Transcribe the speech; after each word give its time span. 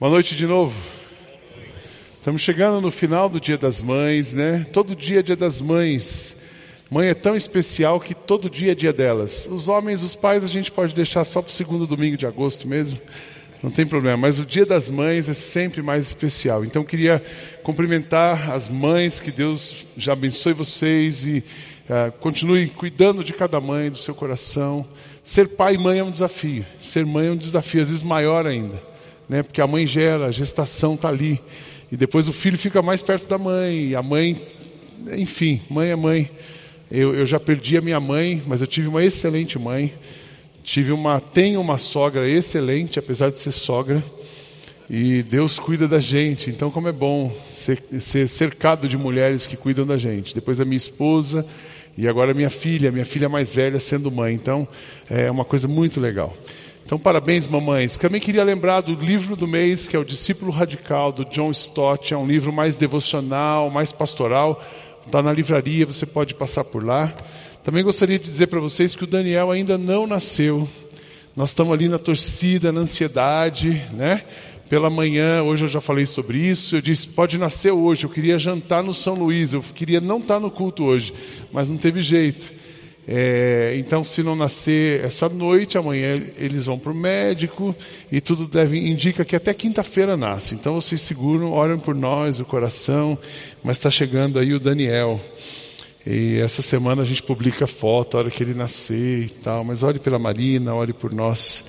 Boa 0.00 0.10
noite 0.10 0.34
de 0.34 0.44
novo. 0.44 0.74
Estamos 2.18 2.42
chegando 2.42 2.80
no 2.80 2.90
final 2.90 3.28
do 3.28 3.40
Dia 3.40 3.56
das 3.56 3.80
Mães, 3.80 4.34
né? 4.34 4.66
Todo 4.72 4.96
dia 4.96 5.20
é 5.20 5.22
Dia 5.22 5.36
das 5.36 5.60
Mães. 5.60 6.36
Mãe 6.90 7.10
é 7.10 7.14
tão 7.14 7.36
especial 7.36 8.00
que 8.00 8.12
todo 8.12 8.50
dia 8.50 8.72
é 8.72 8.74
dia 8.74 8.92
delas. 8.92 9.48
Os 9.48 9.68
homens, 9.68 10.02
os 10.02 10.16
pais, 10.16 10.42
a 10.42 10.48
gente 10.48 10.72
pode 10.72 10.92
deixar 10.92 11.22
só 11.22 11.40
para 11.40 11.50
o 11.50 11.52
segundo 11.52 11.86
domingo 11.86 12.16
de 12.16 12.26
agosto 12.26 12.66
mesmo. 12.66 13.00
Não 13.62 13.70
tem 13.70 13.86
problema, 13.86 14.16
mas 14.16 14.40
o 14.40 14.44
Dia 14.44 14.66
das 14.66 14.88
Mães 14.88 15.28
é 15.28 15.32
sempre 15.32 15.80
mais 15.80 16.08
especial. 16.08 16.64
Então 16.64 16.82
queria 16.82 17.22
cumprimentar 17.62 18.50
as 18.50 18.68
mães, 18.68 19.20
que 19.20 19.30
Deus 19.30 19.86
já 19.96 20.14
abençoe 20.14 20.54
vocês 20.54 21.24
e 21.24 21.44
uh, 21.88 22.10
continue 22.18 22.66
cuidando 22.66 23.22
de 23.22 23.32
cada 23.32 23.60
mãe, 23.60 23.92
do 23.92 23.96
seu 23.96 24.14
coração. 24.14 24.84
Ser 25.22 25.50
pai 25.50 25.76
e 25.76 25.78
mãe 25.78 26.00
é 26.00 26.04
um 26.04 26.10
desafio. 26.10 26.66
Ser 26.80 27.06
mãe 27.06 27.28
é 27.28 27.30
um 27.30 27.36
desafio, 27.36 27.80
às 27.80 27.90
vezes 27.90 28.02
maior 28.02 28.44
ainda 28.44 28.93
né? 29.28 29.42
Porque 29.42 29.60
a 29.60 29.66
mãe 29.66 29.86
gera, 29.86 30.26
a 30.26 30.30
gestação 30.30 30.94
está 30.94 31.08
ali. 31.08 31.40
E 31.90 31.96
depois 31.96 32.28
o 32.28 32.32
filho 32.32 32.58
fica 32.58 32.82
mais 32.82 33.02
perto 33.02 33.28
da 33.28 33.38
mãe. 33.38 33.94
A 33.94 34.02
mãe, 34.02 34.40
enfim, 35.12 35.60
mãe 35.68 35.90
é 35.90 35.96
mãe. 35.96 36.30
Eu, 36.90 37.14
eu 37.14 37.26
já 37.26 37.40
perdi 37.40 37.76
a 37.76 37.80
minha 37.80 38.00
mãe, 38.00 38.42
mas 38.46 38.60
eu 38.60 38.66
tive 38.66 38.88
uma 38.88 39.04
excelente 39.04 39.58
mãe. 39.58 39.92
Tive 40.62 40.92
uma, 40.92 41.20
tenho 41.20 41.60
uma 41.60 41.76
sogra 41.76 42.28
excelente, 42.28 42.98
apesar 42.98 43.30
de 43.30 43.40
ser 43.40 43.52
sogra. 43.52 44.02
E 44.88 45.22
Deus 45.22 45.58
cuida 45.58 45.88
da 45.88 45.98
gente. 45.98 46.50
Então, 46.50 46.70
como 46.70 46.88
é 46.88 46.92
bom 46.92 47.34
ser, 47.46 47.82
ser 48.00 48.28
cercado 48.28 48.88
de 48.88 48.96
mulheres 48.96 49.46
que 49.46 49.56
cuidam 49.56 49.86
da 49.86 49.96
gente. 49.96 50.34
Depois 50.34 50.60
a 50.60 50.64
minha 50.64 50.76
esposa 50.76 51.46
e 51.96 52.08
agora 52.08 52.32
a 52.32 52.34
minha 52.34 52.50
filha, 52.50 52.90
minha 52.90 53.04
filha 53.04 53.28
mais 53.28 53.54
velha 53.54 53.78
sendo 53.80 54.10
mãe. 54.10 54.34
Então, 54.34 54.66
é 55.08 55.30
uma 55.30 55.44
coisa 55.44 55.68
muito 55.68 56.00
legal. 56.00 56.36
Então, 56.84 56.98
parabéns, 56.98 57.46
mamães. 57.46 57.96
Também 57.96 58.20
queria 58.20 58.44
lembrar 58.44 58.82
do 58.82 58.94
livro 58.94 59.34
do 59.34 59.48
mês, 59.48 59.88
que 59.88 59.96
é 59.96 59.98
o 59.98 60.04
Discípulo 60.04 60.52
Radical, 60.52 61.12
do 61.12 61.24
John 61.24 61.50
Stott. 61.50 62.12
É 62.12 62.16
um 62.16 62.26
livro 62.26 62.52
mais 62.52 62.76
devocional, 62.76 63.70
mais 63.70 63.90
pastoral. 63.90 64.62
Está 65.06 65.22
na 65.22 65.32
livraria, 65.32 65.86
você 65.86 66.04
pode 66.04 66.34
passar 66.34 66.62
por 66.62 66.84
lá. 66.84 67.10
Também 67.62 67.82
gostaria 67.82 68.18
de 68.18 68.24
dizer 68.26 68.48
para 68.48 68.60
vocês 68.60 68.94
que 68.94 69.04
o 69.04 69.06
Daniel 69.06 69.50
ainda 69.50 69.78
não 69.78 70.06
nasceu. 70.06 70.68
Nós 71.34 71.50
estamos 71.50 71.72
ali 71.72 71.88
na 71.88 71.98
torcida, 71.98 72.70
na 72.70 72.82
ansiedade, 72.82 73.82
né? 73.94 74.22
Pela 74.68 74.90
manhã, 74.90 75.42
hoje 75.42 75.64
eu 75.64 75.68
já 75.68 75.80
falei 75.80 76.04
sobre 76.04 76.38
isso. 76.38 76.76
Eu 76.76 76.82
disse: 76.82 77.08
pode 77.08 77.38
nascer 77.38 77.70
hoje. 77.72 78.04
Eu 78.04 78.10
queria 78.10 78.38
jantar 78.38 78.82
no 78.82 78.92
São 78.92 79.14
Luís. 79.14 79.54
Eu 79.54 79.62
queria 79.62 80.02
não 80.02 80.18
estar 80.18 80.38
no 80.38 80.50
culto 80.50 80.84
hoje, 80.84 81.14
mas 81.50 81.70
não 81.70 81.78
teve 81.78 82.02
jeito. 82.02 82.52
É, 83.06 83.74
então, 83.76 84.02
se 84.02 84.22
não 84.22 84.34
nascer 84.34 85.04
essa 85.04 85.28
noite, 85.28 85.76
amanhã 85.76 86.14
eles 86.38 86.64
vão 86.64 86.78
para 86.78 86.90
o 86.90 86.94
médico 86.94 87.76
e 88.10 88.20
tudo 88.20 88.46
deve 88.46 88.78
indica 88.78 89.24
que 89.24 89.36
até 89.36 89.52
quinta-feira 89.52 90.16
nasce. 90.16 90.54
Então, 90.54 90.74
vocês 90.74 91.02
seguram, 91.02 91.52
orem 91.52 91.78
por 91.78 91.94
nós, 91.94 92.40
o 92.40 92.44
coração. 92.44 93.18
Mas 93.62 93.76
está 93.76 93.90
chegando 93.90 94.38
aí 94.38 94.54
o 94.54 94.60
Daniel. 94.60 95.20
E 96.06 96.36
essa 96.36 96.60
semana 96.60 97.02
a 97.02 97.04
gente 97.04 97.22
publica 97.22 97.66
foto, 97.66 98.16
a 98.16 98.20
hora 98.20 98.30
que 98.30 98.42
ele 98.42 98.54
nascer 98.54 99.24
e 99.24 99.28
tal. 99.28 99.64
Mas 99.64 99.82
ore 99.82 99.98
pela 99.98 100.18
Marina, 100.18 100.74
ore 100.74 100.92
por 100.92 101.12
nós. 101.12 101.64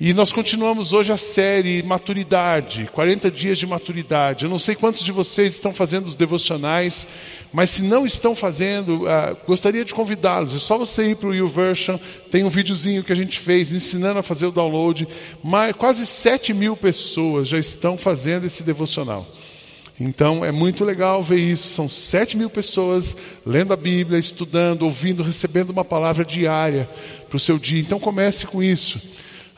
E 0.00 0.12
nós 0.12 0.32
continuamos 0.32 0.92
hoje 0.92 1.12
a 1.12 1.16
série 1.16 1.82
Maturidade, 1.82 2.88
40 2.92 3.30
dias 3.30 3.58
de 3.58 3.66
maturidade. 3.66 4.44
Eu 4.44 4.50
não 4.50 4.58
sei 4.58 4.74
quantos 4.74 5.04
de 5.04 5.12
vocês 5.12 5.52
estão 5.52 5.72
fazendo 5.72 6.06
os 6.06 6.16
devocionais, 6.16 7.06
mas 7.52 7.70
se 7.70 7.82
não 7.82 8.04
estão 8.04 8.34
fazendo, 8.34 9.04
uh, 9.04 9.36
gostaria 9.46 9.84
de 9.84 9.94
convidá-los. 9.94 10.56
É 10.56 10.58
só 10.58 10.76
você 10.76 11.10
ir 11.10 11.16
para 11.16 11.28
o 11.28 11.34
YouVersion, 11.34 11.98
tem 12.30 12.42
um 12.42 12.48
videozinho 12.48 13.04
que 13.04 13.12
a 13.12 13.16
gente 13.16 13.38
fez 13.38 13.72
ensinando 13.72 14.18
a 14.18 14.22
fazer 14.22 14.46
o 14.46 14.50
download. 14.50 15.06
Mais, 15.42 15.72
quase 15.74 16.04
7 16.04 16.52
mil 16.52 16.76
pessoas 16.76 17.46
já 17.46 17.58
estão 17.58 17.96
fazendo 17.96 18.46
esse 18.46 18.64
devocional. 18.64 19.28
Então 20.00 20.44
é 20.44 20.50
muito 20.50 20.84
legal 20.84 21.22
ver 21.22 21.38
isso. 21.38 21.74
São 21.74 21.88
7 21.88 22.36
mil 22.36 22.50
pessoas 22.50 23.16
lendo 23.46 23.72
a 23.72 23.76
Bíblia, 23.76 24.18
estudando, 24.18 24.82
ouvindo, 24.82 25.22
recebendo 25.22 25.70
uma 25.70 25.84
palavra 25.84 26.24
diária 26.24 26.90
para 27.28 27.36
o 27.36 27.40
seu 27.40 27.56
dia. 27.56 27.80
Então 27.80 28.00
comece 28.00 28.46
com 28.46 28.60
isso. 28.60 29.00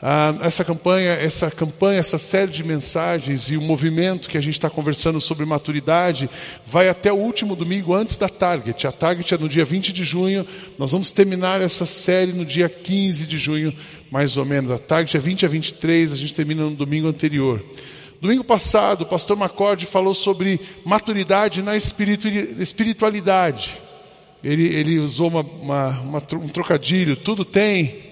Ah, 0.07 0.37
essa 0.41 0.63
campanha, 0.63 1.13
essa 1.13 1.49
campanha, 1.49 1.97
essa 1.97 2.19
série 2.19 2.51
de 2.51 2.63
mensagens 2.63 3.49
e 3.49 3.57
o 3.57 3.61
movimento 3.61 4.29
que 4.29 4.37
a 4.37 4.41
gente 4.41 4.53
está 4.53 4.69
conversando 4.69 5.19
sobre 5.19 5.47
maturidade 5.47 6.29
vai 6.63 6.87
até 6.87 7.11
o 7.11 7.15
último 7.15 7.55
domingo 7.55 7.91
antes 7.91 8.15
da 8.15 8.29
Target. 8.29 8.85
A 8.85 8.91
Target 8.91 9.33
é 9.33 9.37
no 9.39 9.49
dia 9.49 9.65
20 9.65 9.91
de 9.91 10.03
junho. 10.03 10.45
Nós 10.77 10.91
vamos 10.91 11.11
terminar 11.11 11.59
essa 11.59 11.87
série 11.87 12.33
no 12.33 12.45
dia 12.45 12.69
15 12.69 13.25
de 13.25 13.39
junho, 13.39 13.73
mais 14.11 14.37
ou 14.37 14.45
menos. 14.45 14.69
A 14.69 14.77
Target 14.77 15.17
é 15.17 15.19
20 15.19 15.43
a 15.43 15.49
23, 15.49 16.13
a 16.13 16.15
gente 16.15 16.35
termina 16.35 16.65
no 16.65 16.75
domingo 16.75 17.07
anterior. 17.07 17.65
Domingo 18.21 18.43
passado, 18.43 19.01
o 19.01 19.07
pastor 19.07 19.35
Macorde 19.35 19.87
falou 19.87 20.13
sobre 20.13 20.59
maturidade 20.85 21.63
na 21.63 21.75
espiritualidade. 21.75 23.81
Ele, 24.43 24.67
ele 24.67 24.99
usou 24.99 25.29
uma, 25.29 25.41
uma, 25.41 25.89
uma, 26.01 26.21
um 26.33 26.47
trocadilho, 26.47 27.15
tudo 27.15 27.43
tem 27.43 28.04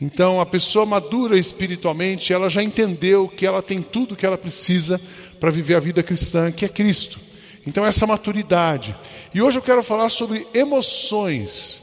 então, 0.00 0.40
a 0.40 0.46
pessoa 0.46 0.84
madura 0.84 1.38
espiritualmente, 1.38 2.32
ela 2.32 2.50
já 2.50 2.62
entendeu 2.62 3.28
que 3.28 3.46
ela 3.46 3.62
tem 3.62 3.80
tudo 3.80 4.16
que 4.16 4.26
ela 4.26 4.36
precisa 4.36 5.00
para 5.38 5.50
viver 5.50 5.76
a 5.76 5.80
vida 5.80 6.02
cristã, 6.02 6.50
que 6.50 6.64
é 6.64 6.68
Cristo. 6.68 7.20
Então, 7.66 7.86
essa 7.86 8.06
maturidade. 8.06 8.94
E 9.32 9.40
hoje 9.40 9.58
eu 9.58 9.62
quero 9.62 9.82
falar 9.82 10.10
sobre 10.10 10.46
emoções. 10.52 11.80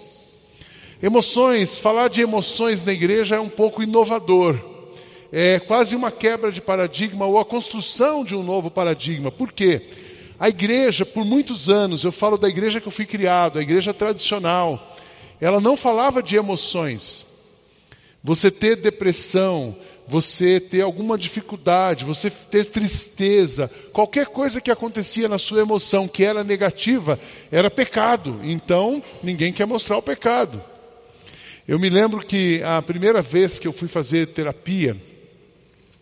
Emoções, 1.02 1.78
falar 1.78 2.10
de 2.10 2.22
emoções 2.22 2.84
na 2.84 2.92
igreja 2.92 3.38
é 3.38 3.40
um 3.40 3.50
pouco 3.50 3.82
inovador. 3.82 4.60
É 5.32 5.60
quase 5.60 5.96
uma 5.96 6.12
quebra 6.12 6.52
de 6.52 6.62
paradigma 6.62 7.26
ou 7.26 7.40
a 7.40 7.46
construção 7.46 8.24
de 8.24 8.36
um 8.36 8.44
novo 8.44 8.70
paradigma. 8.70 9.32
Por 9.32 9.52
quê? 9.52 9.88
A 10.38 10.50
igreja, 10.50 11.06
por 11.06 11.24
muitos 11.24 11.70
anos, 11.70 12.04
eu 12.04 12.12
falo 12.12 12.38
da 12.38 12.50
igreja 12.50 12.82
que 12.82 12.88
eu 12.88 12.92
fui 12.92 13.06
criado, 13.06 13.58
a 13.58 13.62
igreja 13.62 13.94
tradicional, 13.94 14.98
ela 15.40 15.62
não 15.62 15.78
falava 15.78 16.22
de 16.22 16.36
emoções. 16.36 17.26
Você 18.24 18.52
ter 18.52 18.76
depressão, 18.76 19.76
você 20.08 20.60
ter 20.60 20.82
alguma 20.82 21.18
dificuldade, 21.18 22.04
você 22.04 22.30
ter 22.30 22.66
tristeza, 22.66 23.72
qualquer 23.94 24.28
coisa 24.28 24.60
que 24.60 24.70
acontecia 24.70 25.30
na 25.30 25.38
sua 25.38 25.62
emoção 25.62 26.08
que 26.08 26.24
era 26.24 26.44
negativa, 26.44 27.20
era 27.52 27.72
pecado. 27.72 28.40
Então, 28.44 29.02
ninguém 29.24 29.54
quer 29.54 29.66
mostrar 29.66 29.98
o 29.98 30.02
pecado. 30.02 30.62
Eu 31.68 31.80
me 31.80 31.90
lembro 31.90 32.26
que 32.26 32.62
a 32.64 32.82
primeira 32.82 33.22
vez 33.22 33.58
que 33.58 33.68
eu 33.68 33.72
fui 33.72 33.88
fazer 33.88 34.28
terapia, 34.28 34.98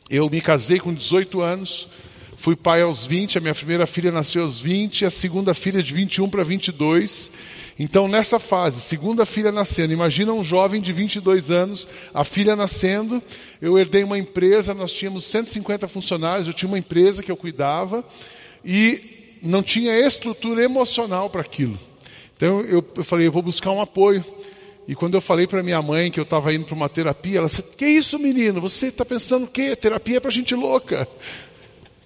eu 0.10 0.28
me 0.30 0.42
casei 0.42 0.80
com 0.80 0.92
18 0.92 1.42
anos, 1.42 1.88
fui 2.36 2.56
pai 2.56 2.82
aos 2.82 3.06
20, 3.06 3.38
a 3.38 3.42
minha 3.42 3.54
primeira 3.54 3.86
filha 3.86 4.12
nasceu 4.12 4.42
aos 4.42 4.60
20, 4.60 5.06
a 5.06 5.12
segunda 5.12 5.54
filha 5.54 5.84
de 5.84 5.94
21 5.94 6.28
para 6.30 6.44
22. 6.44 7.30
Então, 7.80 8.10
nessa 8.10 8.40
fase, 8.40 8.82
segunda 8.82 9.26
filha 9.26 9.54
nascendo, 9.54 9.94
imagina 9.94 10.34
um 10.34 10.44
jovem 10.44 10.82
de 10.82 10.92
22 10.92 11.50
anos, 11.50 11.88
a 12.14 12.26
filha 12.26 12.54
nascendo, 12.54 13.24
eu 13.62 13.80
herdei 13.80 14.04
uma 14.04 14.18
empresa, 14.18 14.74
nós 14.74 14.92
tínhamos 14.92 15.24
150 15.26 15.88
funcionários, 15.88 16.46
eu 16.46 16.54
tinha 16.54 16.68
uma 16.68 16.78
empresa 16.78 17.24
que 17.24 17.32
eu 17.32 17.38
cuidava 17.38 18.04
e 18.66 19.40
não 19.42 19.64
tinha 19.64 19.98
estrutura 19.98 20.62
emocional 20.62 21.30
para 21.30 21.40
aquilo. 21.40 21.80
Então, 22.36 22.60
eu, 22.62 22.86
eu 22.98 23.04
falei, 23.04 23.28
eu 23.28 23.32
vou 23.32 23.42
buscar 23.42 23.72
um 23.72 23.80
apoio. 23.80 24.26
E 24.86 24.94
quando 24.94 25.14
eu 25.14 25.22
falei 25.22 25.48
para 25.48 25.64
minha 25.64 25.82
mãe 25.82 26.12
que 26.12 26.20
eu 26.20 26.24
estava 26.24 26.54
indo 26.54 26.66
para 26.66 26.76
uma 26.76 26.90
terapia, 26.90 27.38
ela 27.38 27.48
disse: 27.48 27.62
Que 27.62 27.86
isso, 27.86 28.18
menino? 28.18 28.60
Você 28.60 28.88
está 28.88 29.06
pensando 29.06 29.44
o 29.44 29.48
quê? 29.48 29.76
Terapia 29.76 30.18
é 30.18 30.20
para 30.20 30.32
gente 30.32 30.56
louca. 30.56 31.08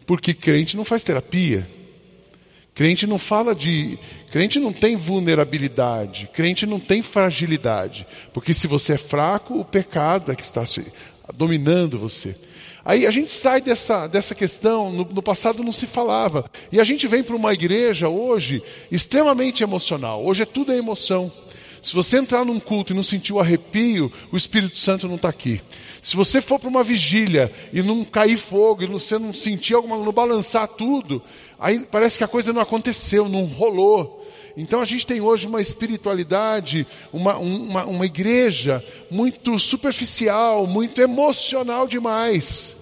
Porque 0.05 0.34
crente 0.34 0.75
não 0.75 0.84
faz 0.84 1.01
terapia. 1.01 1.66
Crente 2.73 3.06
não 3.06 3.19
fala 3.19 3.53
de. 3.53 4.00
Crente 4.31 4.59
não 4.59 4.73
tem 4.73 4.95
vulnerabilidade. 4.95 6.29
Crente 6.34 6.66
não 6.66 6.79
tem 6.79 7.01
fragilidade. 7.01 8.07
Porque 8.34 8.53
se 8.53 8.66
você 8.67 8.94
é 8.94 8.97
fraco, 8.97 9.59
o 9.59 9.66
pecado 9.66 10.31
é 10.31 10.35
que 10.35 10.41
está 10.41 10.63
dominando 11.35 11.99
você. 11.99 12.35
Aí 12.85 13.08
a 13.08 13.11
gente 13.11 13.31
sai 13.31 13.61
dessa, 13.61 14.08
dessa 14.08 14.35
questão, 14.35 14.91
no, 14.91 15.05
no 15.05 15.22
passado 15.22 15.64
não 15.64 15.72
se 15.72 15.87
falava. 15.87 16.49
E 16.72 16.79
a 16.79 16.84
gente 16.84 17.08
vem 17.08 17.23
para 17.23 17.35
uma 17.35 17.53
igreja 17.53 18.09
hoje 18.09 18.61
extremamente 18.91 19.64
emocional. 19.64 20.26
Hoje 20.26 20.43
é 20.43 20.46
tudo 20.46 20.73
é 20.73 20.78
emoção. 20.78 21.31
Se 21.84 21.94
você 21.94 22.18
entrar 22.18 22.46
num 22.46 22.62
culto 22.62 22.94
e 22.94 22.96
não 22.96 23.03
sentir 23.03 23.34
o 23.34 23.41
arrepio, 23.41 24.09
o 24.32 24.38
Espírito 24.38 24.80
Santo 24.80 25.06
não 25.06 25.18
está 25.18 25.28
aqui. 25.28 25.62
Se 26.02 26.16
você 26.16 26.41
for 26.41 26.58
para 26.58 26.70
uma 26.70 26.82
vigília 26.82 27.52
e 27.74 27.84
não 27.84 28.06
cair 28.06 28.38
fogo, 28.38 28.84
e 28.84 28.88
você 28.88 29.20
não 29.20 29.34
sentir 29.34 29.74
alguma, 29.74 29.97
não 29.97 30.14
balançar 30.14 30.66
tudo, 30.66 31.22
aí 31.59 31.82
parece 31.82 32.18
que 32.18 32.24
a 32.24 32.28
coisa 32.28 32.53
não 32.53 32.62
aconteceu, 32.62 33.28
não 33.28 33.44
rolou. 33.44 34.26
Então 34.56 34.80
a 34.80 34.85
gente 34.85 35.06
tem 35.06 35.20
hoje 35.20 35.46
uma 35.46 35.59
espiritualidade, 35.59 36.88
uma, 37.12 37.38
uma, 37.38 37.84
uma 37.84 38.06
igreja 38.06 38.82
muito 39.12 39.59
superficial, 39.59 40.66
muito 40.66 41.02
emocional 41.02 41.86
demais, 41.86 42.78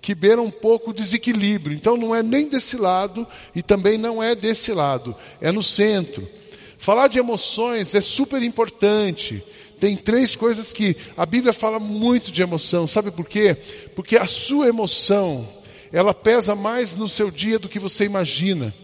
que 0.00 0.14
beira 0.14 0.40
um 0.40 0.50
pouco 0.50 0.90
o 0.90 0.94
desequilíbrio. 0.94 1.74
Então 1.74 1.96
não 1.96 2.14
é 2.14 2.22
nem 2.22 2.48
desse 2.48 2.76
lado 2.76 3.26
e 3.52 3.64
também 3.64 3.98
não 3.98 4.22
é 4.22 4.36
desse 4.36 4.72
lado, 4.72 5.16
é 5.40 5.50
no 5.50 5.62
centro. 5.62 6.28
Falar 6.82 7.06
de 7.06 7.20
emoções 7.20 7.94
é 7.94 8.00
super 8.00 8.42
importante. 8.42 9.40
Tem 9.78 9.96
três 9.96 10.34
coisas 10.34 10.72
que 10.72 10.96
a 11.16 11.24
Bíblia 11.24 11.52
fala 11.52 11.78
muito 11.78 12.32
de 12.32 12.42
emoção. 12.42 12.88
Sabe 12.88 13.12
por 13.12 13.24
quê? 13.24 13.56
Porque 13.94 14.16
a 14.16 14.26
sua 14.26 14.66
emoção, 14.66 15.48
ela 15.92 16.12
pesa 16.12 16.56
mais 16.56 16.96
no 16.96 17.06
seu 17.06 17.30
dia 17.30 17.56
do 17.56 17.68
que 17.68 17.78
você 17.78 18.04
imagina. 18.04 18.74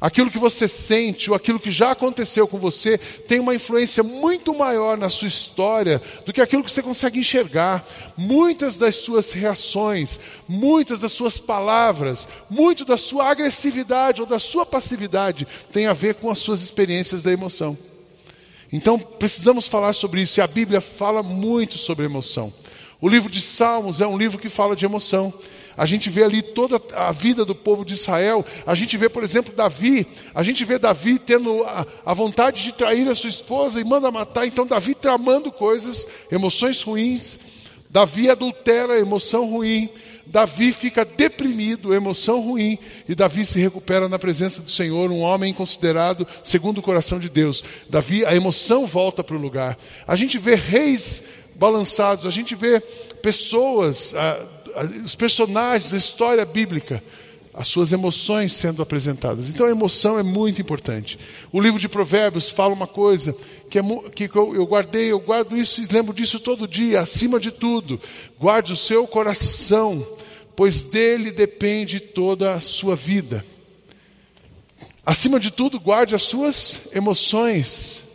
Aquilo 0.00 0.30
que 0.30 0.38
você 0.38 0.68
sente 0.68 1.28
ou 1.28 1.36
aquilo 1.36 1.58
que 1.58 1.72
já 1.72 1.90
aconteceu 1.90 2.46
com 2.46 2.56
você 2.56 2.98
tem 2.98 3.40
uma 3.40 3.54
influência 3.54 4.02
muito 4.04 4.54
maior 4.54 4.96
na 4.96 5.08
sua 5.08 5.26
história 5.26 6.00
do 6.24 6.32
que 6.32 6.40
aquilo 6.40 6.62
que 6.62 6.70
você 6.70 6.82
consegue 6.82 7.18
enxergar. 7.18 7.84
Muitas 8.16 8.76
das 8.76 8.94
suas 8.96 9.32
reações, 9.32 10.20
muitas 10.46 11.00
das 11.00 11.12
suas 11.12 11.38
palavras, 11.38 12.28
muito 12.48 12.84
da 12.84 12.96
sua 12.96 13.28
agressividade 13.28 14.20
ou 14.20 14.26
da 14.26 14.38
sua 14.38 14.64
passividade 14.64 15.46
tem 15.72 15.86
a 15.86 15.92
ver 15.92 16.14
com 16.14 16.30
as 16.30 16.38
suas 16.38 16.62
experiências 16.62 17.22
da 17.22 17.32
emoção. 17.32 17.76
Então 18.72 18.98
precisamos 18.98 19.66
falar 19.66 19.94
sobre 19.94 20.22
isso 20.22 20.38
e 20.38 20.42
a 20.42 20.46
Bíblia 20.46 20.80
fala 20.80 21.24
muito 21.24 21.76
sobre 21.76 22.04
emoção. 22.04 22.52
O 23.00 23.08
livro 23.08 23.30
de 23.30 23.40
Salmos 23.40 24.00
é 24.00 24.06
um 24.06 24.18
livro 24.18 24.38
que 24.38 24.48
fala 24.48 24.76
de 24.76 24.84
emoção. 24.84 25.32
A 25.78 25.86
gente 25.86 26.10
vê 26.10 26.24
ali 26.24 26.42
toda 26.42 26.82
a 26.94 27.12
vida 27.12 27.44
do 27.44 27.54
povo 27.54 27.84
de 27.84 27.94
Israel. 27.94 28.44
A 28.66 28.74
gente 28.74 28.96
vê, 28.96 29.08
por 29.08 29.22
exemplo, 29.22 29.54
Davi. 29.54 30.06
A 30.34 30.42
gente 30.42 30.64
vê 30.64 30.76
Davi 30.76 31.20
tendo 31.20 31.62
a, 31.62 31.86
a 32.04 32.12
vontade 32.12 32.64
de 32.64 32.72
trair 32.72 33.08
a 33.08 33.14
sua 33.14 33.30
esposa 33.30 33.80
e 33.80 33.84
manda 33.84 34.10
matar. 34.10 34.44
Então, 34.44 34.66
Davi 34.66 34.94
tramando 34.94 35.52
coisas, 35.52 36.08
emoções 36.32 36.82
ruins. 36.82 37.38
Davi 37.88 38.28
adultera, 38.28 38.98
emoção 38.98 39.48
ruim. 39.48 39.88
Davi 40.26 40.72
fica 40.72 41.06
deprimido, 41.06 41.94
emoção 41.94 42.40
ruim, 42.40 42.78
e 43.08 43.14
Davi 43.14 43.46
se 43.46 43.58
recupera 43.58 44.10
na 44.10 44.18
presença 44.18 44.60
do 44.60 44.70
Senhor, 44.70 45.10
um 45.10 45.20
homem 45.20 45.54
considerado 45.54 46.26
segundo 46.44 46.78
o 46.78 46.82
coração 46.82 47.18
de 47.18 47.30
Deus. 47.30 47.64
Davi, 47.88 48.26
a 48.26 48.34
emoção 48.34 48.84
volta 48.84 49.24
para 49.24 49.36
o 49.36 49.40
lugar. 49.40 49.78
A 50.06 50.16
gente 50.16 50.36
vê 50.36 50.54
reis 50.54 51.22
balançados, 51.54 52.26
a 52.26 52.30
gente 52.30 52.54
vê 52.54 52.80
pessoas, 53.22 54.14
ah, 54.14 54.46
os 55.04 55.14
personagens, 55.14 55.92
a 55.92 55.96
história 55.96 56.44
bíblica, 56.44 57.02
as 57.52 57.66
suas 57.66 57.92
emoções 57.92 58.52
sendo 58.52 58.82
apresentadas. 58.82 59.50
Então 59.50 59.66
a 59.66 59.70
emoção 59.70 60.18
é 60.18 60.22
muito 60.22 60.60
importante. 60.60 61.18
O 61.52 61.60
livro 61.60 61.80
de 61.80 61.88
Provérbios 61.88 62.48
fala 62.48 62.72
uma 62.72 62.86
coisa 62.86 63.34
que, 63.68 63.78
é, 63.78 63.82
que 64.14 64.30
eu 64.34 64.64
guardei, 64.66 65.10
eu 65.10 65.18
guardo 65.18 65.56
isso 65.56 65.82
e 65.82 65.86
lembro 65.86 66.14
disso 66.14 66.38
todo 66.38 66.68
dia, 66.68 67.00
acima 67.00 67.40
de 67.40 67.50
tudo. 67.50 68.00
Guarde 68.38 68.72
o 68.72 68.76
seu 68.76 69.06
coração, 69.06 70.06
pois 70.54 70.82
dele 70.82 71.30
depende 71.30 71.98
toda 71.98 72.54
a 72.54 72.60
sua 72.60 72.94
vida. 72.94 73.44
Acima 75.04 75.40
de 75.40 75.50
tudo, 75.50 75.80
guarde 75.80 76.14
as 76.14 76.22
suas 76.22 76.80
emoções. 76.92 78.07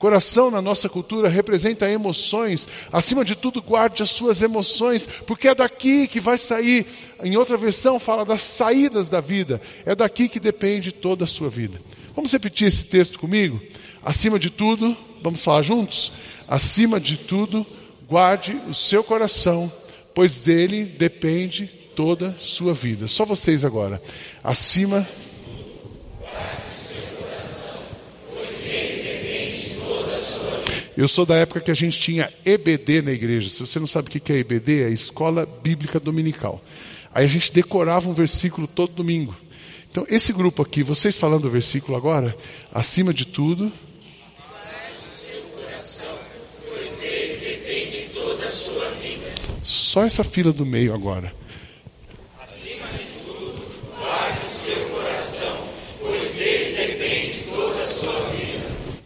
Coração 0.00 0.50
na 0.50 0.62
nossa 0.62 0.88
cultura 0.88 1.28
representa 1.28 1.90
emoções. 1.90 2.66
Acima 2.90 3.22
de 3.22 3.36
tudo, 3.36 3.60
guarde 3.60 4.02
as 4.02 4.08
suas 4.08 4.40
emoções, 4.40 5.06
porque 5.26 5.46
é 5.46 5.54
daqui 5.54 6.08
que 6.08 6.18
vai 6.18 6.38
sair. 6.38 6.86
Em 7.22 7.36
outra 7.36 7.54
versão, 7.58 8.00
fala 8.00 8.24
das 8.24 8.40
saídas 8.40 9.10
da 9.10 9.20
vida. 9.20 9.60
É 9.84 9.94
daqui 9.94 10.26
que 10.26 10.40
depende 10.40 10.90
toda 10.90 11.24
a 11.24 11.26
sua 11.26 11.50
vida. 11.50 11.78
Vamos 12.16 12.32
repetir 12.32 12.66
esse 12.66 12.84
texto 12.84 13.18
comigo? 13.18 13.60
Acima 14.02 14.38
de 14.38 14.48
tudo, 14.48 14.96
vamos 15.22 15.44
falar 15.44 15.60
juntos? 15.60 16.12
Acima 16.48 16.98
de 16.98 17.18
tudo, 17.18 17.66
guarde 18.08 18.58
o 18.70 18.72
seu 18.72 19.04
coração, 19.04 19.70
pois 20.14 20.38
dele 20.38 20.86
depende 20.86 21.66
toda 21.94 22.28
a 22.28 22.40
sua 22.40 22.72
vida. 22.72 23.06
Só 23.06 23.26
vocês 23.26 23.66
agora. 23.66 24.00
Acima 24.42 25.06
Eu 31.00 31.08
sou 31.08 31.24
da 31.24 31.34
época 31.34 31.60
que 31.60 31.70
a 31.70 31.74
gente 31.74 31.98
tinha 31.98 32.30
EBD 32.44 33.00
na 33.00 33.10
igreja. 33.10 33.48
Se 33.48 33.58
você 33.58 33.78
não 33.78 33.86
sabe 33.86 34.08
o 34.08 34.10
que 34.10 34.30
é 34.30 34.36
EBD, 34.36 34.82
é 34.82 34.90
Escola 34.90 35.46
Bíblica 35.46 35.98
Dominical. 35.98 36.62
Aí 37.10 37.24
a 37.24 37.26
gente 37.26 37.50
decorava 37.50 38.06
um 38.06 38.12
versículo 38.12 38.68
todo 38.68 38.92
domingo. 38.92 39.34
Então, 39.88 40.04
esse 40.10 40.30
grupo 40.30 40.60
aqui, 40.60 40.82
vocês 40.82 41.16
falando 41.16 41.46
o 41.46 41.50
versículo 41.50 41.96
agora, 41.96 42.36
acima 42.70 43.14
de 43.14 43.24
tudo. 43.24 43.72
Só 49.62 50.04
essa 50.04 50.22
fila 50.22 50.52
do 50.52 50.66
meio 50.66 50.92
agora. 50.92 51.32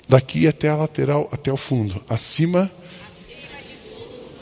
Daqui 0.09 0.47
até 0.47 0.69
a 0.69 0.77
lateral, 0.77 1.29
até 1.33 1.53
o 1.53 1.57
fundo, 1.57 2.03
acima. 2.09 2.71
de 3.63 3.77
tudo, 3.89 4.41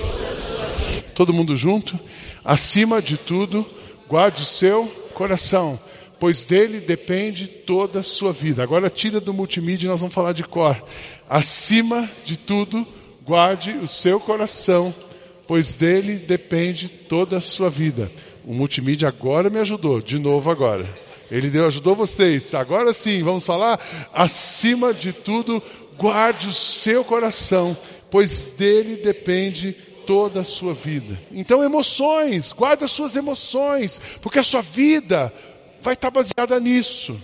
coração. 0.00 1.02
Todo 1.14 1.32
mundo 1.32 1.56
junto? 1.56 1.98
Acima 2.44 3.02
de 3.02 3.16
tudo, 3.16 3.66
guarde 4.08 4.42
o 4.42 4.46
seu 4.46 4.86
coração, 5.14 5.78
pois 6.18 6.42
dele 6.42 6.80
depende 6.80 7.46
toda 7.46 8.00
a 8.00 8.02
sua 8.02 8.32
vida. 8.32 8.62
Agora 8.62 8.88
tira 8.88 9.20
do 9.20 9.32
multimídia 9.32 9.86
e 9.86 9.88
nós 9.88 10.00
vamos 10.00 10.14
falar 10.14 10.32
de 10.32 10.42
cor. 10.42 10.82
Acima 11.28 12.08
de 12.24 12.36
tudo, 12.36 12.86
guarde 13.22 13.72
o 13.72 13.86
seu 13.86 14.18
coração, 14.18 14.94
pois 15.46 15.74
dele 15.74 16.16
depende 16.16 16.88
toda 16.88 17.36
a 17.36 17.40
sua 17.40 17.68
vida. 17.68 18.10
O 18.44 18.54
multimídia 18.54 19.08
agora 19.08 19.50
me 19.50 19.58
ajudou, 19.58 20.00
de 20.00 20.18
novo 20.18 20.50
agora. 20.50 20.88
Ele 21.30 21.50
deu, 21.50 21.66
ajudou 21.66 21.94
vocês. 21.94 22.54
Agora 22.54 22.92
sim, 22.92 23.22
vamos 23.22 23.46
falar? 23.46 23.80
Acima 24.12 24.92
de 24.92 25.12
tudo, 25.12 25.62
guarde 25.96 26.48
o 26.48 26.52
seu 26.52 27.04
coração, 27.04 27.76
pois 28.10 28.44
dele 28.56 28.96
depende 28.96 29.72
toda 30.06 30.40
a 30.40 30.44
sua 30.44 30.74
vida. 30.74 31.20
Então, 31.30 31.62
emoções, 31.62 32.52
guarde 32.52 32.84
as 32.84 32.90
suas 32.90 33.14
emoções, 33.14 34.00
porque 34.20 34.38
a 34.38 34.42
sua 34.42 34.60
vida 34.62 35.32
vai 35.80 35.94
estar 35.94 36.10
baseada 36.10 36.58
nisso. 36.58 37.20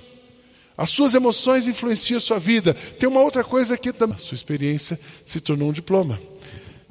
As 0.78 0.90
suas 0.90 1.14
emoções 1.14 1.66
influenciam 1.66 2.18
a 2.18 2.20
sua 2.20 2.38
vida. 2.38 2.74
Tem 2.74 3.08
uma 3.08 3.22
outra 3.22 3.42
coisa 3.42 3.78
que 3.78 3.92
também. 3.92 4.18
Sua 4.18 4.34
experiência 4.34 5.00
se 5.24 5.40
tornou 5.40 5.70
um 5.70 5.72
diploma. 5.72 6.20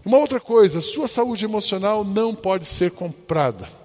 Uma 0.03 0.17
outra 0.17 0.39
coisa, 0.39 0.81
sua 0.81 1.07
saúde 1.07 1.45
emocional 1.45 2.03
não 2.03 2.33
pode 2.33 2.67
ser 2.67 2.91
comprada. 2.91 3.84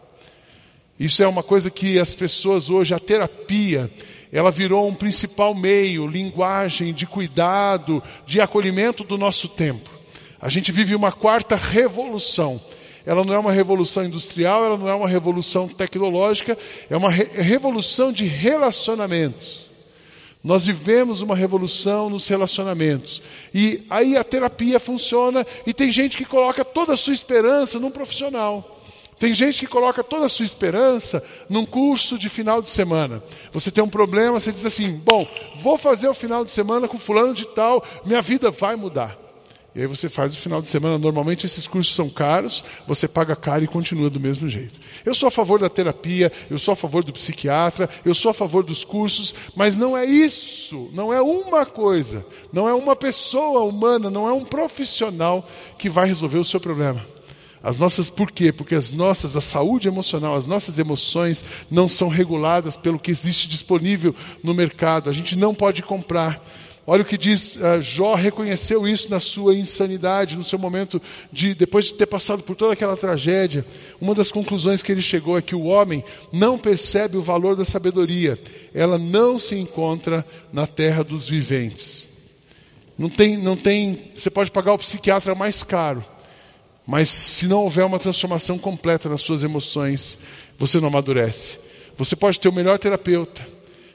Isso 1.01 1.23
é 1.23 1.27
uma 1.27 1.43
coisa 1.43 1.71
que 1.71 1.99
as 1.99 2.15
pessoas 2.15 2.69
hoje, 2.69 2.93
a 2.93 2.99
terapia, 2.99 3.91
ela 4.31 4.51
virou 4.51 4.87
um 4.87 4.95
principal 4.95 5.55
meio, 5.55 6.07
linguagem 6.07 6.93
de 6.93 7.07
cuidado, 7.07 8.03
de 8.27 8.39
acolhimento 8.39 9.03
do 9.03 9.17
nosso 9.17 9.49
tempo. 9.49 9.91
A 10.39 10.51
gente 10.51 10.71
vive 10.71 10.95
uma 10.95 11.11
quarta 11.11 11.57
revolução. 11.57 12.61
Ela 13.07 13.25
não 13.25 13.33
é 13.33 13.39
uma 13.39 13.51
revolução 13.51 14.05
industrial, 14.05 14.63
ela 14.63 14.77
não 14.77 14.87
é 14.87 14.95
uma 14.95 15.09
revolução 15.09 15.67
tecnológica, 15.67 16.57
é 16.91 16.95
uma 16.95 17.09
re 17.09 17.25
revolução 17.33 18.13
de 18.13 18.27
relacionamentos. 18.27 19.71
Nós 20.45 20.67
vivemos 20.67 21.23
uma 21.23 21.35
revolução 21.35 22.11
nos 22.11 22.29
relacionamentos. 22.29 23.23
E 23.55 23.87
aí 23.89 24.19
a 24.19 24.25
terapia 24.25 24.79
funciona 24.79 25.47
e 25.67 25.73
tem 25.73 25.91
gente 25.91 26.19
que 26.19 26.27
coloca 26.27 26.63
toda 26.63 26.93
a 26.93 26.97
sua 26.97 27.15
esperança 27.15 27.79
num 27.79 27.91
profissional. 27.91 28.80
Tem 29.21 29.35
gente 29.35 29.61
que 29.61 29.67
coloca 29.67 30.03
toda 30.03 30.25
a 30.25 30.29
sua 30.31 30.47
esperança 30.47 31.23
num 31.47 31.67
curso 31.67 32.19
de 32.19 32.31
final 32.31 32.63
de 32.63 32.71
semana. 32.71 33.23
Você 33.53 33.71
tem 33.71 33.85
um 33.85 33.89
problema, 33.89 34.41
você 34.41 34.51
diz 34.51 34.65
assim: 34.65 34.93
bom, 34.93 35.29
vou 35.57 35.77
fazer 35.77 36.09
o 36.09 36.15
final 36.15 36.43
de 36.43 36.51
semana 36.51 36.89
com 36.89 36.97
fulano 36.97 37.35
de 37.35 37.45
tal, 37.45 37.85
minha 38.07 38.23
vida 38.23 38.51
vai 38.51 38.77
mudar. 38.77 39.19
E 39.75 39.83
aí 39.83 39.87
você 39.87 40.09
faz 40.09 40.35
o 40.35 40.39
final 40.39 40.63
de 40.63 40.69
semana. 40.69 40.97
Normalmente 40.97 41.45
esses 41.45 41.67
cursos 41.67 41.95
são 41.95 42.09
caros, 42.09 42.65
você 42.89 43.07
paga 43.07 43.37
caro 43.37 43.63
e 43.63 43.69
continua 43.69 44.09
do 44.09 44.19
mesmo 44.19 44.49
jeito. 44.49 44.81
Eu 45.05 45.13
sou 45.13 45.27
a 45.27 45.31
favor 45.31 45.61
da 45.61 45.69
terapia, 45.69 46.33
eu 46.51 46.59
sou 46.59 46.73
a 46.73 46.77
favor 46.77 47.05
do 47.05 47.13
psiquiatra, 47.13 47.91
eu 48.03 48.15
sou 48.15 48.31
a 48.31 48.35
favor 48.35 48.65
dos 48.65 48.87
cursos, 48.87 49.35
mas 49.55 49.77
não 49.77 49.95
é 49.95 50.07
isso, 50.07 50.89
não 50.95 51.13
é 51.13 51.21
uma 51.21 51.67
coisa, 51.67 52.25
não 52.51 52.67
é 52.67 52.73
uma 52.73 52.97
pessoa 52.97 53.65
humana, 53.65 54.09
não 54.09 54.27
é 54.27 54.33
um 54.33 54.47
profissional 54.47 55.47
que 55.79 55.91
vai 55.91 56.07
resolver 56.07 56.39
o 56.39 56.45
seu 56.45 56.59
problema. 56.59 57.20
As 57.63 57.77
nossas, 57.77 58.09
por 58.09 58.31
quê? 58.31 58.53
Porque 58.53 58.75
as 58.75 58.91
nossas, 58.91 59.37
a 59.37 59.41
saúde 59.41 59.87
emocional, 59.87 60.35
as 60.35 60.47
nossas 60.47 60.79
emoções 60.79 61.45
não 61.71 61.89
são 61.89 62.09
reguladas 62.09 62.77
pelo 62.77 62.99
que 62.99 63.11
existe 63.11 63.49
disponível 63.49 64.15
no 64.43 64.55
mercado. 64.55 65.11
A 65.11 65.13
gente 65.13 65.37
não 65.37 65.55
pode 65.55 65.83
comprar. 65.83 66.43
Olha 66.87 67.03
o 67.03 67.05
que 67.05 67.19
diz, 67.19 67.57
uh, 67.57 67.81
Jó 67.81 68.15
reconheceu 68.15 68.89
isso 68.89 69.11
na 69.11 69.21
sua 69.21 69.55
insanidade, 69.55 70.37
no 70.37 70.43
seu 70.43 70.59
momento 70.59 71.01
de, 71.31 71.55
depois 71.55 71.85
de 71.85 71.95
ter 71.95 72.07
passado 72.07 72.43
por 72.43 72.57
toda 72.57 72.73
aquela 72.73 72.97
tragédia. 72.97 73.65
Uma 74.01 74.15
das 74.15 74.33
conclusões 74.33 74.83
que 74.83 74.91
ele 74.91 75.03
chegou 75.03 75.37
é 75.37 75.43
que 75.43 75.55
o 75.55 75.65
homem 75.65 76.03
não 76.33 76.59
percebe 76.59 77.19
o 77.19 77.23
valor 77.23 77.55
da 77.55 77.65
sabedoria. 77.65 78.41
Ela 78.75 78.99
não 78.99 79.39
se 79.39 79.55
encontra 79.55 80.25
na 80.53 80.67
terra 80.67 81.05
dos 81.05 81.29
viventes. 81.29 82.09
Não 82.99 83.09
tem, 83.09 83.37
não 83.37 83.57
tem, 83.57 84.11
você 84.17 84.31
pode 84.31 84.51
pagar 84.51 84.73
o 84.73 84.79
psiquiatra 84.79 85.35
mais 85.35 85.63
caro, 85.63 86.05
mas 86.91 87.09
se 87.09 87.47
não 87.47 87.63
houver 87.63 87.85
uma 87.85 88.01
transformação 88.01 88.59
completa 88.59 89.09
nas 89.09 89.21
suas 89.21 89.45
emoções, 89.45 90.19
você 90.59 90.81
não 90.81 90.89
amadurece. 90.89 91.57
Você 91.97 92.17
pode 92.17 92.41
ter 92.41 92.49
o 92.49 92.53
melhor 92.53 92.81
terapeuta, 92.81 93.47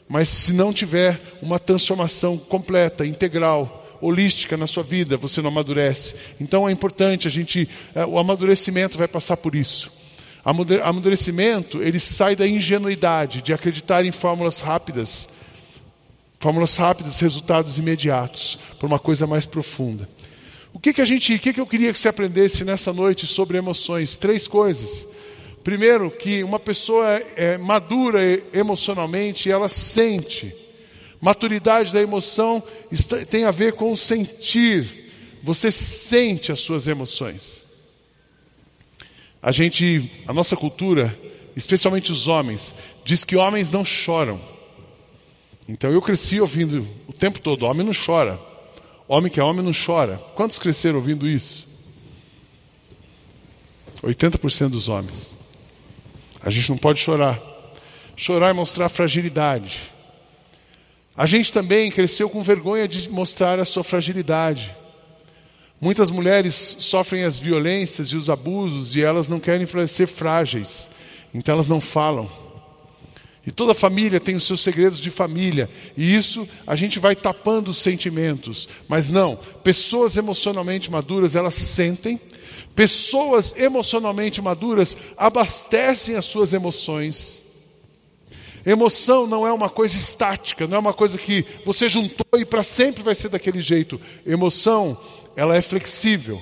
mas 0.08 0.30
se 0.30 0.54
não 0.54 0.72
tiver 0.72 1.20
uma 1.42 1.60
transformação 1.60 2.38
completa, 2.38 3.06
integral, 3.06 3.86
holística 4.00 4.56
na 4.56 4.66
sua 4.66 4.82
vida, 4.82 5.18
você 5.18 5.42
não 5.42 5.50
amadurece. 5.50 6.16
Então 6.40 6.70
é 6.70 6.72
importante 6.72 7.28
a 7.28 7.30
gente, 7.30 7.68
é, 7.94 8.06
o 8.06 8.18
amadurecimento 8.18 8.98
vai 8.98 9.10
passar 9.10 9.36
por 9.36 9.56
isso. 9.56 9.92
Amadurecimento, 10.82 11.84
ele 11.84 12.00
sai 12.00 12.34
da 12.34 12.48
ingenuidade 12.48 13.42
de 13.42 13.52
acreditar 13.52 14.06
em 14.06 14.12
fórmulas 14.14 14.62
rápidas, 14.62 15.28
fórmulas 16.40 16.78
rápidas, 16.78 17.20
resultados 17.20 17.78
imediatos, 17.78 18.58
por 18.80 18.88
uma 18.88 19.00
coisa 19.00 19.28
mais 19.28 19.46
profunda. 19.46 20.08
O 20.76 20.80
que, 20.80 20.92
que 20.92 21.02
a 21.02 21.06
gente, 21.06 21.34
o 21.34 21.40
que, 21.40 21.54
que 21.54 21.62
eu 21.62 21.66
queria 21.66 21.94
que 21.94 21.98
você 21.98 22.10
aprendesse 22.10 22.66
nessa 22.66 22.92
noite 22.92 23.26
sobre 23.26 23.58
emoções? 23.58 24.18
Três 24.18 24.46
coisas. 24.46 25.08
Primeiro, 25.64 26.12
que 26.12 26.44
uma 26.44 26.60
pessoa 26.60 27.08
é 27.38 27.58
madura 27.58 28.20
emocionalmente, 28.52 29.50
ela 29.50 29.70
sente. 29.70 30.54
Maturidade 31.22 31.94
da 31.94 32.02
emoção 32.02 32.62
tem 33.30 33.46
a 33.46 33.52
ver 33.52 33.72
com 33.72 33.96
sentir. 33.96 35.14
Você 35.42 35.72
sente 35.72 36.52
as 36.52 36.60
suas 36.60 36.90
emoções. 36.90 37.64
A 39.42 39.54
gente, 39.54 40.12
a 40.28 40.34
nossa 40.34 40.58
cultura, 40.58 41.18
especialmente 41.56 42.12
os 42.12 42.28
homens, 42.28 42.76
diz 43.06 43.24
que 43.24 43.38
homens 43.38 43.72
não 43.72 43.86
choram. 43.86 44.42
Então 45.70 45.90
eu 45.90 46.02
cresci 46.02 46.42
ouvindo 46.42 46.86
o 47.08 47.14
tempo 47.14 47.40
todo: 47.40 47.66
homem 47.66 47.86
não 47.86 47.94
chora. 47.94 48.38
Homem 49.08 49.32
que 49.32 49.40
é 49.40 49.44
homem 49.44 49.64
não 49.64 49.72
chora. 49.74 50.18
Quantos 50.36 50.58
cresceram 50.58 50.98
ouvindo 50.98 51.28
isso? 51.28 51.68
80% 54.04 54.70
dos 54.70 54.90
homens. 54.90 55.30
A 56.42 56.50
gente 56.50 56.70
não 56.70 56.78
pode 56.78 57.00
chorar. 57.00 57.42
Chorar 58.16 58.50
é 58.50 58.54
mostrar 58.54 58.90
fragilidade. 58.90 59.92
A 61.18 61.26
gente 61.26 61.52
também 61.52 61.92
cresceu 61.92 62.30
com 62.30 62.42
vergonha 62.44 62.88
de 62.88 63.10
mostrar 63.10 63.60
a 63.60 63.66
sua 63.66 63.84
fragilidade. 63.84 64.76
Muitas 65.80 66.10
mulheres 66.10 66.78
sofrem 66.80 67.24
as 67.24 67.40
violências 67.40 68.10
e 68.10 68.18
os 68.18 68.30
abusos 68.30 68.96
e 68.96 69.02
elas 69.02 69.28
não 69.28 69.40
querem 69.40 69.68
ser 69.88 70.08
frágeis, 70.08 70.90
então 71.34 71.54
elas 71.54 71.68
não 71.68 71.82
falam. 71.82 72.30
E 73.46 73.52
toda 73.52 73.74
família 73.76 74.20
tem 74.20 74.36
os 74.36 74.46
seus 74.46 74.62
segredos 74.62 75.00
de 75.00 75.12
família, 75.12 75.70
e 75.96 76.16
isso 76.16 76.48
a 76.66 76.76
gente 76.76 76.98
vai 76.98 77.16
tapando 77.16 77.70
os 77.70 77.78
sentimentos. 77.78 78.68
Mas 78.88 79.12
não, 79.12 79.36
pessoas 79.64 80.18
emocionalmente 80.18 80.90
maduras, 80.90 81.36
elas 81.36 81.54
sentem, 81.54 82.20
Pessoas 82.76 83.56
emocionalmente 83.56 84.42
maduras 84.42 84.98
abastecem 85.16 86.16
as 86.16 86.26
suas 86.26 86.52
emoções. 86.52 87.40
Emoção 88.66 89.26
não 89.26 89.48
é 89.48 89.54
uma 89.54 89.70
coisa 89.70 89.96
estática, 89.96 90.68
não 90.68 90.76
é 90.76 90.80
uma 90.80 90.94
coisa 90.94 91.18
que 91.18 91.46
você 91.64 91.88
juntou 91.88 92.26
e 92.38 92.44
para 92.44 92.64
sempre 92.64 93.02
vai 93.02 93.16
ser 93.16 93.30
daquele 93.30 93.62
jeito. 93.62 94.02
Emoção, 94.26 94.98
ela 95.38 95.56
é 95.56 95.62
flexível. 95.62 96.42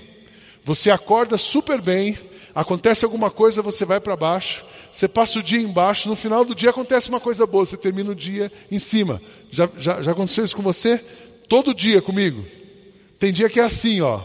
Você 0.63 0.89
acorda 0.89 1.37
super 1.37 1.79
bem, 1.79 2.17
acontece 2.55 3.05
alguma 3.05 3.29
coisa, 3.29 3.61
você 3.61 3.85
vai 3.85 3.99
para 3.99 4.15
baixo, 4.15 4.65
você 4.93 5.07
passa 5.07 5.39
o 5.39 5.43
dia 5.43 5.59
embaixo, 5.59 6.07
no 6.07 6.15
final 6.15 6.45
do 6.45 6.53
dia 6.53 6.69
acontece 6.69 7.09
uma 7.09 7.19
coisa 7.19 7.47
boa, 7.47 7.65
você 7.65 7.75
termina 7.75 8.11
o 8.11 8.15
dia 8.15 8.51
em 8.69 8.77
cima. 8.77 9.19
Já, 9.49 9.67
já, 9.75 10.03
já 10.03 10.11
aconteceu 10.11 10.45
isso 10.45 10.55
com 10.55 10.61
você? 10.61 10.99
Todo 11.49 11.73
dia 11.73 11.99
comigo. 11.99 12.45
Tem 13.17 13.33
dia 13.33 13.49
que 13.49 13.59
é 13.59 13.63
assim, 13.63 14.01
ó. 14.01 14.21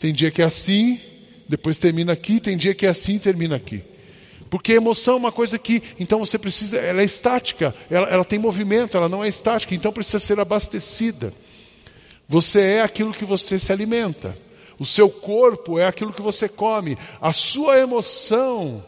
Tem 0.00 0.10
dia 0.10 0.30
que 0.30 0.40
é 0.40 0.46
assim, 0.46 0.98
depois 1.46 1.76
termina 1.76 2.14
aqui, 2.14 2.40
tem 2.40 2.56
dia 2.56 2.74
que 2.74 2.86
é 2.86 2.88
assim 2.88 3.18
termina 3.18 3.54
aqui. 3.54 3.84
Porque 4.48 4.72
a 4.72 4.76
emoção 4.76 5.14
é 5.14 5.18
uma 5.18 5.32
coisa 5.32 5.58
que, 5.58 5.82
então 6.00 6.18
você 6.18 6.38
precisa, 6.38 6.78
ela 6.78 7.02
é 7.02 7.04
estática, 7.04 7.74
ela, 7.90 8.08
ela 8.08 8.24
tem 8.24 8.38
movimento, 8.38 8.96
ela 8.96 9.08
não 9.08 9.22
é 9.22 9.28
estática, 9.28 9.74
então 9.74 9.92
precisa 9.92 10.18
ser 10.18 10.40
abastecida. 10.40 11.34
Você 12.26 12.58
é 12.58 12.80
aquilo 12.80 13.12
que 13.12 13.26
você 13.26 13.58
se 13.58 13.70
alimenta. 13.70 14.34
O 14.78 14.86
seu 14.86 15.10
corpo 15.10 15.78
é 15.78 15.86
aquilo 15.86 16.14
que 16.14 16.22
você 16.22 16.48
come. 16.48 16.96
A 17.20 17.34
sua 17.34 17.78
emoção, 17.78 18.82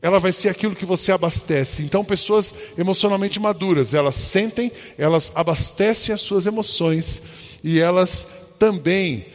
ela 0.00 0.18
vai 0.18 0.32
ser 0.32 0.48
aquilo 0.48 0.76
que 0.76 0.84
você 0.84 1.10
abastece. 1.10 1.82
Então, 1.82 2.04
pessoas 2.04 2.54
emocionalmente 2.76 3.40
maduras, 3.40 3.94
elas 3.94 4.14
sentem, 4.14 4.70
elas 4.96 5.32
abastecem 5.34 6.14
as 6.14 6.20
suas 6.20 6.46
emoções 6.46 7.20
e 7.64 7.80
elas 7.80 8.26
também 8.58 9.26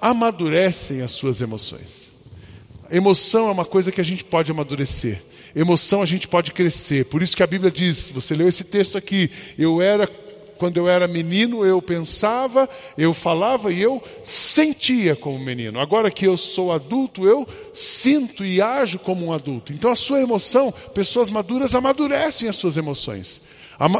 amadurecem 0.00 1.00
as 1.00 1.12
suas 1.12 1.40
emoções. 1.40 2.12
Emoção 2.90 3.48
é 3.48 3.52
uma 3.52 3.64
coisa 3.64 3.90
que 3.90 4.00
a 4.00 4.04
gente 4.04 4.24
pode 4.24 4.50
amadurecer. 4.50 5.22
Emoção 5.54 6.02
a 6.02 6.06
gente 6.06 6.28
pode 6.28 6.52
crescer. 6.52 7.06
Por 7.06 7.22
isso 7.22 7.36
que 7.36 7.42
a 7.42 7.46
Bíblia 7.46 7.70
diz, 7.70 8.10
você 8.10 8.34
leu 8.34 8.48
esse 8.48 8.62
texto 8.62 8.98
aqui, 8.98 9.30
eu 9.58 9.80
era 9.80 10.06
quando 10.60 10.76
eu 10.76 10.86
era 10.86 11.08
menino, 11.08 11.64
eu 11.64 11.80
pensava, 11.80 12.68
eu 12.96 13.14
falava 13.14 13.72
e 13.72 13.80
eu 13.80 14.02
sentia 14.22 15.16
como 15.16 15.38
menino. 15.38 15.80
Agora 15.80 16.10
que 16.10 16.26
eu 16.26 16.36
sou 16.36 16.70
adulto, 16.70 17.26
eu 17.26 17.48
sinto 17.72 18.44
e 18.44 18.60
ajo 18.60 18.98
como 18.98 19.24
um 19.24 19.32
adulto. 19.32 19.72
Então 19.72 19.90
a 19.90 19.96
sua 19.96 20.20
emoção, 20.20 20.70
pessoas 20.94 21.30
maduras 21.30 21.74
amadurecem 21.74 22.46
as 22.46 22.56
suas 22.56 22.76
emoções. 22.76 23.40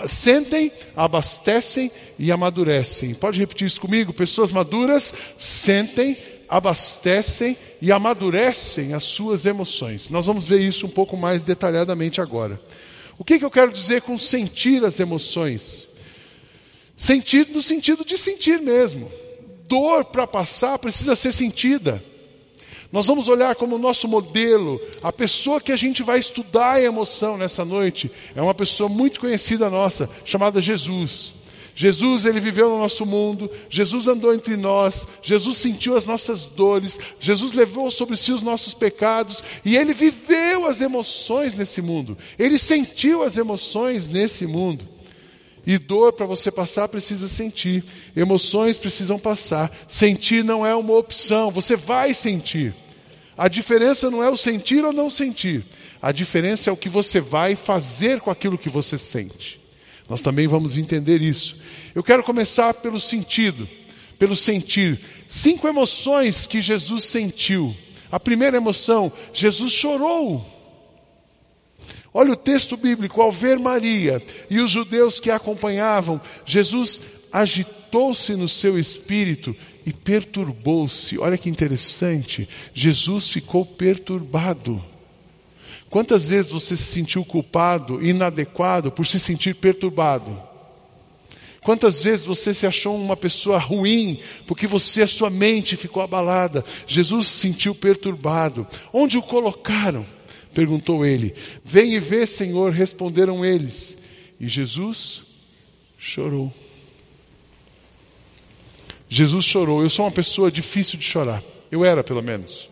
Sentem, 0.07 0.71
abastecem 0.95 1.90
e 2.19 2.31
amadurecem. 2.31 3.14
Pode 3.14 3.40
repetir 3.40 3.67
isso 3.67 3.81
comigo? 3.81 4.12
Pessoas 4.12 4.52
maduras 4.52 5.14
sentem, 5.38 6.14
abastecem 6.47 7.57
e 7.81 7.90
amadurecem 7.90 8.93
as 8.93 9.05
suas 9.05 9.47
emoções. 9.47 10.11
Nós 10.11 10.26
vamos 10.26 10.45
ver 10.45 10.61
isso 10.61 10.85
um 10.85 10.90
pouco 10.90 11.17
mais 11.17 11.43
detalhadamente 11.43 12.21
agora. 12.21 12.61
O 13.17 13.25
que, 13.25 13.38
que 13.38 13.45
eu 13.47 13.50
quero 13.50 13.73
dizer 13.73 14.02
com 14.02 14.19
sentir 14.19 14.85
as 14.85 15.00
emoções? 15.00 15.88
Sentir 17.00 17.49
no 17.49 17.62
sentido 17.62 18.04
de 18.04 18.19
sentir 18.19 18.61
mesmo. 18.61 19.11
Dor 19.66 20.04
para 20.04 20.26
passar 20.26 20.78
precisa 20.78 21.16
ser 21.16 21.33
sentida. 21.33 22.04
Nós 22.92 23.07
vamos 23.07 23.26
olhar 23.26 23.54
como 23.54 23.78
nosso 23.78 24.07
modelo, 24.07 24.78
a 25.02 25.11
pessoa 25.11 25.62
que 25.62 25.73
a 25.73 25.78
gente 25.78 26.02
vai 26.02 26.19
estudar 26.19 26.73
a 26.73 26.83
emoção 26.83 27.38
nessa 27.38 27.64
noite, 27.64 28.12
é 28.37 28.42
uma 28.42 28.52
pessoa 28.52 28.87
muito 28.87 29.19
conhecida 29.19 29.71
nossa, 29.71 30.11
chamada 30.26 30.61
Jesus. 30.61 31.33
Jesus, 31.75 32.26
ele 32.26 32.38
viveu 32.38 32.69
no 32.69 32.78
nosso 32.78 33.07
mundo, 33.07 33.50
Jesus 33.71 34.07
andou 34.07 34.35
entre 34.35 34.54
nós, 34.54 35.09
Jesus 35.23 35.57
sentiu 35.57 35.97
as 35.97 36.04
nossas 36.04 36.45
dores, 36.45 37.00
Jesus 37.19 37.54
levou 37.54 37.90
sobre 37.90 38.14
si 38.14 38.30
os 38.30 38.42
nossos 38.42 38.75
pecados 38.75 39.42
e 39.64 39.75
ele 39.75 39.95
viveu 39.95 40.66
as 40.66 40.83
emoções 40.83 41.54
nesse 41.54 41.80
mundo. 41.80 42.19
Ele 42.38 42.59
sentiu 42.59 43.23
as 43.23 43.38
emoções 43.38 44.07
nesse 44.07 44.47
mundo. 44.47 45.00
E 45.67 45.79
dor 45.79 46.12
para 46.12 46.26
você 46.26 46.50
passar 46.50 46.88
precisa 46.88 47.29
sentir, 47.29 47.85
emoções 48.17 48.79
precisam 48.79 49.19
passar. 49.19 49.71
Sentir 49.87 50.43
não 50.43 50.64
é 50.64 50.75
uma 50.75 50.95
opção, 50.95 51.50
você 51.50 51.76
vai 51.76 52.14
sentir. 52.14 52.75
A 53.37 53.49
diferença 53.49 54.11
não 54.11 54.23
é 54.23 54.29
o 54.29 54.37
sentir 54.37 54.85
ou 54.85 54.93
não 54.93 55.09
sentir, 55.09 55.64
a 56.02 56.12
diferença 56.12 56.69
é 56.69 56.73
o 56.73 56.76
que 56.76 56.88
você 56.88 57.21
vai 57.21 57.57
fazer 57.57 58.21
com 58.21 58.31
aquilo 58.31 58.59
que 58.59 58.69
você 58.69 58.99
sente. 58.99 59.61
Nós 60.09 60.21
também 60.21 60.47
vamos 60.47 60.76
entender 60.76 61.23
isso. 61.23 61.57
Eu 61.95 62.02
quero 62.02 62.25
começar 62.25 62.75
pelo 62.75 62.99
sentido, 62.99 63.69
pelo 64.19 64.35
sentir. 64.35 64.99
Cinco 65.29 65.69
emoções 65.69 66.47
que 66.47 66.61
Jesus 66.61 67.05
sentiu. 67.05 67.75
A 68.11 68.19
primeira 68.19 68.57
emoção, 68.57 69.12
Jesus 69.33 69.73
chorou. 69.73 70.45
Olha 72.12 72.33
o 72.33 72.37
texto 72.37 72.76
bíblico, 72.76 73.23
ao 73.23 73.31
ver 73.31 73.59
Maria 73.59 74.23
e 74.49 74.59
os 74.59 74.71
judeus 74.71 75.21
que 75.21 75.31
a 75.31 75.37
acompanhavam, 75.37 76.21
Jesus 76.45 77.00
agitou-se 77.33 78.35
no 78.35 78.49
seu 78.49 78.79
espírito 78.79 79.55
e 79.87 79.93
perturbou-se. 79.93 81.19
Olha 81.19 81.38
que 81.38 81.49
interessante. 81.49 82.49
Jesus 82.75 83.29
ficou 83.29 83.64
perturbado. 83.64 84.83
Quantas 85.88 86.31
vezes 86.31 86.50
você 86.50 86.76
se 86.76 86.85
sentiu 86.85 87.25
culpado, 87.25 88.05
inadequado 88.05 88.90
por 88.93 89.07
se 89.07 89.19
sentir 89.19 89.55
perturbado? 89.55 90.40
Quantas 91.62 92.00
vezes 92.00 92.25
você 92.25 92.55
se 92.55 92.67
achou 92.67 92.97
uma 92.97 93.17
pessoa 93.17 93.59
ruim 93.59 94.21
porque 94.47 94.67
você, 94.67 95.02
a 95.02 95.07
sua 95.07 95.29
mente 95.29 95.76
ficou 95.76 96.02
abalada? 96.02 96.64
Jesus 96.87 97.26
se 97.26 97.38
sentiu 97.38 97.75
perturbado. 97.75 98.67
Onde 98.93 99.19
o 99.19 99.23
colocaram? 99.23 100.07
Perguntou 100.54 101.04
ele. 101.04 101.35
Vem 101.64 101.95
e 101.95 102.00
vê, 102.00 102.26
Senhor, 102.26 102.73
responderam 102.73 103.45
eles. 103.45 103.97
E 104.38 104.49
Jesus 104.49 105.23
chorou. 105.99 106.52
Jesus 109.09 109.45
chorou. 109.45 109.83
Eu 109.83 109.90
sou 109.90 110.04
uma 110.04 110.11
pessoa 110.11 110.50
difícil 110.50 110.99
de 110.99 111.04
chorar. 111.04 111.42
Eu 111.71 111.85
era, 111.85 112.02
pelo 112.02 112.23
menos. 112.23 112.69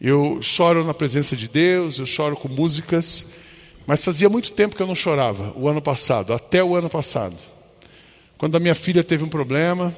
Eu 0.00 0.42
choro 0.42 0.84
na 0.84 0.92
presença 0.92 1.34
de 1.34 1.48
Deus, 1.48 1.98
eu 1.98 2.04
choro 2.04 2.36
com 2.36 2.48
músicas, 2.48 3.26
mas 3.86 4.04
fazia 4.04 4.28
muito 4.28 4.52
tempo 4.52 4.76
que 4.76 4.82
eu 4.82 4.86
não 4.86 4.94
chorava, 4.94 5.52
o 5.56 5.68
ano 5.68 5.80
passado, 5.80 6.32
até 6.32 6.62
o 6.62 6.76
ano 6.76 6.90
passado. 6.90 7.36
Quando 8.36 8.56
a 8.56 8.60
minha 8.60 8.74
filha 8.74 9.02
teve 9.02 9.24
um 9.24 9.28
problema, 9.28 9.96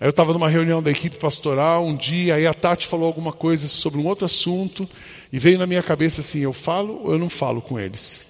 aí 0.00 0.06
eu 0.06 0.10
estava 0.10 0.32
numa 0.32 0.48
reunião 0.48 0.82
da 0.82 0.90
equipe 0.90 1.16
pastoral 1.16 1.86
um 1.86 1.94
dia, 1.94 2.36
aí 2.36 2.46
a 2.46 2.54
Tati 2.54 2.86
falou 2.86 3.06
alguma 3.06 3.32
coisa 3.32 3.68
sobre 3.68 4.00
um 4.00 4.06
outro 4.06 4.24
assunto, 4.24 4.88
e 5.32 5.38
veio 5.38 5.58
na 5.58 5.66
minha 5.66 5.82
cabeça 5.82 6.22
assim: 6.22 6.40
eu 6.40 6.52
falo 6.52 7.02
ou 7.04 7.12
eu 7.12 7.18
não 7.18 7.28
falo 7.28 7.60
com 7.60 7.78
eles? 7.78 8.20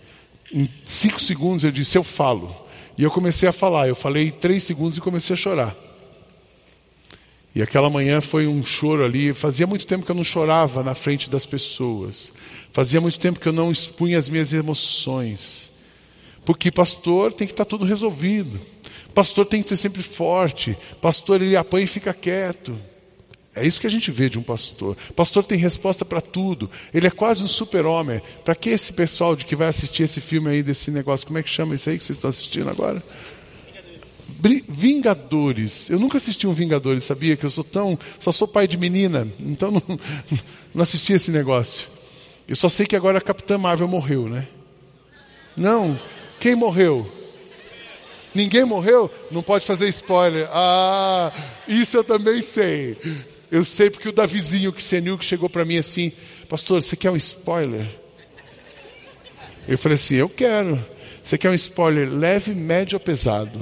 Em 0.52 0.68
cinco 0.84 1.20
segundos 1.20 1.64
eu 1.64 1.70
disse: 1.70 1.96
eu 1.96 2.04
falo. 2.04 2.54
E 2.98 3.02
eu 3.02 3.10
comecei 3.10 3.48
a 3.48 3.52
falar. 3.52 3.88
Eu 3.88 3.94
falei 3.94 4.30
três 4.30 4.62
segundos 4.62 4.98
e 4.98 5.00
comecei 5.00 5.32
a 5.32 5.36
chorar. 5.36 5.74
E 7.54 7.62
aquela 7.62 7.88
manhã 7.88 8.20
foi 8.20 8.46
um 8.46 8.62
choro 8.62 9.04
ali. 9.04 9.32
Fazia 9.32 9.66
muito 9.66 9.86
tempo 9.86 10.04
que 10.04 10.10
eu 10.10 10.14
não 10.14 10.22
chorava 10.22 10.82
na 10.82 10.94
frente 10.94 11.30
das 11.30 11.46
pessoas. 11.46 12.32
Fazia 12.72 13.00
muito 13.00 13.18
tempo 13.18 13.40
que 13.40 13.48
eu 13.48 13.52
não 13.52 13.70
expunha 13.70 14.18
as 14.18 14.28
minhas 14.28 14.52
emoções. 14.52 15.70
Porque 16.44 16.70
pastor 16.70 17.32
tem 17.32 17.46
que 17.46 17.52
estar 17.52 17.64
tudo 17.64 17.84
resolvido. 17.84 18.60
Pastor 19.14 19.46
tem 19.46 19.62
que 19.62 19.68
ser 19.68 19.76
sempre 19.76 20.02
forte. 20.02 20.76
Pastor 21.00 21.42
ele 21.42 21.56
apanha 21.56 21.84
e 21.84 21.88
fica 21.88 22.12
quieto. 22.14 22.78
É 23.54 23.66
isso 23.66 23.80
que 23.80 23.86
a 23.86 23.90
gente 23.90 24.10
vê 24.10 24.28
de 24.28 24.38
um 24.38 24.42
pastor. 24.42 24.96
Pastor 25.16 25.44
tem 25.44 25.58
resposta 25.58 26.04
para 26.04 26.20
tudo. 26.20 26.70
Ele 26.94 27.06
é 27.06 27.10
quase 27.10 27.42
um 27.42 27.48
super-homem. 27.48 28.22
Para 28.44 28.54
que 28.54 28.70
esse 28.70 28.92
pessoal 28.92 29.34
de 29.34 29.44
que 29.44 29.56
vai 29.56 29.68
assistir 29.68 30.04
esse 30.04 30.20
filme 30.20 30.50
aí 30.50 30.62
desse 30.62 30.90
negócio? 30.90 31.26
Como 31.26 31.38
é 31.38 31.42
que 31.42 31.50
chama 31.50 31.74
isso 31.74 31.90
aí 31.90 31.98
que 31.98 32.04
vocês 32.04 32.16
estão 32.16 32.30
assistindo 32.30 32.70
agora? 32.70 33.02
Vingadores. 34.68 35.90
Eu 35.90 35.98
nunca 35.98 36.16
assisti 36.16 36.46
um 36.46 36.52
Vingadores, 36.52 37.04
sabia? 37.04 37.36
Que 37.36 37.44
eu 37.44 37.50
sou 37.50 37.64
tão. 37.64 37.98
Só 38.18 38.30
sou 38.30 38.46
pai 38.46 38.68
de 38.68 38.78
menina, 38.78 39.26
então 39.40 39.70
não, 39.72 39.82
não 40.74 40.82
assisti 40.82 41.12
esse 41.12 41.30
negócio. 41.30 41.88
Eu 42.46 42.56
só 42.56 42.68
sei 42.68 42.86
que 42.86 42.96
agora 42.96 43.18
a 43.18 43.20
Capitã 43.20 43.58
Marvel 43.58 43.88
morreu, 43.88 44.28
né? 44.28 44.48
Não. 45.56 45.98
Quem 46.38 46.54
morreu? 46.54 47.19
Ninguém 48.34 48.64
morreu? 48.64 49.10
Não 49.30 49.42
pode 49.42 49.66
fazer 49.66 49.88
spoiler. 49.88 50.48
Ah, 50.52 51.32
isso 51.66 51.96
eu 51.96 52.04
também 52.04 52.40
sei. 52.40 52.96
Eu 53.50 53.64
sei 53.64 53.90
porque 53.90 54.08
o 54.08 54.12
Davizinho 54.12 54.72
que 54.72 54.82
senil 54.82 55.18
que 55.18 55.24
chegou 55.24 55.50
para 55.50 55.64
mim 55.64 55.76
assim, 55.78 56.12
pastor, 56.48 56.80
você 56.80 56.96
quer 56.96 57.10
um 57.10 57.16
spoiler? 57.16 57.88
Eu 59.66 59.76
falei 59.76 59.96
assim, 59.96 60.16
eu 60.16 60.28
quero. 60.28 60.84
Você 61.22 61.36
quer 61.36 61.50
um 61.50 61.54
spoiler 61.54 62.08
leve, 62.08 62.54
médio 62.54 62.96
ou 62.96 63.00
pesado? 63.00 63.58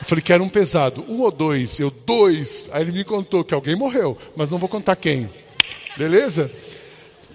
Eu 0.00 0.04
falei, 0.04 0.22
quero 0.22 0.42
um 0.42 0.48
pesado. 0.48 1.04
Um 1.08 1.20
ou 1.20 1.30
dois? 1.30 1.78
Eu, 1.78 1.90
dois. 1.90 2.68
Aí 2.72 2.82
ele 2.82 2.92
me 2.92 3.04
contou 3.04 3.44
que 3.44 3.54
alguém 3.54 3.76
morreu, 3.76 4.18
mas 4.36 4.50
não 4.50 4.58
vou 4.58 4.68
contar 4.68 4.96
quem. 4.96 5.30
Beleza? 5.96 6.50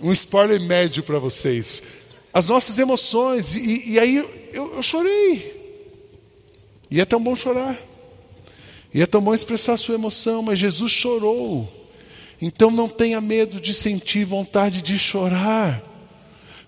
Um 0.01 0.11
spoiler 0.11 0.59
médio 0.59 1.03
para 1.03 1.19
vocês. 1.19 1.81
As 2.33 2.47
nossas 2.47 2.77
emoções. 2.77 3.55
E, 3.55 3.91
e 3.91 3.99
aí 3.99 4.17
eu, 4.51 4.75
eu 4.75 4.81
chorei. 4.81 5.62
E 6.93 7.01
é 7.01 7.05
tão 7.05 7.19
bom 7.19 7.35
chorar. 7.35 7.75
E 8.93 9.01
é 9.01 9.07
tão 9.07 9.19
bom 9.19 9.33
expressar 9.33 9.73
a 9.73 9.77
sua 9.77 9.95
emoção, 9.95 10.43
mas 10.43 10.59
Jesus 10.59 10.91
chorou. 10.91 11.67
Então 12.39 12.69
não 12.69 12.87
tenha 12.87 13.19
medo 13.19 13.59
de 13.59 13.73
sentir 13.73 14.23
vontade 14.25 14.79
de 14.79 14.95
chorar. 14.99 15.81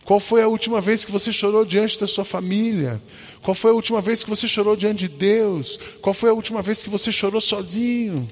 Qual 0.04 0.20
foi 0.20 0.42
a 0.42 0.48
última 0.48 0.82
vez 0.82 1.06
que 1.06 1.12
você 1.12 1.32
chorou 1.32 1.64
diante 1.64 2.00
da 2.00 2.08
sua 2.08 2.26
família? 2.26 3.00
Qual 3.44 3.54
foi 3.54 3.70
a 3.70 3.76
última 3.76 4.02
vez 4.02 4.24
que 4.24 4.30
você 4.32 4.48
chorou 4.48 4.76
diante 4.76 5.08
de 5.08 5.16
Deus? 5.16 5.80
Qual 6.02 6.12
foi 6.12 6.32
a 6.32 6.34
última 6.34 6.64
vez 6.64 6.82
que 6.82 6.90
você 6.90 7.12
chorou 7.12 7.40
sozinho? 7.40 8.28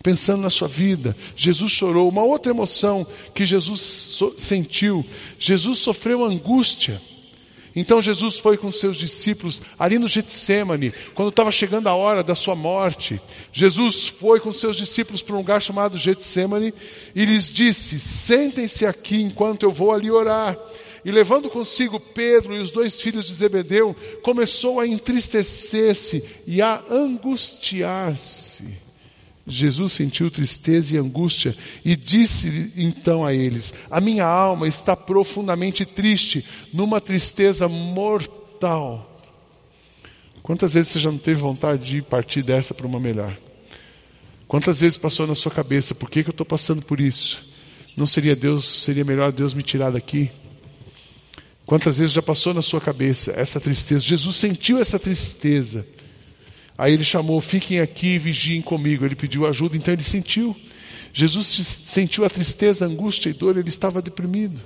Pensando 0.00 0.42
na 0.42 0.50
sua 0.50 0.68
vida, 0.68 1.16
Jesus 1.34 1.72
chorou. 1.72 2.08
Uma 2.08 2.22
outra 2.22 2.52
emoção 2.52 3.04
que 3.34 3.44
Jesus 3.44 3.80
so 3.80 4.32
sentiu, 4.38 5.04
Jesus 5.40 5.80
sofreu 5.80 6.24
angústia. 6.24 7.02
Então 7.76 8.00
Jesus 8.00 8.38
foi 8.38 8.56
com 8.56 8.70
seus 8.70 8.96
discípulos 8.96 9.62
ali 9.78 9.98
no 9.98 10.06
Getsemane, 10.06 10.92
quando 11.14 11.30
estava 11.30 11.50
chegando 11.50 11.88
a 11.88 11.94
hora 11.94 12.22
da 12.22 12.34
sua 12.34 12.54
morte. 12.54 13.20
Jesus 13.52 14.06
foi 14.06 14.38
com 14.38 14.52
seus 14.52 14.76
discípulos 14.76 15.22
para 15.22 15.34
um 15.34 15.38
lugar 15.38 15.60
chamado 15.60 15.98
Getsemane 15.98 16.72
e 17.14 17.24
lhes 17.24 17.46
disse: 17.46 17.98
Sentem-se 17.98 18.86
aqui 18.86 19.20
enquanto 19.20 19.64
eu 19.64 19.72
vou 19.72 19.92
ali 19.92 20.10
orar. 20.10 20.56
E 21.04 21.10
levando 21.10 21.50
consigo 21.50 22.00
Pedro 22.00 22.56
e 22.56 22.60
os 22.60 22.70
dois 22.70 23.00
filhos 23.00 23.26
de 23.26 23.34
Zebedeu, 23.34 23.94
começou 24.22 24.80
a 24.80 24.86
entristecer-se 24.86 26.24
e 26.46 26.62
a 26.62 26.82
angustiar-se. 26.88 28.83
Jesus 29.46 29.92
sentiu 29.92 30.30
tristeza 30.30 30.94
e 30.94 30.98
angústia 30.98 31.54
e 31.84 31.94
disse 31.96 32.72
então 32.76 33.24
a 33.24 33.34
eles: 33.34 33.74
A 33.90 34.00
minha 34.00 34.24
alma 34.24 34.66
está 34.66 34.96
profundamente 34.96 35.84
triste, 35.84 36.44
numa 36.72 37.00
tristeza 37.00 37.68
mortal. 37.68 39.10
Quantas 40.42 40.74
vezes 40.74 40.92
você 40.92 40.98
já 40.98 41.10
não 41.10 41.18
teve 41.18 41.40
vontade 41.40 41.84
de 41.84 42.02
partir 42.02 42.42
dessa 42.42 42.74
para 42.74 42.86
uma 42.86 43.00
melhor? 43.00 43.36
Quantas 44.46 44.80
vezes 44.80 44.96
passou 44.96 45.26
na 45.26 45.34
sua 45.34 45.50
cabeça, 45.50 45.94
por 45.94 46.10
que, 46.10 46.22
que 46.22 46.28
eu 46.28 46.32
estou 46.32 46.46
passando 46.46 46.82
por 46.82 47.00
isso? 47.00 47.42
Não 47.96 48.06
seria 48.06 48.36
Deus, 48.36 48.82
seria 48.82 49.04
melhor 49.04 49.32
Deus 49.32 49.54
me 49.54 49.62
tirar 49.62 49.90
daqui? 49.90 50.30
Quantas 51.66 51.98
vezes 51.98 52.12
já 52.12 52.20
passou 52.20 52.52
na 52.52 52.60
sua 52.60 52.80
cabeça 52.80 53.32
essa 53.34 53.58
tristeza? 53.58 54.04
Jesus 54.04 54.36
sentiu 54.36 54.78
essa 54.78 54.98
tristeza. 54.98 55.86
Aí 56.76 56.92
ele 56.92 57.04
chamou, 57.04 57.40
fiquem 57.40 57.80
aqui 57.80 58.14
e 58.14 58.18
vigiem 58.18 58.60
comigo. 58.60 59.04
Ele 59.04 59.14
pediu 59.14 59.46
ajuda, 59.46 59.76
então 59.76 59.94
ele 59.94 60.02
sentiu. 60.02 60.56
Jesus 61.12 61.46
sentiu 61.46 62.24
a 62.24 62.30
tristeza, 62.30 62.84
a 62.84 62.88
angústia 62.88 63.30
e 63.30 63.32
dor, 63.32 63.56
ele 63.56 63.68
estava 63.68 64.02
deprimido. 64.02 64.60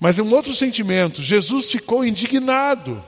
Mas 0.00 0.18
um 0.18 0.30
outro 0.34 0.54
sentimento, 0.54 1.22
Jesus 1.22 1.70
ficou 1.70 2.04
indignado. 2.04 3.02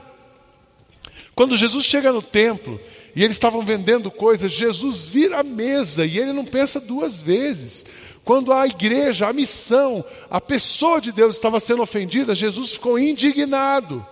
Quando 1.33 1.57
Jesus 1.57 1.85
chega 1.85 2.11
no 2.11 2.21
templo 2.21 2.79
e 3.15 3.23
eles 3.23 3.35
estavam 3.35 3.61
vendendo 3.61 4.09
coisas, 4.09 4.51
Jesus 4.51 5.05
vira 5.05 5.39
a 5.39 5.43
mesa 5.43 6.05
e 6.05 6.17
ele 6.17 6.33
não 6.33 6.45
pensa 6.45 6.79
duas 6.79 7.19
vezes. 7.19 7.85
Quando 8.23 8.51
a 8.51 8.67
igreja, 8.67 9.27
a 9.27 9.33
missão, 9.33 10.03
a 10.29 10.41
pessoa 10.41 10.99
de 10.99 11.11
Deus 11.11 11.35
estava 11.35 11.59
sendo 11.59 11.81
ofendida, 11.81 12.35
Jesus 12.35 12.73
ficou 12.73 12.99
indignado. 12.99 14.05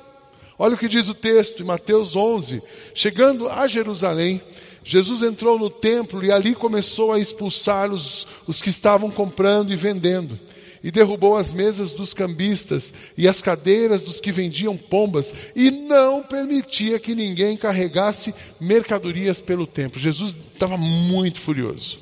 Olha 0.58 0.76
o 0.76 0.78
que 0.78 0.88
diz 0.88 1.10
o 1.10 1.14
texto 1.14 1.62
em 1.62 1.66
Mateus 1.66 2.16
11. 2.16 2.62
Chegando 2.94 3.50
a 3.50 3.68
Jerusalém, 3.68 4.42
Jesus 4.84 5.22
entrou 5.22 5.60
no 5.60 5.70
templo 5.70 6.24
e 6.24 6.32
ali 6.32 6.56
começou 6.56 7.12
a 7.12 7.20
expulsar 7.20 7.92
os, 7.92 8.26
os 8.48 8.62
que 8.62 8.70
estavam 8.70 9.12
comprando 9.12 9.74
e 9.74 9.76
vendendo. 9.76 10.40
E 10.84 10.92
derrubou 10.92 11.36
as 11.36 11.52
mesas 11.52 11.94
dos 11.94 12.14
cambistas 12.14 12.94
e 13.18 13.28
as 13.28 13.42
cadeiras 13.42 14.04
dos 14.04 14.22
que 14.22 14.32
vendiam 14.32 14.78
pombas, 14.78 15.34
e 15.56 15.72
não 15.72 16.22
permitia 16.22 17.00
que 17.00 17.16
ninguém 17.16 17.58
carregasse 17.58 18.34
mercadorias 18.60 19.42
pelo 19.42 19.66
templo. 19.66 20.00
Jesus 20.00 20.36
estava 20.54 20.78
muito 20.78 21.42
furioso. 21.42 22.00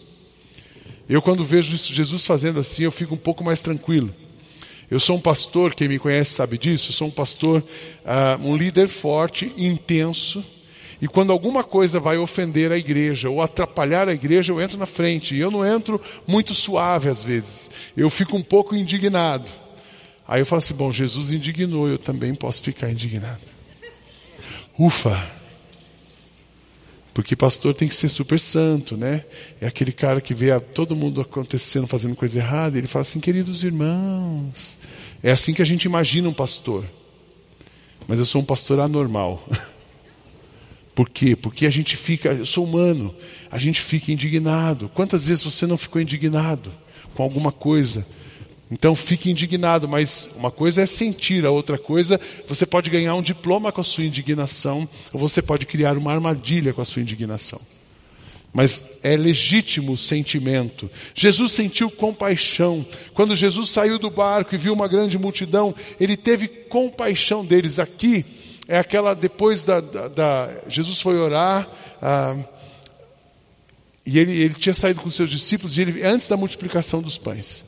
Eu, 1.07 1.21
quando 1.21 1.45
vejo 1.45 1.77
Jesus 1.77 2.25
fazendo 2.25 2.59
assim, 2.59 2.83
eu 2.83 2.91
fico 2.91 3.15
um 3.15 3.17
pouco 3.17 3.41
mais 3.43 3.61
tranquilo. 3.61 4.13
Eu 4.93 4.99
sou 4.99 5.17
um 5.17 5.19
pastor, 5.19 5.73
quem 5.73 5.87
me 5.87 5.97
conhece 5.97 6.35
sabe 6.35 6.55
disso, 6.55 6.91
eu 6.91 6.93
sou 6.93 7.07
um 7.07 7.11
pastor, 7.11 7.63
uh, 8.05 8.47
um 8.47 8.55
líder 8.55 8.87
forte, 8.87 9.51
intenso, 9.57 10.45
e 11.01 11.07
quando 11.07 11.31
alguma 11.31 11.63
coisa 11.63 11.99
vai 11.99 12.15
ofender 12.19 12.71
a 12.71 12.77
igreja 12.77 13.27
ou 13.27 13.41
atrapalhar 13.41 14.07
a 14.07 14.13
igreja, 14.13 14.53
eu 14.53 14.61
entro 14.61 14.77
na 14.77 14.85
frente. 14.85 15.33
E 15.33 15.39
eu 15.39 15.49
não 15.49 15.65
entro 15.65 15.99
muito 16.27 16.53
suave 16.53 17.09
às 17.09 17.23
vezes. 17.23 17.71
Eu 17.97 18.07
fico 18.07 18.37
um 18.37 18.43
pouco 18.43 18.75
indignado. 18.75 19.49
Aí 20.27 20.41
eu 20.41 20.45
falo 20.45 20.59
assim: 20.59 20.75
bom, 20.75 20.91
Jesus 20.91 21.33
indignou, 21.33 21.89
eu 21.89 21.97
também 21.97 22.35
posso 22.35 22.61
ficar 22.61 22.91
indignado. 22.91 23.41
Ufa! 24.77 25.42
Porque 27.13 27.35
pastor 27.35 27.75
tem 27.75 27.87
que 27.87 27.93
ser 27.93 28.09
super 28.09 28.39
santo, 28.39 28.97
né? 28.97 29.23
É 29.61 29.67
aquele 29.67 29.91
cara 29.91 30.19
que 30.19 30.33
vê 30.33 30.59
todo 30.59 30.95
mundo 30.95 31.21
acontecendo, 31.21 31.85
fazendo 31.85 32.15
coisa 32.15 32.39
errada, 32.39 32.75
e 32.75 32.79
ele 32.79 32.87
fala 32.87 33.03
assim: 33.03 33.19
queridos 33.19 33.63
irmãos, 33.63 34.77
é 35.21 35.31
assim 35.31 35.53
que 35.53 35.61
a 35.61 35.65
gente 35.65 35.83
imagina 35.85 36.27
um 36.27 36.33
pastor. 36.33 36.83
Mas 38.07 38.19
eu 38.19 38.25
sou 38.25 38.41
um 38.41 38.45
pastor 38.45 38.79
anormal. 38.79 39.47
Por 40.95 41.09
quê? 41.09 41.35
Porque 41.35 41.65
a 41.65 41.71
gente 41.71 41.95
fica, 41.95 42.29
eu 42.29 42.45
sou 42.45 42.63
humano, 42.65 43.15
a 43.49 43.57
gente 43.57 43.81
fica 43.81 44.11
indignado. 44.11 44.89
Quantas 44.89 45.25
vezes 45.25 45.43
você 45.43 45.65
não 45.65 45.77
ficou 45.77 46.01
indignado 46.01 46.71
com 47.13 47.23
alguma 47.23 47.51
coisa? 47.51 48.05
Então 48.73 48.95
fique 48.95 49.29
indignado, 49.29 49.87
mas 49.87 50.27
uma 50.35 50.49
coisa 50.49 50.81
é 50.81 50.85
sentir, 50.87 51.45
a 51.45 51.51
outra 51.51 51.77
coisa, 51.77 52.19
você 52.47 52.65
pode 52.65 52.89
ganhar 52.89 53.13
um 53.13 53.21
diploma 53.21 53.71
com 53.71 53.79
a 53.79 53.83
sua 53.83 54.03
indignação, 54.03 54.89
ou 55.13 55.19
você 55.19 55.43
pode 55.43 55.67
criar 55.67 55.95
uma 55.95 56.11
armadilha 56.11 56.73
com 56.73 56.81
a 56.81 56.85
sua 56.85 57.03
indignação. 57.03 57.61
Mas 58.51 58.83
é 59.03 59.15
legítimo 59.15 59.91
o 59.91 59.97
sentimento. 59.97 60.89
Jesus 61.13 61.51
sentiu 61.51 61.89
compaixão. 61.91 62.83
Quando 63.13 63.35
Jesus 63.35 63.69
saiu 63.69 63.99
do 63.99 64.09
barco 64.09 64.55
e 64.55 64.57
viu 64.57 64.73
uma 64.73 64.87
grande 64.87 65.19
multidão, 65.19 65.73
ele 65.99 66.17
teve 66.17 66.47
compaixão 66.47 67.45
deles. 67.45 67.77
Aqui 67.77 68.25
é 68.67 68.79
aquela, 68.79 69.13
depois 69.13 69.63
da. 69.63 69.81
da, 69.81 70.07
da 70.07 70.49
Jesus 70.67 70.99
foi 70.99 71.17
orar, 71.19 71.69
ah, 72.01 72.43
e 74.03 74.17
ele, 74.17 74.31
ele 74.31 74.55
tinha 74.55 74.73
saído 74.73 74.99
com 74.99 75.11
seus 75.11 75.29
discípulos, 75.29 75.77
ele, 75.77 76.03
antes 76.03 76.27
da 76.27 76.35
multiplicação 76.35 77.03
dos 77.03 77.19
pães. 77.19 77.63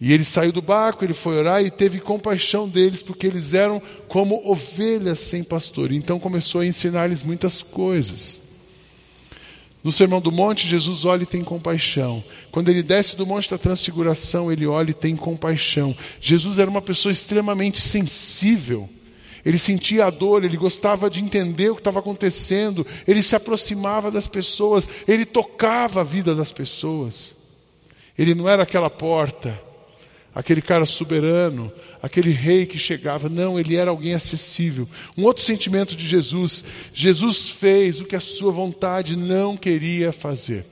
E 0.00 0.12
ele 0.12 0.24
saiu 0.24 0.52
do 0.52 0.62
barco, 0.62 1.04
ele 1.04 1.12
foi 1.12 1.36
orar 1.36 1.62
e 1.62 1.70
teve 1.70 1.98
compaixão 1.98 2.68
deles, 2.68 3.02
porque 3.02 3.26
eles 3.26 3.52
eram 3.52 3.82
como 4.06 4.48
ovelhas 4.48 5.18
sem 5.18 5.42
pastor. 5.42 5.90
Então 5.90 6.20
começou 6.20 6.60
a 6.60 6.66
ensinar-lhes 6.66 7.24
muitas 7.24 7.62
coisas. 7.62 8.40
No 9.82 9.90
Sermão 9.90 10.20
do 10.20 10.30
Monte, 10.30 10.68
Jesus 10.68 11.04
olha 11.04 11.22
e 11.24 11.26
tem 11.26 11.42
compaixão. 11.42 12.22
Quando 12.52 12.68
ele 12.68 12.82
desce 12.82 13.16
do 13.16 13.26
Monte 13.26 13.50
da 13.50 13.58
Transfiguração, 13.58 14.52
ele 14.52 14.66
olha 14.66 14.90
e 14.90 14.94
tem 14.94 15.16
compaixão. 15.16 15.96
Jesus 16.20 16.58
era 16.58 16.70
uma 16.70 16.82
pessoa 16.82 17.12
extremamente 17.12 17.80
sensível. 17.80 18.88
Ele 19.44 19.58
sentia 19.58 20.06
a 20.06 20.10
dor, 20.10 20.44
ele 20.44 20.56
gostava 20.56 21.08
de 21.08 21.20
entender 21.20 21.70
o 21.70 21.74
que 21.74 21.80
estava 21.80 22.00
acontecendo, 22.00 22.86
ele 23.06 23.22
se 23.22 23.34
aproximava 23.34 24.10
das 24.10 24.26
pessoas, 24.26 24.88
ele 25.06 25.24
tocava 25.24 26.00
a 26.00 26.04
vida 26.04 26.34
das 26.34 26.52
pessoas. 26.52 27.34
Ele 28.16 28.34
não 28.34 28.48
era 28.48 28.64
aquela 28.64 28.90
porta, 28.90 29.67
aquele 30.34 30.62
cara 30.62 30.86
soberano, 30.86 31.72
aquele 32.02 32.30
rei 32.30 32.66
que 32.66 32.78
chegava. 32.78 33.28
Não, 33.28 33.58
ele 33.58 33.76
era 33.76 33.90
alguém 33.90 34.14
acessível. 34.14 34.88
Um 35.16 35.24
outro 35.24 35.42
sentimento 35.42 35.96
de 35.96 36.06
Jesus: 36.06 36.64
Jesus 36.92 37.48
fez 37.48 38.00
o 38.00 38.04
que 38.04 38.16
a 38.16 38.20
sua 38.20 38.52
vontade 38.52 39.16
não 39.16 39.56
queria 39.56 40.12
fazer. 40.12 40.64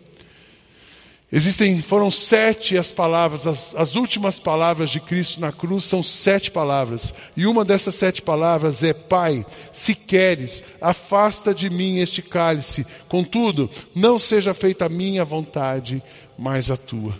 Existem, 1.30 1.82
foram 1.82 2.08
sete 2.08 2.78
as 2.78 2.88
palavras, 2.88 3.48
as, 3.48 3.74
as, 3.74 3.96
últimas 3.96 4.38
palavras 4.38 4.90
de 4.90 5.00
Cristo 5.00 5.40
na 5.40 5.50
cruz 5.50 5.82
são 5.82 6.00
sete 6.00 6.52
palavras. 6.52 7.12
E 7.36 7.46
uma 7.46 7.64
dessas 7.64 7.96
sete 7.96 8.22
palavras 8.22 8.84
é: 8.84 8.92
Pai, 8.92 9.44
se 9.72 9.92
queres, 9.92 10.64
afasta 10.80 11.52
de 11.52 11.68
mim 11.68 11.98
este 11.98 12.22
cálice. 12.22 12.86
Contudo, 13.08 13.68
não 13.92 14.20
seja 14.20 14.54
feita 14.54 14.86
a 14.86 14.88
minha 14.88 15.24
vontade, 15.24 16.00
mas 16.38 16.70
a 16.70 16.76
tua. 16.76 17.18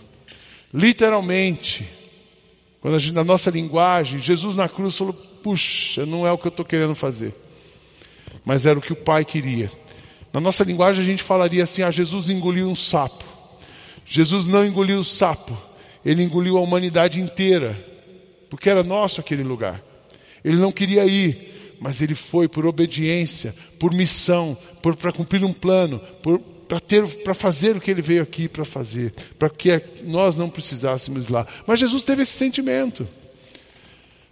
Literalmente, 0.73 1.96
quando 2.81 2.99
gente, 2.99 3.13
na 3.13 3.23
nossa 3.23 3.49
linguagem, 3.49 4.19
Jesus 4.19 4.55
na 4.55 4.69
cruz 4.69 4.97
falou: 4.97 5.13
Puxa, 5.13 6.05
não 6.05 6.25
é 6.25 6.31
o 6.31 6.37
que 6.37 6.47
eu 6.47 6.49
estou 6.49 6.65
querendo 6.65 6.95
fazer, 6.95 7.33
mas 8.45 8.65
era 8.65 8.77
o 8.77 8.81
que 8.81 8.93
o 8.93 8.95
Pai 8.95 9.25
queria. 9.25 9.71
Na 10.31 10.39
nossa 10.39 10.63
linguagem, 10.63 11.01
a 11.01 11.05
gente 11.05 11.23
falaria 11.23 11.63
assim: 11.63 11.81
Ah, 11.81 11.91
Jesus 11.91 12.29
engoliu 12.29 12.69
um 12.69 12.75
sapo. 12.75 13.25
Jesus 14.05 14.47
não 14.47 14.65
engoliu 14.65 14.99
o 14.99 15.03
sapo, 15.03 15.57
ele 16.05 16.23
engoliu 16.23 16.57
a 16.57 16.61
humanidade 16.61 17.19
inteira, 17.19 17.77
porque 18.49 18.69
era 18.69 18.83
nosso 18.83 19.19
aquele 19.19 19.43
lugar. 19.43 19.83
Ele 20.45 20.55
não 20.55 20.71
queria 20.71 21.05
ir, 21.05 21.75
mas 21.81 22.01
ele 22.01 22.15
foi 22.15 22.47
por 22.47 22.65
obediência, 22.65 23.53
por 23.77 23.93
missão, 23.93 24.57
para 24.81 25.11
cumprir 25.11 25.43
um 25.43 25.51
plano, 25.51 25.99
para 26.67 26.79
ter, 26.79 27.07
para 27.23 27.33
fazer 27.33 27.75
o 27.75 27.81
que 27.81 27.89
ele 27.89 28.01
veio 28.01 28.23
aqui 28.23 28.47
para 28.47 28.65
fazer, 28.65 29.13
para 29.39 29.49
que 29.49 29.81
nós 30.03 30.37
não 30.37 30.49
precisássemos 30.49 31.29
lá. 31.29 31.47
Mas 31.65 31.79
Jesus 31.79 32.03
teve 32.03 32.23
esse 32.23 32.33
sentimento. 32.33 33.07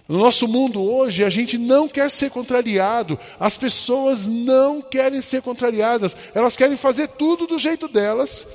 No 0.07 0.19
nosso 0.19 0.47
mundo 0.47 0.83
hoje, 0.83 1.23
a 1.23 1.29
gente 1.29 1.57
não 1.57 1.87
quer 1.87 2.11
ser 2.11 2.29
contrariado, 2.29 3.17
as 3.39 3.57
pessoas 3.57 4.27
não 4.27 4.79
querem 4.81 5.19
ser 5.19 5.41
contrariadas, 5.41 6.15
elas 6.33 6.55
querem 6.55 6.77
fazer 6.77 7.07
tudo 7.07 7.47
do 7.47 7.57
jeito 7.57 7.87
delas, 7.87 8.45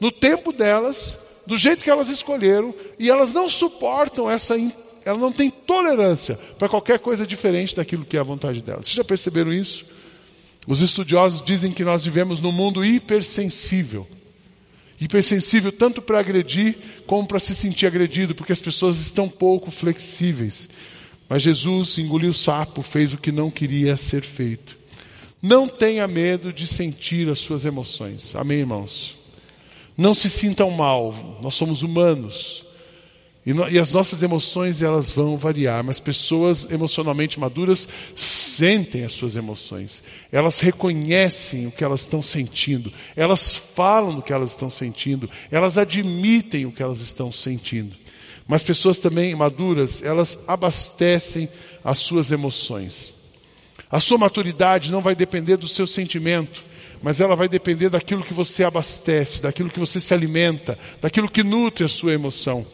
no 0.00 0.10
tempo 0.10 0.52
delas, 0.52 1.16
do 1.46 1.56
jeito 1.56 1.84
que 1.84 1.90
elas 1.90 2.08
escolheram, 2.08 2.74
e 2.98 3.08
elas 3.08 3.30
não 3.30 3.48
suportam 3.48 4.28
essa, 4.28 4.56
elas 5.04 5.20
não 5.20 5.30
têm 5.30 5.48
tolerância 5.48 6.36
para 6.58 6.68
qualquer 6.68 6.98
coisa 6.98 7.24
diferente 7.24 7.76
daquilo 7.76 8.04
que 8.04 8.16
é 8.16 8.20
a 8.20 8.24
vontade 8.24 8.60
delas. 8.60 8.86
Vocês 8.86 8.96
já 8.96 9.04
perceberam 9.04 9.52
isso? 9.52 9.86
Os 10.66 10.82
estudiosos 10.82 11.42
dizem 11.42 11.70
que 11.70 11.84
nós 11.84 12.04
vivemos 12.04 12.40
num 12.40 12.50
mundo 12.50 12.84
hipersensível. 12.84 14.06
Hipersensível 15.00 15.70
tanto 15.70 16.02
para 16.02 16.18
agredir 16.18 16.76
como 17.06 17.26
para 17.26 17.38
se 17.38 17.54
sentir 17.54 17.86
agredido, 17.86 18.34
porque 18.34 18.52
as 18.52 18.60
pessoas 18.60 18.98
estão 18.98 19.28
pouco 19.28 19.70
flexíveis. 19.70 20.68
Mas 21.28 21.42
Jesus 21.42 21.98
engoliu 21.98 22.30
o 22.30 22.34
sapo, 22.34 22.82
fez 22.82 23.14
o 23.14 23.18
que 23.18 23.30
não 23.30 23.50
queria 23.50 23.96
ser 23.96 24.22
feito. 24.22 24.76
Não 25.40 25.68
tenha 25.68 26.08
medo 26.08 26.52
de 26.52 26.66
sentir 26.66 27.28
as 27.28 27.38
suas 27.38 27.64
emoções. 27.64 28.34
Amém, 28.34 28.58
irmãos? 28.58 29.18
Não 29.96 30.12
se 30.12 30.28
sintam 30.28 30.70
mal, 30.70 31.38
nós 31.40 31.54
somos 31.54 31.82
humanos. 31.82 32.65
E, 33.46 33.54
no, 33.54 33.68
e, 33.68 33.78
as 33.78 33.92
nossas 33.92 34.24
emoções 34.24 34.82
elas 34.82 35.08
vão 35.08 35.38
variar, 35.38 35.84
mas 35.84 36.00
pessoas 36.00 36.66
emocionalmente 36.68 37.38
maduras 37.38 37.88
sentem 38.16 39.04
as 39.04 39.12
suas 39.12 39.36
emoções. 39.36 40.02
Elas 40.32 40.58
reconhecem 40.58 41.68
o 41.68 41.70
que 41.70 41.84
elas 41.84 42.00
estão 42.00 42.20
sentindo. 42.20 42.92
Elas 43.14 43.54
falam 43.54 44.16
do 44.16 44.22
que 44.22 44.32
elas 44.32 44.50
estão 44.50 44.68
sentindo. 44.68 45.30
Elas 45.48 45.78
admitem 45.78 46.66
o 46.66 46.72
que 46.72 46.82
elas 46.82 47.00
estão 47.00 47.30
sentindo. 47.30 47.94
Mas 48.48 48.64
pessoas 48.64 48.98
também 48.98 49.32
maduras, 49.36 50.02
elas 50.02 50.38
abastecem 50.48 51.48
as 51.84 51.98
suas 51.98 52.32
emoções. 52.32 53.14
A 53.88 54.00
sua 54.00 54.18
maturidade 54.18 54.90
não 54.90 55.00
vai 55.00 55.14
depender 55.14 55.56
do 55.56 55.68
seu 55.68 55.86
sentimento 55.86 56.64
mas 57.02 57.20
ela 57.20 57.36
vai 57.36 57.46
depender 57.46 57.90
daquilo 57.90 58.24
que 58.24 58.34
você 58.34 58.64
abastece, 58.64 59.42
daquilo 59.42 59.70
que 59.70 59.78
você 59.78 60.00
se 60.00 60.14
alimenta, 60.14 60.78
daquilo 61.00 61.30
que 61.30 61.44
nutre 61.44 61.84
a 61.84 61.88
sua 61.88 62.14
emoção. 62.14 62.66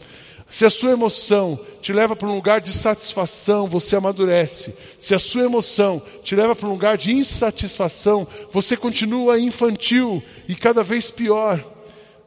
Se 0.53 0.65
a 0.65 0.69
sua 0.69 0.91
emoção 0.91 1.59
te 1.81 1.91
leva 1.91 2.15
para 2.15 2.27
um 2.27 2.35
lugar 2.35 2.61
de 2.61 2.71
satisfação, 2.71 3.65
você 3.65 3.95
amadurece. 3.95 4.71
Se 4.99 5.15
a 5.15 5.17
sua 5.17 5.45
emoção 5.45 5.99
te 6.23 6.35
leva 6.35 6.55
para 6.55 6.67
um 6.67 6.71
lugar 6.73 6.95
de 6.95 7.11
insatisfação, 7.11 8.27
você 8.51 8.77
continua 8.77 9.39
infantil 9.39 10.21
e 10.47 10.53
cada 10.53 10.83
vez 10.83 11.09
pior. 11.09 11.59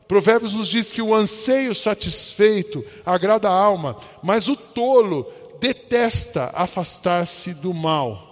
Provérbios 0.09 0.55
nos 0.55 0.67
diz 0.67 0.91
que 0.91 1.01
o 1.01 1.15
anseio 1.15 1.73
satisfeito 1.73 2.85
agrada 3.05 3.49
a 3.49 3.53
alma, 3.53 3.97
mas 4.25 4.49
o 4.49 4.57
tolo 4.57 5.31
detesta 5.61 6.51
afastar-se 6.53 7.55
do 7.55 7.73
mal. 7.73 8.26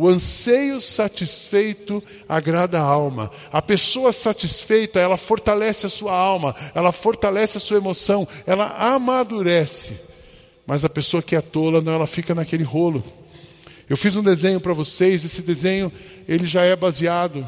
O 0.00 0.08
anseio 0.08 0.80
satisfeito 0.80 2.02
agrada 2.26 2.80
a 2.80 2.82
alma. 2.82 3.30
A 3.52 3.60
pessoa 3.60 4.14
satisfeita, 4.14 4.98
ela 4.98 5.18
fortalece 5.18 5.84
a 5.84 5.90
sua 5.90 6.16
alma, 6.16 6.56
ela 6.74 6.90
fortalece 6.90 7.58
a 7.58 7.60
sua 7.60 7.76
emoção, 7.76 8.26
ela 8.46 8.68
amadurece. 8.94 10.00
Mas 10.66 10.86
a 10.86 10.88
pessoa 10.88 11.22
que 11.22 11.36
é 11.36 11.42
tola, 11.42 11.82
não, 11.82 11.92
ela 11.92 12.06
fica 12.06 12.34
naquele 12.34 12.64
rolo. 12.64 13.04
Eu 13.90 13.96
fiz 13.96 14.16
um 14.16 14.22
desenho 14.22 14.58
para 14.58 14.72
vocês, 14.72 15.22
esse 15.22 15.42
desenho 15.42 15.92
ele 16.26 16.46
já 16.46 16.64
é 16.64 16.74
baseado. 16.74 17.46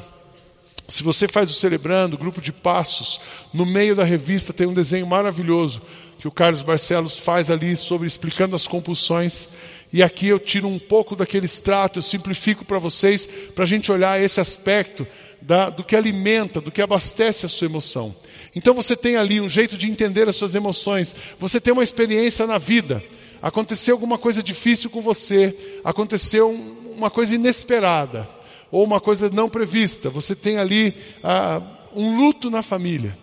Se 0.86 1.02
você 1.02 1.26
faz 1.26 1.48
o 1.48 1.54
celebrando, 1.54 2.18
grupo 2.18 2.42
de 2.42 2.52
passos, 2.52 3.18
no 3.50 3.64
meio 3.64 3.96
da 3.96 4.04
revista 4.04 4.52
tem 4.52 4.66
um 4.66 4.74
desenho 4.74 5.06
maravilhoso 5.06 5.80
que 6.22 6.28
o 6.28 6.30
Carlos 6.30 6.62
Barcelos 6.62 7.16
faz 7.16 7.50
ali 7.50 7.74
sobre 7.74 8.06
explicando 8.06 8.54
as 8.54 8.68
compulsões. 8.68 9.48
E 9.92 10.02
aqui 10.02 10.28
eu 10.28 10.38
tiro 10.38 10.66
um 10.68 10.78
pouco 10.78 11.14
daquele 11.14 11.44
extrato, 11.44 11.98
eu 11.98 12.02
simplifico 12.02 12.64
para 12.64 12.78
vocês, 12.78 13.26
para 13.54 13.64
a 13.64 13.66
gente 13.66 13.92
olhar 13.92 14.20
esse 14.20 14.40
aspecto 14.40 15.06
da, 15.42 15.68
do 15.68 15.84
que 15.84 15.94
alimenta, 15.94 16.60
do 16.60 16.70
que 16.70 16.80
abastece 16.80 17.44
a 17.44 17.48
sua 17.48 17.66
emoção. 17.66 18.14
Então 18.54 18.72
você 18.72 18.96
tem 18.96 19.16
ali 19.16 19.40
um 19.40 19.48
jeito 19.48 19.76
de 19.76 19.90
entender 19.90 20.28
as 20.28 20.36
suas 20.36 20.54
emoções, 20.54 21.14
você 21.38 21.60
tem 21.60 21.72
uma 21.72 21.82
experiência 21.82 22.46
na 22.46 22.58
vida, 22.58 23.02
aconteceu 23.42 23.94
alguma 23.94 24.16
coisa 24.16 24.42
difícil 24.42 24.88
com 24.88 25.02
você, 25.02 25.54
aconteceu 25.84 26.50
uma 26.96 27.10
coisa 27.10 27.34
inesperada, 27.34 28.28
ou 28.70 28.84
uma 28.84 29.00
coisa 29.00 29.28
não 29.28 29.48
prevista, 29.48 30.08
você 30.08 30.34
tem 30.34 30.56
ali 30.56 30.94
ah, 31.22 31.60
um 31.94 32.16
luto 32.16 32.50
na 32.50 32.62
família, 32.62 33.18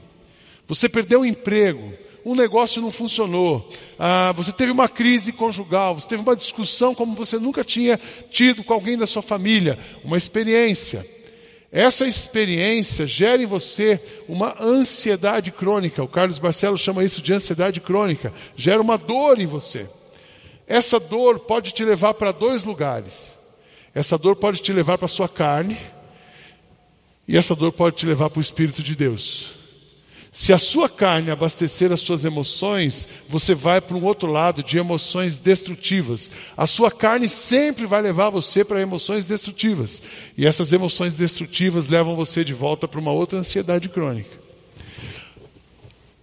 você 0.67 0.87
perdeu 0.87 1.21
o 1.21 1.25
emprego, 1.25 1.93
um 2.25 2.35
negócio 2.35 2.81
não 2.81 2.91
funcionou, 2.91 3.69
ah, 3.97 4.31
você 4.35 4.51
teve 4.51 4.71
uma 4.71 4.87
crise 4.87 5.31
conjugal, 5.31 5.95
você 5.95 6.07
teve 6.07 6.21
uma 6.21 6.35
discussão 6.35 6.93
como 6.93 7.15
você 7.15 7.37
nunca 7.37 7.63
tinha 7.63 7.99
tido 8.29 8.63
com 8.63 8.73
alguém 8.73 8.97
da 8.97 9.07
sua 9.07 9.21
família, 9.21 9.77
uma 10.03 10.17
experiência. 10.17 11.05
Essa 11.71 12.07
experiência 12.07 13.05
gera 13.05 13.41
em 13.41 13.45
você 13.45 14.01
uma 14.27 14.55
ansiedade 14.59 15.51
crônica. 15.51 16.01
O 16.03 16.07
Carlos 16.07 16.39
Barcelos 16.39 16.81
chama 16.81 17.03
isso 17.03 17.21
de 17.21 17.31
ansiedade 17.31 17.79
crônica. 17.79 18.33
Gera 18.55 18.81
uma 18.81 18.97
dor 18.97 19.39
em 19.39 19.45
você. 19.45 19.87
Essa 20.65 20.99
dor 20.99 21.39
pode 21.41 21.71
te 21.71 21.85
levar 21.85 22.15
para 22.15 22.31
dois 22.31 22.63
lugares. 22.63 23.37
Essa 23.93 24.17
dor 24.17 24.35
pode 24.35 24.61
te 24.61 24.73
levar 24.73 24.97
para 24.97 25.05
a 25.05 25.09
sua 25.09 25.29
carne. 25.29 25.77
E 27.27 27.37
essa 27.37 27.55
dor 27.55 27.71
pode 27.71 27.97
te 27.97 28.05
levar 28.07 28.31
para 28.31 28.39
o 28.39 28.41
Espírito 28.41 28.81
de 28.81 28.95
Deus. 28.95 29.58
Se 30.31 30.53
a 30.53 30.59
sua 30.59 30.87
carne 30.87 31.31
abastecer 31.31 31.91
as 31.91 32.01
suas 32.01 32.23
emoções, 32.23 33.07
você 33.27 33.55
vai 33.55 33.81
para 33.81 33.97
um 33.97 34.03
outro 34.03 34.31
lado 34.31 34.63
de 34.63 34.77
emoções 34.77 35.39
destrutivas. 35.39 36.31
A 36.55 36.67
sua 36.67 36.91
carne 36.91 37.27
sempre 37.27 37.87
vai 37.87 38.01
levar 38.01 38.29
você 38.29 38.63
para 38.63 38.79
emoções 38.79 39.25
destrutivas. 39.25 40.01
E 40.37 40.45
essas 40.45 40.71
emoções 40.71 41.15
destrutivas 41.15 41.87
levam 41.87 42.15
você 42.15 42.43
de 42.43 42.53
volta 42.53 42.87
para 42.87 42.99
uma 42.99 43.11
outra 43.11 43.39
ansiedade 43.39 43.89
crônica. 43.89 44.37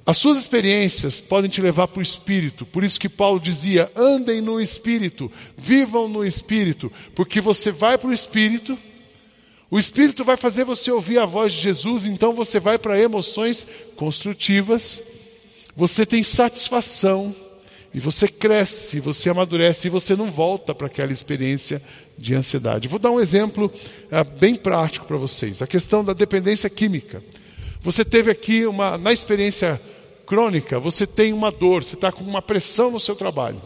As 0.06 0.18
suas 0.18 0.38
experiências 0.38 1.20
podem 1.20 1.50
te 1.50 1.60
levar 1.60 1.88
para 1.88 1.98
o 1.98 2.02
espírito, 2.02 2.64
por 2.64 2.84
isso 2.84 3.00
que 3.00 3.08
Paulo 3.08 3.40
dizia: 3.40 3.90
andem 3.96 4.40
no 4.40 4.60
espírito, 4.60 5.30
vivam 5.58 6.06
no 6.06 6.24
espírito, 6.24 6.92
porque 7.12 7.40
você 7.40 7.72
vai 7.72 7.98
para 7.98 8.08
o 8.08 8.12
espírito 8.12 8.78
o 9.70 9.78
Espírito 9.78 10.24
vai 10.24 10.36
fazer 10.36 10.64
você 10.64 10.90
ouvir 10.90 11.18
a 11.18 11.24
voz 11.24 11.52
de 11.52 11.60
Jesus, 11.60 12.06
então 12.06 12.32
você 12.32 12.60
vai 12.60 12.78
para 12.78 13.00
emoções 13.00 13.66
construtivas, 13.96 15.02
você 15.74 16.06
tem 16.06 16.22
satisfação, 16.22 17.34
e 17.96 18.00
você 18.00 18.28
cresce, 18.28 19.00
você 19.00 19.30
amadurece 19.30 19.86
e 19.86 19.90
você 19.90 20.14
não 20.14 20.26
volta 20.26 20.74
para 20.74 20.86
aquela 20.86 21.12
experiência 21.12 21.80
de 22.18 22.34
ansiedade. 22.34 22.88
Vou 22.88 22.98
dar 22.98 23.10
um 23.10 23.18
exemplo 23.18 23.72
é, 24.10 24.22
bem 24.22 24.54
prático 24.54 25.06
para 25.06 25.16
vocês: 25.16 25.62
a 25.62 25.66
questão 25.66 26.04
da 26.04 26.12
dependência 26.12 26.68
química. 26.68 27.22
Você 27.80 28.04
teve 28.04 28.30
aqui 28.30 28.66
uma, 28.66 28.98
na 28.98 29.14
experiência 29.14 29.80
crônica, 30.26 30.78
você 30.78 31.06
tem 31.06 31.32
uma 31.32 31.50
dor, 31.50 31.82
você 31.82 31.94
está 31.94 32.12
com 32.12 32.22
uma 32.22 32.42
pressão 32.42 32.90
no 32.90 33.00
seu 33.00 33.16
trabalho. 33.16 33.62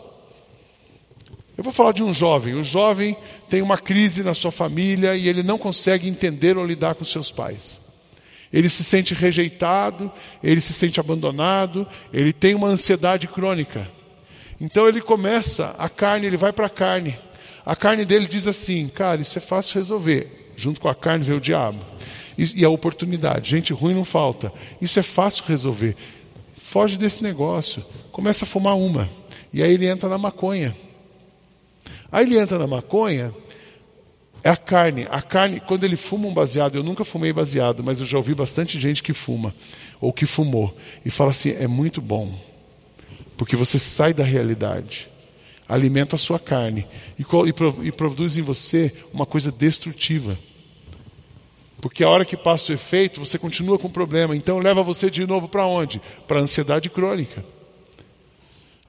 Eu 1.61 1.65
vou 1.65 1.75
falar 1.75 1.93
de 1.93 2.03
um 2.03 2.15
jovem. 2.15 2.55
O 2.55 2.65
jovem 2.65 3.15
tem 3.51 3.61
uma 3.61 3.77
crise 3.77 4.23
na 4.23 4.33
sua 4.33 4.51
família 4.51 5.15
e 5.15 5.29
ele 5.29 5.43
não 5.43 5.59
consegue 5.59 6.09
entender 6.09 6.57
ou 6.57 6.65
lidar 6.65 6.95
com 6.95 7.05
seus 7.05 7.31
pais. 7.31 7.79
Ele 8.51 8.67
se 8.71 8.83
sente 8.83 9.13
rejeitado, 9.13 10.11
ele 10.43 10.59
se 10.63 10.73
sente 10.73 10.99
abandonado, 10.99 11.87
ele 12.15 12.33
tem 12.33 12.55
uma 12.55 12.69
ansiedade 12.69 13.29
crônica. 13.29 13.87
Então 14.59 14.89
ele 14.89 15.03
começa, 15.03 15.75
a 15.77 15.87
carne, 15.91 16.27
ele 16.27 16.39
vai 16.39 16.51
para 16.51 16.65
a 16.65 16.71
carne. 16.71 17.19
A 17.67 17.77
carne 17.77 18.07
dele 18.07 18.27
diz 18.27 18.47
assim: 18.47 18.89
cara, 18.89 19.21
isso 19.21 19.37
é 19.37 19.43
fácil 19.43 19.81
resolver. 19.81 20.53
Junto 20.57 20.81
com 20.81 20.89
a 20.89 20.95
carne 20.95 21.27
vem 21.27 21.37
o 21.37 21.41
diabo. 21.43 21.85
E, 22.39 22.63
e 22.63 22.65
a 22.65 22.71
oportunidade. 22.71 23.51
Gente 23.51 23.75
ruim 23.75 23.93
não 23.93 24.07
falta. 24.07 24.51
Isso 24.81 24.99
é 24.99 25.03
fácil 25.03 25.45
resolver. 25.47 25.95
Foge 26.57 26.97
desse 26.97 27.23
negócio. 27.23 27.85
Começa 28.11 28.47
a 28.47 28.49
fumar 28.49 28.79
uma. 28.79 29.11
E 29.53 29.63
aí 29.63 29.75
ele 29.75 29.87
entra 29.87 30.09
na 30.09 30.17
maconha. 30.17 30.75
Aí 32.13 32.25
ele 32.25 32.39
entra 32.39 32.59
na 32.59 32.67
maconha, 32.67 33.33
é 34.43 34.51
a 34.51 34.57
carne. 34.57 35.07
A 35.11 35.23
carne, 35.23 35.61
quando 35.61 35.85
ele 35.85 35.97
fuma 35.97 36.27
um 36.27 36.35
baseado, 36.35 36.77
eu 36.77 36.83
nunca 36.83 37.05
fumei 37.05 37.33
baseado, 37.33 37.85
mas 37.85 38.01
eu 38.01 38.07
já 38.07 38.17
ouvi 38.17 38.35
bastante 38.35 38.81
gente 38.81 39.03
que 39.03 39.13
fuma, 39.13 39.55
ou 40.01 40.13
que 40.13 40.27
fumou, 40.27 40.77
e 41.05 41.11
fala 41.11 41.31
assim: 41.31 41.51
é 41.51 41.67
muito 41.67 42.01
bom, 42.01 42.35
porque 43.37 43.57
você 43.57 43.79
sai 43.79 44.15
da 44.15 44.25
realidade, 44.25 45.11
alimenta 45.69 46.17
a 46.17 46.19
sua 46.19 46.39
carne, 46.39 46.87
e, 47.19 47.25
e, 47.85 47.93
produz 47.93 48.37
em 48.37 48.43
você 48.43 48.93
uma 49.13 49.27
coisa 49.27 49.53
destrutiva. 49.53 50.39
Porque 51.81 52.05
a 52.05 52.11
hora 52.11 52.27
que 52.27 52.37
passa 52.37 52.73
o 52.73 52.75
efeito, 52.75 53.25
você 53.25 53.39
continua 53.39 53.79
com 53.79 53.89
o 53.89 53.91
problema. 53.91 54.37
Então 54.37 54.59
leva 54.59 54.83
você 54.83 55.11
de 55.11 55.27
novo 55.27 55.49
para 55.49 55.67
onde? 55.67 55.99
Para 56.29 56.39
a 56.39 56.43
ansiedade 56.43 56.91
crônica. 56.91 57.43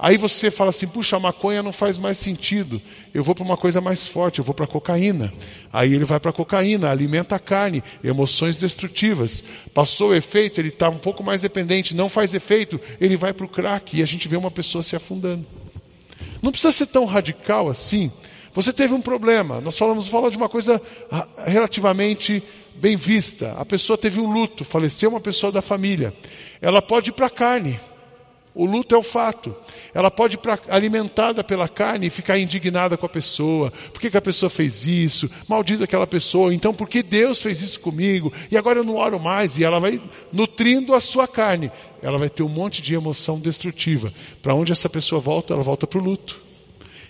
Aí 0.01 0.17
você 0.17 0.49
fala 0.49 0.71
assim: 0.71 0.87
puxa, 0.87 1.15
a 1.15 1.19
maconha 1.19 1.61
não 1.61 1.71
faz 1.71 1.99
mais 1.99 2.17
sentido. 2.17 2.81
Eu 3.13 3.23
vou 3.23 3.35
para 3.35 3.43
uma 3.43 3.55
coisa 3.55 3.79
mais 3.79 4.07
forte, 4.07 4.39
eu 4.39 4.43
vou 4.43 4.55
para 4.55 4.65
cocaína. 4.65 5.31
Aí 5.71 5.93
ele 5.93 6.05
vai 6.05 6.19
para 6.19 6.33
cocaína, 6.33 6.89
alimenta 6.89 7.35
a 7.35 7.39
carne, 7.39 7.83
emoções 8.03 8.57
destrutivas. 8.57 9.43
Passou 9.75 10.09
o 10.09 10.15
efeito, 10.15 10.59
ele 10.59 10.69
está 10.69 10.89
um 10.89 10.97
pouco 10.97 11.23
mais 11.23 11.41
dependente, 11.41 11.95
não 11.95 12.09
faz 12.09 12.33
efeito, 12.33 12.81
ele 12.99 13.15
vai 13.15 13.31
para 13.31 13.45
o 13.45 13.49
crack 13.49 13.95
e 13.95 14.01
a 14.01 14.05
gente 14.07 14.27
vê 14.27 14.35
uma 14.35 14.49
pessoa 14.49 14.83
se 14.83 14.95
afundando. 14.95 15.45
Não 16.41 16.51
precisa 16.51 16.71
ser 16.71 16.87
tão 16.87 17.05
radical 17.05 17.69
assim. 17.69 18.11
Você 18.55 18.73
teve 18.73 18.95
um 18.95 19.01
problema, 19.01 19.61
nós 19.61 19.77
falamos 19.77 20.07
fala 20.07 20.31
de 20.31 20.35
uma 20.35 20.49
coisa 20.49 20.81
relativamente 21.45 22.43
bem 22.73 22.97
vista. 22.97 23.53
A 23.59 23.63
pessoa 23.63 23.97
teve 23.97 24.19
um 24.19 24.33
luto, 24.33 24.65
faleceu 24.65 25.11
uma 25.11 25.21
pessoa 25.21 25.51
da 25.51 25.61
família. 25.61 26.11
Ela 26.59 26.81
pode 26.81 27.11
ir 27.11 27.13
para 27.13 27.27
a 27.27 27.29
carne. 27.29 27.79
O 28.53 28.65
luto 28.65 28.93
é 28.93 28.97
o 28.97 29.03
fato. 29.03 29.55
Ela 29.93 30.11
pode 30.11 30.35
ir 30.35 30.39
alimentada 30.69 31.43
pela 31.43 31.69
carne 31.69 32.07
e 32.07 32.09
ficar 32.09 32.37
indignada 32.37 32.97
com 32.97 33.05
a 33.05 33.09
pessoa. 33.09 33.71
Por 33.93 34.01
que, 34.01 34.09
que 34.09 34.17
a 34.17 34.21
pessoa 34.21 34.49
fez 34.49 34.85
isso? 34.85 35.29
Maldita 35.47 35.85
aquela 35.85 36.05
pessoa. 36.05 36.53
Então, 36.53 36.73
por 36.73 36.89
que 36.89 37.01
Deus 37.01 37.41
fez 37.41 37.61
isso 37.61 37.79
comigo? 37.79 38.31
E 38.51 38.57
agora 38.57 38.79
eu 38.79 38.83
não 38.83 38.95
oro 38.95 39.19
mais. 39.19 39.57
E 39.57 39.63
ela 39.63 39.79
vai 39.79 40.01
nutrindo 40.33 40.93
a 40.93 40.99
sua 40.99 41.27
carne. 41.27 41.71
Ela 42.01 42.17
vai 42.17 42.29
ter 42.29 42.43
um 42.43 42.49
monte 42.49 42.81
de 42.81 42.93
emoção 42.93 43.39
destrutiva. 43.39 44.11
Para 44.41 44.53
onde 44.53 44.73
essa 44.73 44.89
pessoa 44.89 45.21
volta? 45.21 45.53
Ela 45.53 45.63
volta 45.63 45.87
para 45.87 45.99
o 45.99 46.03
luto. 46.03 46.41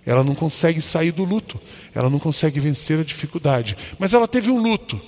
Ela 0.06 0.24
não 0.24 0.36
consegue 0.36 0.82
sair 0.82 1.12
do 1.12 1.26
luto. 1.26 1.60
Ela 1.96 2.10
não 2.10 2.20
consegue 2.20 2.60
vencer 2.60 3.00
a 3.00 3.04
dificuldade. 3.04 3.76
Mas 3.98 4.14
ela 4.14 4.28
teve 4.28 4.52
um 4.52 4.62
luto. 4.62 5.02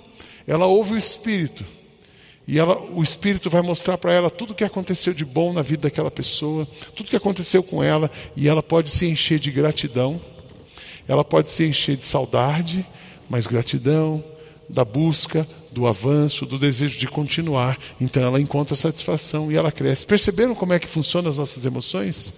Ela 0.48 0.66
ouve 0.66 0.94
o 0.94 0.98
Espírito. 0.98 1.64
E 2.48 2.60
ela, 2.60 2.78
o 2.78 3.02
Espírito 3.02 3.50
vai 3.50 3.62
mostrar 3.62 3.98
para 3.98 4.14
ela 4.14 4.30
tudo 4.30 4.52
o 4.52 4.56
que 4.56 4.64
aconteceu 4.64 5.14
de 5.14 5.24
bom 5.24 5.54
na 5.54 5.62
vida 5.62 5.84
daquela 5.84 6.12
pessoa, 6.12 6.68
tudo 6.96 7.08
o 7.08 7.10
que 7.10 7.16
aconteceu 7.16 7.64
com 7.64 7.82
ela, 7.82 8.12
e 8.36 8.48
ela 8.48 8.62
pode 8.62 8.92
se 8.92 9.06
encher 9.06 9.40
de 9.40 9.50
gratidão, 9.50 10.20
ela 11.08 11.24
pode 11.24 11.50
se 11.50 11.66
encher 11.66 11.96
de 11.96 12.06
saudade, 12.06 12.86
mas 13.30 13.48
gratidão, 13.48 14.24
da 14.70 14.84
busca, 14.84 15.48
do 15.72 15.88
avanço, 15.88 16.46
do 16.46 16.58
desejo 16.58 16.98
de 16.98 17.08
continuar. 17.08 17.78
Então 18.00 18.24
ela 18.24 18.40
encontra 18.40 18.76
satisfação 18.76 19.52
e 19.52 19.56
ela 19.56 19.72
cresce. 19.72 20.06
Perceberam 20.06 20.56
como 20.56 20.74
é 20.74 20.80
que 20.80 20.88
funcionam 20.88 21.30
as 21.30 21.38
nossas 21.38 21.66
emoções? 21.66 22.34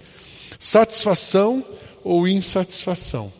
Satisfação 0.58 1.64
ou 2.02 2.26
insatisfação. 2.26 3.32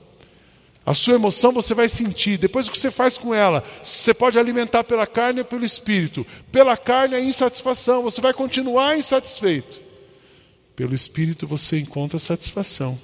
A 0.87 0.95
sua 0.95 1.15
emoção 1.15 1.51
você 1.51 1.75
vai 1.75 1.89
sentir. 1.89 2.39
Depois 2.39 2.69
o 2.69 2.71
que 2.71 2.79
você 2.79 2.93
faz 2.93 3.19
com 3.19 3.35
ela? 3.35 3.65
Você 3.83 4.15
pode 4.15 4.39
alimentar 4.39 4.85
pela 4.85 5.05
carne 5.05 5.41
ou 5.41 5.45
pelo 5.45 5.65
espírito. 5.65 6.25
Pela 6.53 6.77
carne 6.77 7.17
é 7.17 7.21
insatisfação, 7.21 8.05
você 8.05 8.21
vai 8.21 8.33
continuar 8.33 8.97
insatisfeito. 8.97 9.81
Pelo 10.77 10.95
espírito 10.95 11.45
você 11.45 11.79
encontra 11.79 12.21
satisfação 12.21 12.97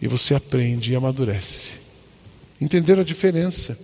e 0.00 0.06
você 0.06 0.32
aprende 0.32 0.92
e 0.92 0.96
amadurece. 0.96 1.72
Entenderam 2.60 3.02
a 3.02 3.04
diferença? 3.04 3.76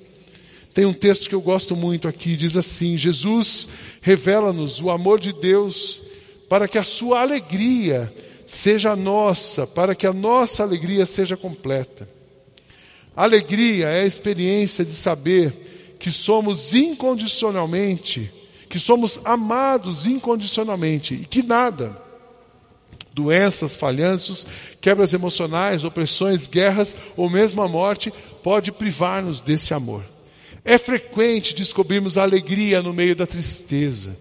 Tem 0.72 0.84
um 0.84 0.92
texto 0.92 1.28
que 1.28 1.34
eu 1.34 1.40
gosto 1.40 1.74
muito 1.74 2.06
aqui, 2.06 2.36
diz 2.36 2.56
assim: 2.56 2.96
Jesus 2.96 3.68
revela-nos 4.00 4.80
o 4.80 4.90
amor 4.90 5.18
de 5.18 5.32
Deus 5.32 6.00
para 6.48 6.68
que 6.68 6.78
a 6.78 6.84
sua 6.84 7.20
alegria 7.20 8.14
seja 8.46 8.94
nossa, 8.94 9.66
para 9.66 9.92
que 9.96 10.06
a 10.06 10.12
nossa 10.12 10.62
alegria 10.62 11.04
seja 11.04 11.36
completa. 11.36 12.19
Alegria 13.16 13.88
é 13.88 14.02
a 14.02 14.06
experiência 14.06 14.84
de 14.84 14.92
saber 14.92 15.96
que 15.98 16.10
somos 16.10 16.72
incondicionalmente, 16.72 18.32
que 18.68 18.78
somos 18.78 19.20
amados 19.24 20.06
incondicionalmente 20.06 21.14
e 21.14 21.26
que 21.26 21.42
nada, 21.42 22.00
doenças, 23.12 23.76
falhanços, 23.76 24.46
quebras 24.80 25.12
emocionais, 25.12 25.84
opressões, 25.84 26.46
guerras 26.46 26.96
ou 27.16 27.28
mesmo 27.28 27.60
a 27.62 27.68
morte 27.68 28.12
pode 28.42 28.72
privar-nos 28.72 29.40
desse 29.42 29.74
amor. 29.74 30.04
É 30.64 30.78
frequente 30.78 31.54
descobrirmos 31.54 32.16
a 32.16 32.22
alegria 32.22 32.82
no 32.82 32.92
meio 32.92 33.16
da 33.16 33.26
tristeza. 33.26 34.16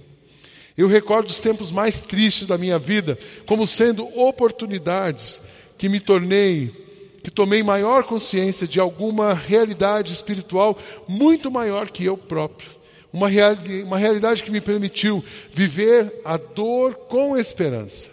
Eu 0.77 0.87
recordo 0.87 1.29
os 1.29 1.39
tempos 1.39 1.71
mais 1.71 2.01
tristes 2.01 2.47
da 2.47 2.57
minha 2.57 2.79
vida 2.79 3.17
como 3.45 3.67
sendo 3.67 4.05
oportunidades 4.17 5.41
que 5.77 5.89
me 5.89 5.99
tornei 5.99 6.88
que 7.23 7.31
tomei 7.31 7.63
maior 7.63 8.03
consciência 8.03 8.67
de 8.67 8.79
alguma 8.79 9.33
realidade 9.33 10.13
espiritual 10.13 10.77
muito 11.07 11.51
maior 11.51 11.89
que 11.89 12.05
eu 12.05 12.17
próprio. 12.17 12.69
Uma, 13.11 13.27
real, 13.27 13.55
uma 13.85 13.97
realidade 13.97 14.43
que 14.43 14.51
me 14.51 14.61
permitiu 14.61 15.23
viver 15.51 16.21
a 16.23 16.37
dor 16.37 16.93
com 16.93 17.35
esperança. 17.35 18.09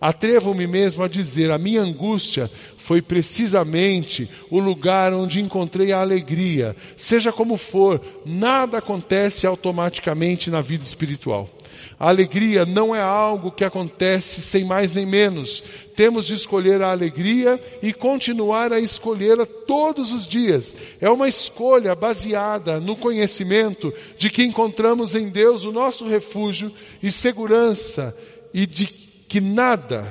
Atrevo-me 0.00 0.66
mesmo 0.66 1.02
a 1.02 1.08
dizer: 1.08 1.50
a 1.50 1.58
minha 1.58 1.80
angústia 1.80 2.50
foi 2.76 3.00
precisamente 3.00 4.30
o 4.50 4.60
lugar 4.60 5.12
onde 5.12 5.40
encontrei 5.40 5.92
a 5.92 6.00
alegria. 6.00 6.76
Seja 6.96 7.32
como 7.32 7.56
for, 7.56 8.00
nada 8.24 8.78
acontece 8.78 9.46
automaticamente 9.46 10.50
na 10.50 10.60
vida 10.60 10.84
espiritual. 10.84 11.50
A 11.98 12.08
alegria 12.08 12.66
não 12.66 12.94
é 12.94 13.00
algo 13.00 13.50
que 13.50 13.64
acontece 13.64 14.42
sem 14.42 14.64
mais 14.64 14.92
nem 14.92 15.06
menos. 15.06 15.62
Temos 15.94 16.26
de 16.26 16.34
escolher 16.34 16.82
a 16.82 16.90
alegria 16.90 17.60
e 17.82 17.92
continuar 17.92 18.72
a 18.72 18.80
escolhê-la 18.80 19.46
todos 19.46 20.12
os 20.12 20.26
dias. 20.26 20.76
É 21.00 21.08
uma 21.08 21.28
escolha 21.28 21.94
baseada 21.94 22.78
no 22.80 22.96
conhecimento 22.96 23.92
de 24.18 24.30
que 24.30 24.44
encontramos 24.44 25.14
em 25.14 25.28
Deus 25.28 25.64
o 25.64 25.72
nosso 25.72 26.06
refúgio 26.06 26.72
e 27.02 27.10
segurança 27.10 28.16
e 28.52 28.66
de 28.66 28.86
que 28.86 29.40
nada, 29.40 30.06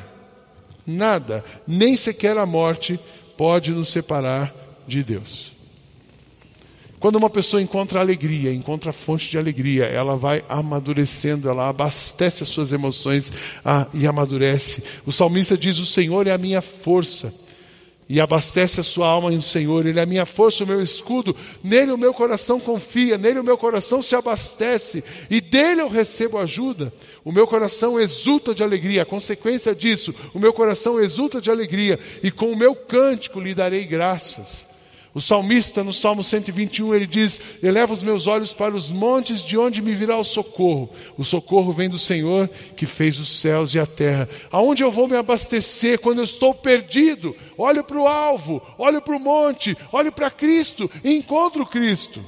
nada, 0.85 1.43
nem 1.67 1.95
sequer 1.95 2.37
a 2.37 2.45
morte, 2.45 2.99
pode 3.37 3.71
nos 3.71 3.89
separar 3.89 4.53
de 4.87 5.03
Deus. 5.03 5.54
Quando 7.05 7.17
uma 7.17 7.29
pessoa 7.29 7.61
encontra 7.61 7.99
alegria, 7.99 8.51
encontra 8.51 8.91
fonte 8.91 9.29
de 9.29 9.37
alegria, 9.37 9.85
ela 9.85 10.17
vai 10.17 10.43
amadurecendo, 10.49 11.47
ela 11.47 11.69
abastece 11.69 12.41
as 12.41 12.49
suas 12.49 12.73
emoções 12.73 13.31
ah, 13.63 13.85
e 13.93 14.07
amadurece. 14.07 14.81
O 15.05 15.11
salmista 15.11 15.55
diz: 15.55 15.77
O 15.77 15.85
Senhor 15.85 16.25
é 16.25 16.31
a 16.31 16.37
minha 16.39 16.63
força. 16.63 17.31
E 18.09 18.19
abastece 18.19 18.79
a 18.79 18.83
sua 18.83 19.07
alma 19.07 19.29
no 19.29 19.39
Senhor, 19.39 19.85
Ele 19.85 19.99
é 19.99 20.01
a 20.01 20.07
minha 20.07 20.25
força, 20.25 20.63
o 20.63 20.67
meu 20.67 20.81
escudo, 20.81 21.35
nele 21.63 21.91
o 21.91 21.97
meu 21.97 22.11
coração 22.11 22.59
confia, 22.59 23.19
nele 23.19 23.37
o 23.37 23.43
meu 23.43 23.55
coração 23.55 24.01
se 24.01 24.15
abastece, 24.15 25.03
e 25.29 25.39
dele 25.39 25.81
eu 25.81 25.89
recebo 25.89 26.39
ajuda. 26.39 26.91
O 27.23 27.31
meu 27.31 27.45
coração 27.45 27.99
exulta 27.99 28.55
de 28.55 28.63
alegria, 28.63 29.03
a 29.03 29.05
consequência 29.05 29.75
disso, 29.75 30.11
o 30.33 30.39
meu 30.39 30.51
coração 30.51 30.99
exulta 30.99 31.39
de 31.39 31.51
alegria, 31.51 31.99
e 32.23 32.31
com 32.31 32.51
o 32.51 32.57
meu 32.57 32.75
cântico 32.75 33.39
lhe 33.39 33.53
darei 33.53 33.85
graças. 33.85 34.65
O 35.15 35.21
salmista, 35.21 35.81
no 35.81 35.93
Salmo 35.93 36.21
121, 36.21 36.93
ele 36.93 37.07
diz: 37.07 37.39
Eleva 37.63 37.93
os 37.93 38.03
meus 38.03 38.27
olhos 38.27 38.51
para 38.51 38.75
os 38.75 38.91
montes, 38.91 39.41
de 39.41 39.57
onde 39.57 39.81
me 39.81 39.95
virá 39.95 40.17
o 40.17 40.25
socorro. 40.25 40.89
O 41.17 41.23
socorro 41.23 41.71
vem 41.71 41.87
do 41.87 41.97
Senhor 41.97 42.49
que 42.75 42.85
fez 42.85 43.17
os 43.17 43.39
céus 43.39 43.73
e 43.73 43.79
a 43.79 43.85
terra. 43.85 44.27
Aonde 44.51 44.83
eu 44.83 44.91
vou 44.91 45.07
me 45.07 45.15
abastecer 45.15 45.99
quando 45.99 46.17
eu 46.17 46.25
estou 46.25 46.53
perdido? 46.53 47.33
Olho 47.57 47.81
para 47.81 47.97
o 47.97 48.09
alvo, 48.09 48.61
olho 48.77 49.01
para 49.01 49.15
o 49.15 49.19
monte, 49.19 49.77
olho 49.89 50.11
para 50.11 50.29
Cristo 50.29 50.91
e 51.01 51.15
encontro 51.15 51.65
Cristo. 51.65 52.21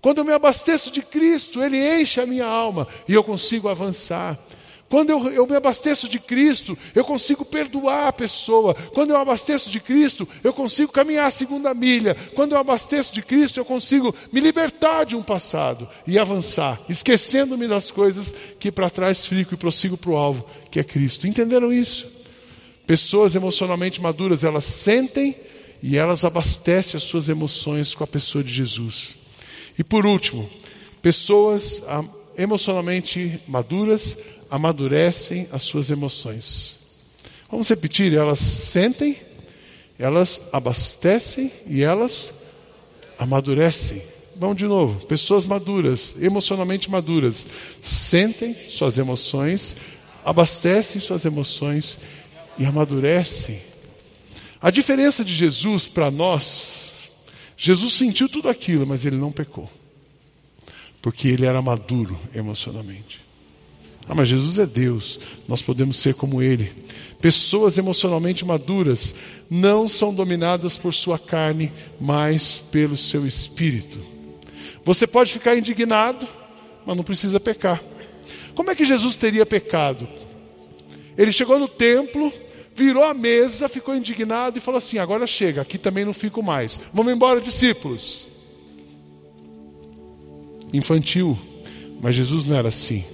Quando 0.00 0.18
eu 0.18 0.24
me 0.24 0.32
abasteço 0.32 0.92
de 0.92 1.02
Cristo, 1.02 1.60
Ele 1.60 2.00
enche 2.00 2.20
a 2.20 2.26
minha 2.26 2.46
alma 2.46 2.86
e 3.08 3.14
eu 3.14 3.24
consigo 3.24 3.68
avançar. 3.68 4.38
Quando 4.88 5.10
eu, 5.10 5.28
eu, 5.30 5.46
me 5.46 5.54
abasteço 5.54 6.08
de 6.08 6.18
Cristo, 6.18 6.76
eu 6.94 7.04
consigo 7.04 7.44
perdoar 7.44 8.08
a 8.08 8.12
pessoa. 8.12 8.74
Quando 8.74 9.10
eu 9.10 9.16
abasteço 9.16 9.70
de 9.70 9.80
Cristo, 9.80 10.26
eu 10.42 10.52
consigo 10.52 10.90
caminhar 10.90 11.26
a 11.26 11.30
segunda 11.30 11.74
milha. 11.74 12.16
Quando 12.34 12.52
eu 12.52 12.58
abasteço 12.58 13.12
de 13.12 13.20
Cristo, 13.20 13.60
eu 13.60 13.66
consigo 13.66 14.14
me 14.32 14.40
libertar 14.40 15.04
de 15.04 15.14
um 15.14 15.22
passado 15.22 15.86
e 16.06 16.18
avançar, 16.18 16.80
esquecendo-me 16.88 17.68
das 17.68 17.90
coisas 17.90 18.34
que 18.58 18.72
para 18.72 18.88
trás 18.88 19.26
fico 19.26 19.52
e 19.52 19.58
prossigo 19.58 19.96
para 19.96 20.10
o 20.10 20.16
alvo, 20.16 20.46
que 20.70 20.80
é 20.80 20.84
Cristo. 20.84 21.26
Entenderam 21.26 21.70
isso? 21.70 22.06
Pessoas 22.86 23.34
emocionalmente 23.34 24.00
maduras, 24.00 24.42
elas 24.42 24.64
sentem 24.64 25.36
e 25.82 25.98
elas 25.98 26.24
abastecem 26.24 26.96
as 26.96 27.04
suas 27.04 27.28
emoções 27.28 27.94
com 27.94 28.04
a 28.04 28.06
pessoa 28.06 28.42
de 28.42 28.52
Jesus. 28.52 29.18
E 29.78 29.84
por 29.84 30.06
último, 30.06 30.48
pessoas 31.02 31.82
ah, 31.86 32.02
emocionalmente 32.38 33.40
maduras 33.46 34.16
amadurecem 34.50 35.48
as 35.52 35.62
suas 35.62 35.90
emoções. 35.90 36.78
Vamos 37.50 37.68
repetir: 37.68 38.12
elas 38.12 38.38
sentem, 38.38 39.16
elas 39.98 40.40
abastecem 40.52 41.50
e 41.66 41.82
elas 41.82 42.32
amadurecem. 43.18 44.02
Vamos 44.36 44.56
de 44.56 44.66
novo. 44.66 45.04
Pessoas 45.06 45.44
maduras, 45.44 46.14
emocionalmente 46.20 46.90
maduras, 46.90 47.46
sentem 47.82 48.56
suas 48.68 48.96
emoções, 48.96 49.74
abastecem 50.24 51.00
suas 51.00 51.24
emoções 51.24 51.98
e 52.56 52.64
amadurecem. 52.64 53.60
A 54.60 54.70
diferença 54.70 55.24
de 55.24 55.34
Jesus 55.34 55.88
para 55.88 56.10
nós, 56.10 56.92
Jesus 57.56 57.94
sentiu 57.94 58.28
tudo 58.28 58.48
aquilo, 58.48 58.86
mas 58.86 59.04
ele 59.04 59.16
não 59.16 59.32
pecou. 59.32 59.70
Porque 61.02 61.28
ele 61.28 61.46
era 61.46 61.62
maduro 61.62 62.18
emocionalmente. 62.34 63.27
Ah, 64.08 64.14
mas 64.14 64.28
Jesus 64.28 64.58
é 64.58 64.64
Deus, 64.64 65.20
nós 65.46 65.60
podemos 65.60 65.98
ser 65.98 66.14
como 66.14 66.40
Ele. 66.40 66.72
Pessoas 67.20 67.76
emocionalmente 67.76 68.44
maduras 68.44 69.14
não 69.50 69.86
são 69.86 70.14
dominadas 70.14 70.78
por 70.78 70.94
sua 70.94 71.18
carne, 71.18 71.70
mas 72.00 72.58
pelo 72.58 72.96
seu 72.96 73.26
espírito. 73.26 73.98
Você 74.82 75.06
pode 75.06 75.32
ficar 75.32 75.56
indignado, 75.56 76.26
mas 76.86 76.96
não 76.96 77.04
precisa 77.04 77.38
pecar. 77.38 77.82
Como 78.54 78.70
é 78.70 78.74
que 78.74 78.84
Jesus 78.84 79.14
teria 79.14 79.44
pecado? 79.44 80.08
Ele 81.16 81.30
chegou 81.30 81.58
no 81.58 81.68
templo, 81.68 82.32
virou 82.74 83.04
a 83.04 83.12
mesa, 83.12 83.68
ficou 83.68 83.94
indignado 83.94 84.56
e 84.56 84.60
falou 84.60 84.78
assim: 84.78 84.96
agora 84.96 85.26
chega, 85.26 85.60
aqui 85.60 85.76
também 85.76 86.04
não 86.04 86.14
fico 86.14 86.42
mais. 86.42 86.80
Vamos 86.94 87.12
embora, 87.12 87.40
discípulos. 87.40 88.26
Infantil, 90.72 91.38
mas 92.00 92.14
Jesus 92.14 92.46
não 92.46 92.56
era 92.56 92.68
assim. 92.68 93.04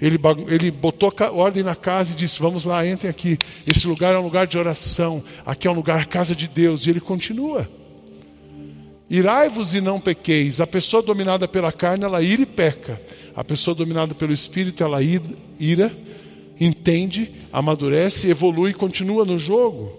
Ele, 0.00 0.18
ele 0.48 0.70
botou 0.70 1.12
ordem 1.32 1.62
na 1.62 1.74
casa 1.74 2.12
e 2.12 2.16
disse: 2.16 2.40
Vamos 2.40 2.64
lá, 2.64 2.86
entrem 2.86 3.10
aqui. 3.10 3.38
Esse 3.66 3.86
lugar 3.86 4.14
é 4.14 4.18
um 4.18 4.22
lugar 4.22 4.46
de 4.46 4.58
oração. 4.58 5.22
Aqui 5.44 5.66
é 5.66 5.70
um 5.70 5.74
lugar, 5.74 6.06
casa 6.06 6.34
de 6.34 6.46
Deus. 6.46 6.86
E 6.86 6.90
ele 6.90 7.00
continua. 7.00 7.68
Irai-vos 9.08 9.74
e 9.74 9.80
não 9.80 9.98
pequeis. 9.98 10.60
A 10.60 10.66
pessoa 10.66 11.02
dominada 11.02 11.48
pela 11.48 11.72
carne, 11.72 12.04
ela 12.04 12.22
ira 12.22 12.42
e 12.42 12.46
peca. 12.46 13.00
A 13.34 13.42
pessoa 13.42 13.74
dominada 13.74 14.14
pelo 14.14 14.32
espírito, 14.32 14.82
ela 14.82 15.00
ira, 15.02 15.96
entende, 16.60 17.32
amadurece, 17.52 18.28
evolui 18.28 18.70
e 18.70 18.74
continua 18.74 19.24
no 19.24 19.38
jogo. 19.38 19.92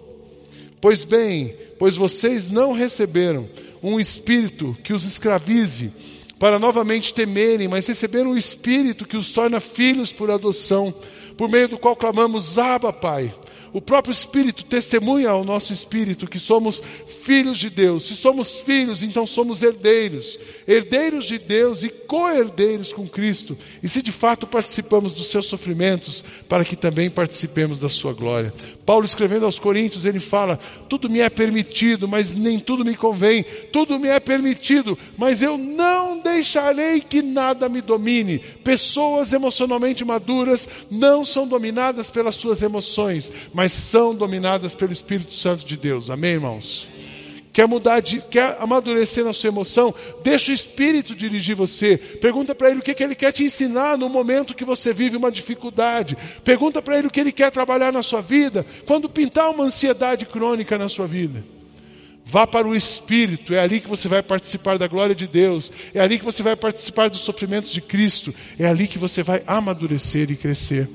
Pois 0.79 1.03
bem, 1.03 1.55
pois 1.79 1.95
vocês 1.95 2.51
não 2.51 2.71
receberam 2.71 3.49
um 3.81 3.99
espírito 3.99 4.77
que 4.83 4.93
os 4.93 5.05
escravize 5.05 5.91
para 6.39 6.59
novamente 6.59 7.13
temerem, 7.13 7.67
mas 7.67 7.87
receberam 7.87 8.31
o 8.31 8.37
Espírito 8.37 9.07
que 9.07 9.17
os 9.17 9.31
torna 9.31 9.59
filhos 9.59 10.11
por 10.11 10.29
adoção, 10.29 10.93
por 11.35 11.49
meio 11.49 11.67
do 11.67 11.77
qual 11.77 11.95
clamamos, 11.95 12.57
Abba, 12.57 12.93
Pai. 12.93 13.33
O 13.77 13.81
próprio 13.81 14.11
Espírito 14.11 14.65
testemunha 14.65 15.29
ao 15.29 15.43
nosso 15.43 15.71
espírito 15.71 16.25
que 16.25 16.39
somos 16.39 16.81
filhos 17.21 17.59
de 17.59 17.69
Deus. 17.69 18.07
Se 18.07 18.15
somos 18.15 18.51
filhos, 18.51 19.03
então 19.03 19.27
somos 19.27 19.61
herdeiros, 19.61 20.39
herdeiros 20.67 21.25
de 21.25 21.37
Deus 21.37 21.83
e 21.83 21.89
co-herdeiros 21.89 22.91
com 22.91 23.07
Cristo. 23.07 23.55
E 23.83 23.87
se 23.87 24.01
de 24.01 24.11
fato 24.11 24.47
participamos 24.47 25.13
dos 25.13 25.27
seus 25.27 25.45
sofrimentos, 25.45 26.23
para 26.49 26.65
que 26.65 26.75
também 26.75 27.07
participemos 27.07 27.77
da 27.77 27.87
sua 27.87 28.13
glória. 28.13 28.51
Paulo 28.83 29.05
escrevendo 29.05 29.45
aos 29.45 29.59
Coríntios, 29.59 30.05
ele 30.05 30.19
fala: 30.19 30.57
tudo 30.89 31.07
me 31.07 31.19
é 31.19 31.29
permitido, 31.29 32.07
mas 32.07 32.33
nem 32.33 32.59
tudo 32.59 32.83
me 32.83 32.95
convém. 32.95 33.45
Tudo 33.71 33.99
me 33.99 34.07
é 34.07 34.19
permitido, 34.19 34.97
mas 35.17 35.43
eu 35.43 35.55
não 35.55 36.17
deixarei 36.17 37.01
que 37.01 37.21
nada 37.21 37.69
me 37.69 37.81
domine. 37.81 38.39
Pessoas 38.39 39.33
emocionalmente 39.33 40.03
maduras 40.03 40.67
não 40.89 41.23
são 41.23 41.45
dominadas 41.47 42.09
pelas 42.09 42.35
suas 42.37 42.63
emoções, 42.63 43.31
mas 43.53 43.66
são 43.69 44.13
dominadas 44.13 44.75
pelo 44.75 44.91
Espírito 44.91 45.33
Santo 45.33 45.65
de 45.65 45.77
Deus. 45.77 46.09
Amém, 46.09 46.33
irmãos? 46.33 46.89
Quer 47.57 47.67
mudar, 47.67 48.01
de, 48.01 48.21
quer 48.21 48.55
amadurecer 48.59 49.25
na 49.25 49.33
sua 49.33 49.47
emoção? 49.47 49.91
Deixa 50.23 50.51
o 50.51 50.53
Espírito 50.53 51.15
dirigir 51.15 51.55
você. 51.55 51.97
Pergunta 51.97 52.53
para 52.53 52.69
Ele 52.69 52.81
o 52.81 52.83
que, 52.83 52.93
que 52.93 53.03
Ele 53.03 53.15
quer 53.15 53.31
te 53.31 53.43
ensinar 53.43 53.97
no 53.97 54.07
momento 54.07 54.53
que 54.53 54.63
você 54.63 54.93
vive 54.93 55.17
uma 55.17 55.31
dificuldade. 55.31 56.15
Pergunta 56.43 56.83
para 56.83 56.99
Ele 56.99 57.07
o 57.07 57.09
que 57.09 57.19
Ele 57.19 57.31
quer 57.31 57.49
trabalhar 57.49 57.91
na 57.91 58.03
sua 58.03 58.21
vida 58.21 58.63
quando 58.85 59.09
pintar 59.09 59.49
uma 59.49 59.63
ansiedade 59.63 60.23
crônica 60.23 60.77
na 60.77 60.87
sua 60.87 61.07
vida. 61.07 61.43
Vá 62.23 62.45
para 62.45 62.67
o 62.67 62.75
Espírito, 62.75 63.55
é 63.55 63.59
ali 63.59 63.79
que 63.79 63.89
você 63.89 64.07
vai 64.07 64.21
participar 64.21 64.77
da 64.77 64.85
glória 64.85 65.15
de 65.15 65.25
Deus, 65.25 65.71
é 65.95 65.99
ali 65.99 66.19
que 66.19 66.25
você 66.25 66.43
vai 66.43 66.55
participar 66.55 67.09
dos 67.09 67.21
sofrimentos 67.21 67.71
de 67.71 67.81
Cristo, 67.81 68.35
é 68.59 68.67
ali 68.67 68.85
que 68.85 68.99
você 68.99 69.23
vai 69.23 69.41
amadurecer 69.47 70.29
e 70.29 70.35
crescer. 70.35 70.87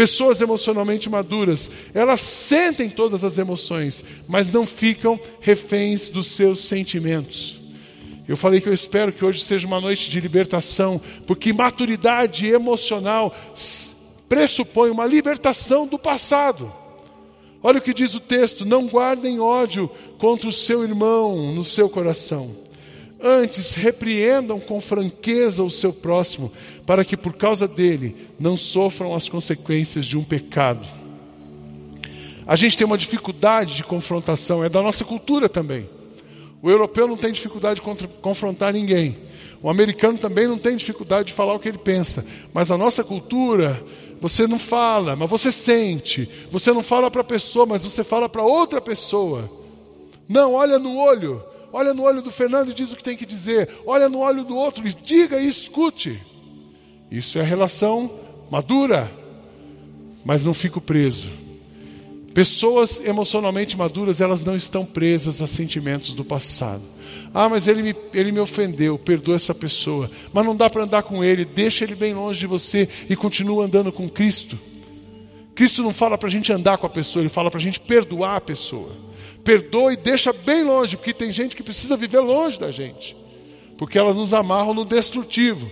Pessoas 0.00 0.40
emocionalmente 0.40 1.10
maduras, 1.10 1.70
elas 1.92 2.22
sentem 2.22 2.88
todas 2.88 3.22
as 3.22 3.36
emoções, 3.36 4.02
mas 4.26 4.50
não 4.50 4.66
ficam 4.66 5.20
reféns 5.42 6.08
dos 6.08 6.28
seus 6.28 6.60
sentimentos. 6.60 7.60
Eu 8.26 8.34
falei 8.34 8.62
que 8.62 8.68
eu 8.70 8.72
espero 8.72 9.12
que 9.12 9.22
hoje 9.22 9.44
seja 9.44 9.66
uma 9.66 9.78
noite 9.78 10.08
de 10.08 10.18
libertação, 10.18 10.98
porque 11.26 11.52
maturidade 11.52 12.46
emocional 12.46 13.36
pressupõe 14.26 14.88
uma 14.88 15.04
libertação 15.04 15.86
do 15.86 15.98
passado. 15.98 16.72
Olha 17.62 17.78
o 17.78 17.82
que 17.82 17.92
diz 17.92 18.14
o 18.14 18.20
texto: 18.20 18.64
não 18.64 18.86
guardem 18.86 19.38
ódio 19.38 19.90
contra 20.16 20.48
o 20.48 20.52
seu 20.52 20.82
irmão 20.82 21.52
no 21.52 21.62
seu 21.62 21.90
coração. 21.90 22.56
Antes, 23.22 23.74
repreendam 23.74 24.58
com 24.58 24.80
franqueza 24.80 25.62
o 25.62 25.70
seu 25.70 25.92
próximo, 25.92 26.50
para 26.86 27.04
que 27.04 27.18
por 27.18 27.34
causa 27.34 27.68
dele 27.68 28.16
não 28.38 28.56
sofram 28.56 29.14
as 29.14 29.28
consequências 29.28 30.06
de 30.06 30.16
um 30.16 30.24
pecado. 30.24 30.86
A 32.46 32.56
gente 32.56 32.78
tem 32.78 32.86
uma 32.86 32.96
dificuldade 32.96 33.74
de 33.74 33.84
confrontação, 33.84 34.64
é 34.64 34.70
da 34.70 34.80
nossa 34.80 35.04
cultura 35.04 35.50
também. 35.50 35.88
O 36.62 36.70
europeu 36.70 37.06
não 37.06 37.16
tem 37.16 37.30
dificuldade 37.30 37.80
de 37.80 38.08
confrontar 38.22 38.72
ninguém. 38.72 39.18
O 39.62 39.68
americano 39.68 40.16
também 40.16 40.48
não 40.48 40.58
tem 40.58 40.74
dificuldade 40.74 41.28
de 41.28 41.34
falar 41.34 41.54
o 41.54 41.60
que 41.60 41.68
ele 41.68 41.78
pensa. 41.78 42.24
Mas 42.54 42.70
a 42.70 42.78
nossa 42.78 43.04
cultura, 43.04 43.82
você 44.18 44.46
não 44.46 44.58
fala, 44.58 45.14
mas 45.14 45.28
você 45.28 45.52
sente. 45.52 46.28
Você 46.50 46.72
não 46.72 46.82
fala 46.82 47.10
para 47.10 47.20
a 47.20 47.24
pessoa, 47.24 47.66
mas 47.66 47.82
você 47.82 48.02
fala 48.02 48.30
para 48.30 48.42
outra 48.42 48.80
pessoa. 48.80 49.50
Não, 50.26 50.54
olha 50.54 50.78
no 50.78 50.96
olho 50.96 51.49
olha 51.72 51.94
no 51.94 52.02
olho 52.02 52.22
do 52.22 52.30
Fernando 52.30 52.70
e 52.70 52.74
diz 52.74 52.92
o 52.92 52.96
que 52.96 53.04
tem 53.04 53.16
que 53.16 53.26
dizer, 53.26 53.68
olha 53.86 54.08
no 54.08 54.18
olho 54.18 54.44
do 54.44 54.56
outro 54.56 54.86
e 54.86 54.94
diga 54.94 55.40
e 55.40 55.48
escute. 55.48 56.20
Isso 57.10 57.38
é 57.38 57.42
relação 57.42 58.10
madura, 58.50 59.10
mas 60.24 60.44
não 60.44 60.54
fico 60.54 60.80
preso. 60.80 61.30
Pessoas 62.32 63.00
emocionalmente 63.00 63.76
maduras, 63.76 64.20
elas 64.20 64.44
não 64.44 64.54
estão 64.54 64.84
presas 64.84 65.42
a 65.42 65.46
sentimentos 65.46 66.14
do 66.14 66.24
passado. 66.24 66.82
Ah, 67.34 67.48
mas 67.48 67.66
ele 67.66 67.82
me, 67.82 67.96
ele 68.14 68.30
me 68.30 68.38
ofendeu, 68.38 68.96
perdoa 68.96 69.34
essa 69.34 69.54
pessoa. 69.54 70.08
Mas 70.32 70.44
não 70.44 70.54
dá 70.54 70.70
para 70.70 70.84
andar 70.84 71.02
com 71.02 71.24
ele, 71.24 71.44
deixa 71.44 71.84
ele 71.84 71.96
bem 71.96 72.14
longe 72.14 72.38
de 72.38 72.46
você 72.46 72.88
e 73.08 73.16
continua 73.16 73.64
andando 73.64 73.90
com 73.90 74.08
Cristo. 74.08 74.56
Cristo 75.56 75.82
não 75.82 75.92
fala 75.92 76.16
para 76.16 76.28
a 76.28 76.30
gente 76.30 76.52
andar 76.52 76.78
com 76.78 76.86
a 76.86 76.90
pessoa, 76.90 77.22
ele 77.22 77.28
fala 77.28 77.50
para 77.50 77.58
a 77.58 77.62
gente 77.62 77.80
perdoar 77.80 78.36
a 78.36 78.40
pessoa 78.40 79.09
perdoa 79.44 79.92
e 79.92 79.96
deixa 79.96 80.32
bem 80.32 80.62
longe, 80.62 80.96
porque 80.96 81.12
tem 81.12 81.32
gente 81.32 81.56
que 81.56 81.62
precisa 81.62 81.96
viver 81.96 82.20
longe 82.20 82.58
da 82.58 82.70
gente, 82.70 83.16
porque 83.76 83.98
elas 83.98 84.14
nos 84.14 84.34
amarram 84.34 84.74
no 84.74 84.84
destrutivo. 84.84 85.70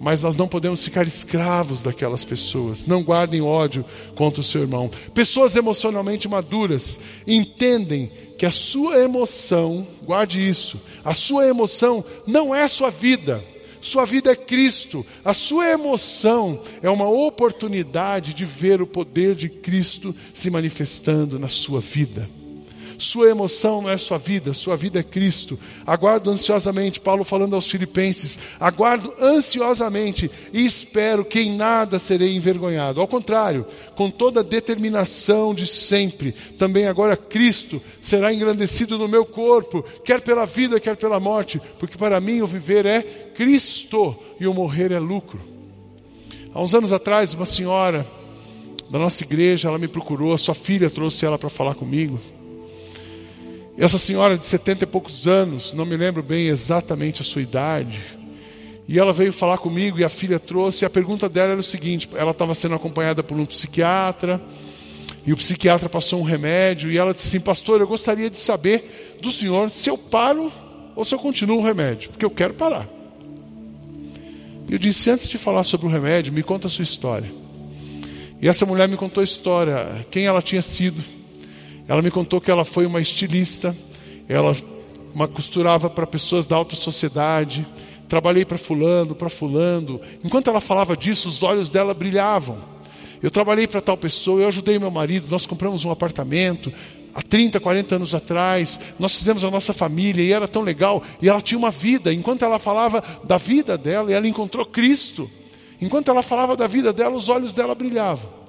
Mas 0.00 0.20
nós 0.20 0.34
não 0.34 0.48
podemos 0.48 0.84
ficar 0.84 1.06
escravos 1.06 1.80
daquelas 1.80 2.24
pessoas. 2.24 2.86
Não 2.86 3.04
guardem 3.04 3.40
ódio 3.40 3.84
contra 4.16 4.40
o 4.40 4.44
seu 4.44 4.62
irmão. 4.62 4.90
Pessoas 5.14 5.54
emocionalmente 5.54 6.26
maduras 6.26 6.98
entendem 7.24 8.10
que 8.36 8.44
a 8.44 8.50
sua 8.50 8.98
emoção, 8.98 9.86
guarde 10.02 10.40
isso, 10.40 10.80
a 11.04 11.14
sua 11.14 11.46
emoção 11.46 12.04
não 12.26 12.52
é 12.52 12.66
sua 12.66 12.90
vida. 12.90 13.40
Sua 13.80 14.04
vida 14.04 14.32
é 14.32 14.36
Cristo. 14.36 15.06
A 15.24 15.32
sua 15.32 15.68
emoção 15.68 16.60
é 16.82 16.90
uma 16.90 17.08
oportunidade 17.08 18.34
de 18.34 18.44
ver 18.44 18.82
o 18.82 18.86
poder 18.88 19.36
de 19.36 19.48
Cristo 19.48 20.12
se 20.34 20.50
manifestando 20.50 21.38
na 21.38 21.48
sua 21.48 21.78
vida. 21.80 22.28
Sua 23.02 23.28
emoção 23.28 23.82
não 23.82 23.90
é 23.90 23.98
sua 23.98 24.16
vida, 24.16 24.54
sua 24.54 24.76
vida 24.76 25.00
é 25.00 25.02
Cristo. 25.02 25.58
Aguardo 25.84 26.30
ansiosamente, 26.30 27.00
Paulo 27.00 27.24
falando 27.24 27.56
aos 27.56 27.66
Filipenses, 27.66 28.38
aguardo 28.60 29.12
ansiosamente 29.20 30.30
e 30.52 30.64
espero 30.64 31.24
que 31.24 31.40
em 31.40 31.56
nada 31.56 31.98
serei 31.98 32.36
envergonhado. 32.36 33.00
Ao 33.00 33.08
contrário, 33.08 33.66
com 33.96 34.08
toda 34.08 34.38
a 34.38 34.44
determinação 34.44 35.52
de 35.52 35.66
sempre, 35.66 36.30
também 36.56 36.86
agora 36.86 37.16
Cristo 37.16 37.82
será 38.00 38.32
engrandecido 38.32 38.96
no 38.96 39.08
meu 39.08 39.26
corpo, 39.26 39.82
quer 40.04 40.20
pela 40.20 40.46
vida, 40.46 40.78
quer 40.78 40.96
pela 40.96 41.18
morte, 41.18 41.60
porque 41.80 41.98
para 41.98 42.20
mim 42.20 42.40
o 42.40 42.46
viver 42.46 42.86
é 42.86 43.02
Cristo 43.34 44.16
e 44.38 44.46
o 44.46 44.54
morrer 44.54 44.92
é 44.92 45.00
lucro. 45.00 45.40
Há 46.54 46.62
uns 46.62 46.72
anos 46.72 46.92
atrás, 46.92 47.34
uma 47.34 47.46
senhora 47.46 48.06
da 48.88 48.96
nossa 48.96 49.24
igreja, 49.24 49.66
ela 49.66 49.78
me 49.78 49.88
procurou, 49.88 50.32
a 50.32 50.38
sua 50.38 50.54
filha 50.54 50.88
trouxe 50.88 51.26
ela 51.26 51.36
para 51.36 51.50
falar 51.50 51.74
comigo. 51.74 52.20
Essa 53.76 53.96
senhora 53.96 54.36
de 54.36 54.44
setenta 54.44 54.84
e 54.84 54.86
poucos 54.86 55.26
anos, 55.26 55.72
não 55.72 55.86
me 55.86 55.96
lembro 55.96 56.22
bem 56.22 56.48
exatamente 56.48 57.22
a 57.22 57.24
sua 57.24 57.40
idade, 57.40 57.98
e 58.86 58.98
ela 58.98 59.12
veio 59.12 59.32
falar 59.32 59.58
comigo 59.58 59.98
e 59.98 60.04
a 60.04 60.08
filha 60.08 60.38
trouxe, 60.38 60.84
e 60.84 60.86
a 60.86 60.90
pergunta 60.90 61.28
dela 61.28 61.52
era 61.52 61.60
o 61.60 61.64
seguinte: 61.64 62.08
ela 62.14 62.32
estava 62.32 62.54
sendo 62.54 62.74
acompanhada 62.74 63.22
por 63.22 63.38
um 63.38 63.46
psiquiatra, 63.46 64.40
e 65.24 65.32
o 65.32 65.36
psiquiatra 65.36 65.88
passou 65.88 66.20
um 66.20 66.24
remédio, 66.24 66.90
e 66.90 66.98
ela 66.98 67.14
disse 67.14 67.28
assim: 67.28 67.40
Pastor, 67.40 67.80
eu 67.80 67.86
gostaria 67.86 68.28
de 68.28 68.38
saber 68.38 69.18
do 69.22 69.30
senhor 69.30 69.70
se 69.70 69.88
eu 69.88 69.96
paro 69.96 70.52
ou 70.94 71.04
se 71.04 71.14
eu 71.14 71.18
continuo 71.18 71.58
o 71.58 71.64
remédio, 71.64 72.10
porque 72.10 72.24
eu 72.24 72.30
quero 72.30 72.52
parar. 72.52 72.86
E 74.68 74.72
eu 74.72 74.78
disse: 74.78 75.08
Antes 75.08 75.30
de 75.30 75.38
falar 75.38 75.64
sobre 75.64 75.86
o 75.86 75.90
remédio, 75.90 76.30
me 76.32 76.42
conta 76.42 76.66
a 76.66 76.70
sua 76.70 76.82
história. 76.82 77.32
E 78.40 78.48
essa 78.48 78.66
mulher 78.66 78.86
me 78.86 78.96
contou 78.96 79.22
a 79.22 79.24
história, 79.24 80.04
quem 80.10 80.26
ela 80.26 80.42
tinha 80.42 80.60
sido. 80.60 81.21
Ela 81.88 82.02
me 82.02 82.10
contou 82.10 82.40
que 82.40 82.50
ela 82.50 82.64
foi 82.64 82.86
uma 82.86 83.00
estilista, 83.00 83.76
ela 84.28 84.54
uma 85.14 85.28
costurava 85.28 85.90
para 85.90 86.06
pessoas 86.06 86.46
da 86.46 86.56
alta 86.56 86.74
sociedade. 86.74 87.66
Trabalhei 88.08 88.44
para 88.44 88.58
fulano, 88.58 89.14
para 89.14 89.28
fulano. 89.28 90.00
Enquanto 90.24 90.48
ela 90.48 90.60
falava 90.60 90.96
disso, 90.96 91.28
os 91.28 91.42
olhos 91.42 91.70
dela 91.70 91.94
brilhavam. 91.94 92.58
Eu 93.22 93.30
trabalhei 93.30 93.66
para 93.66 93.80
tal 93.80 93.96
pessoa, 93.96 94.42
eu 94.42 94.48
ajudei 94.48 94.78
meu 94.78 94.90
marido, 94.90 95.28
nós 95.30 95.46
compramos 95.46 95.84
um 95.84 95.90
apartamento 95.90 96.72
há 97.14 97.22
30, 97.22 97.60
40 97.60 97.96
anos 97.96 98.14
atrás, 98.14 98.80
nós 98.98 99.14
fizemos 99.16 99.44
a 99.44 99.50
nossa 99.50 99.72
família 99.72 100.22
e 100.22 100.32
era 100.32 100.48
tão 100.48 100.62
legal, 100.62 101.02
e 101.20 101.28
ela 101.28 101.40
tinha 101.40 101.58
uma 101.58 101.70
vida. 101.70 102.12
Enquanto 102.12 102.44
ela 102.44 102.58
falava 102.58 103.02
da 103.22 103.36
vida 103.36 103.78
dela, 103.78 104.12
ela 104.12 104.26
encontrou 104.26 104.64
Cristo. 104.66 105.30
Enquanto 105.80 106.10
ela 106.10 106.22
falava 106.22 106.56
da 106.56 106.66
vida 106.66 106.92
dela, 106.92 107.16
os 107.16 107.28
olhos 107.28 107.52
dela 107.52 107.74
brilhavam. 107.74 108.41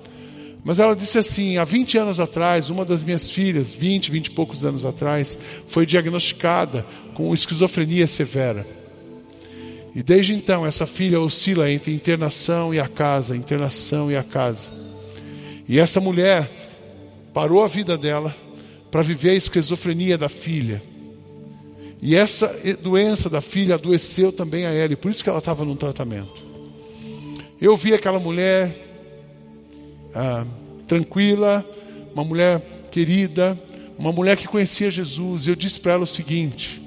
Mas 0.64 0.80
ela 0.80 0.96
disse 0.96 1.18
assim: 1.18 1.58
há 1.58 1.64
20 1.64 1.98
anos 1.98 2.20
atrás, 2.20 2.70
uma 2.70 2.86
das 2.86 3.04
minhas 3.04 3.30
filhas, 3.30 3.74
20, 3.74 4.12
20 4.12 4.28
e 4.28 4.32
poucos 4.32 4.64
anos 4.64 4.86
atrás, 4.86 5.38
foi 5.68 5.86
diagnosticada 5.86 6.86
com 7.14 7.34
esquizofrenia 7.34 8.08
severa. 8.08 8.66
E 9.96 10.02
desde 10.02 10.34
então, 10.34 10.66
essa 10.66 10.88
filha 10.88 11.20
oscila 11.20 11.70
entre 11.70 11.94
internação 11.94 12.74
e 12.74 12.80
a 12.80 12.88
casa, 12.88 13.36
internação 13.36 14.12
e 14.12 14.16
a 14.16 14.24
casa. 14.24 14.72
E 15.68 15.80
essa 15.80 16.02
mulher 16.02 16.50
parou 17.34 17.64
a 17.64 17.68
vida 17.68 17.98
dela 17.98 18.36
para 18.90 19.02
viver 19.02 19.32
a 19.32 19.36
esquizofrenia 19.36 20.18
da 20.18 20.30
filha. 20.30 20.82
E 22.02 22.16
essa 22.16 22.54
doença 22.82 23.30
da 23.30 23.40
filha 23.40 23.76
adoeceu 23.76 24.32
também 24.32 24.66
a 24.66 24.72
ela, 24.72 24.94
e 24.94 24.96
por 24.96 25.12
isso 25.12 25.24
que 25.24 25.30
ela 25.30 25.40
estava 25.40 25.64
num 25.64 25.76
tratamento. 25.76 26.42
Eu 27.62 27.78
vi 27.78 27.94
aquela 27.94 28.20
mulher 28.20 28.93
ah, 30.16 30.46
tranquila, 30.88 31.66
uma 32.14 32.24
mulher 32.24 32.62
querida, 32.92 33.60
uma 33.98 34.12
mulher 34.12 34.38
que 34.38 34.48
conhecia 34.48 34.92
Jesus. 34.92 35.48
E 35.48 35.50
eu 35.50 35.56
disse 35.56 35.80
para 35.80 35.94
ela 35.94 36.04
o 36.04 36.08
seguinte: 36.08 36.82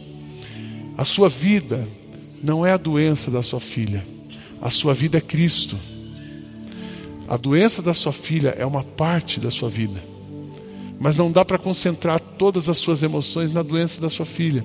a 0.96 1.04
sua 1.04 1.28
vida 1.28 1.86
não 2.42 2.64
é 2.64 2.72
a 2.72 2.76
doença 2.76 3.30
da 3.30 3.42
sua 3.42 3.60
filha, 3.60 4.04
a 4.60 4.70
sua 4.70 4.94
vida 4.94 5.18
é 5.18 5.20
Cristo. 5.20 5.78
A 7.28 7.36
doença 7.36 7.82
da 7.82 7.92
sua 7.92 8.12
filha 8.12 8.50
é 8.50 8.64
uma 8.64 8.84
parte 8.84 9.40
da 9.40 9.50
sua 9.50 9.68
vida, 9.68 10.00
mas 11.00 11.16
não 11.16 11.30
dá 11.30 11.44
para 11.44 11.58
concentrar 11.58 12.20
todas 12.20 12.68
as 12.68 12.76
suas 12.78 13.02
emoções 13.02 13.50
na 13.50 13.62
doença 13.62 14.00
da 14.00 14.08
sua 14.08 14.24
filha. 14.24 14.64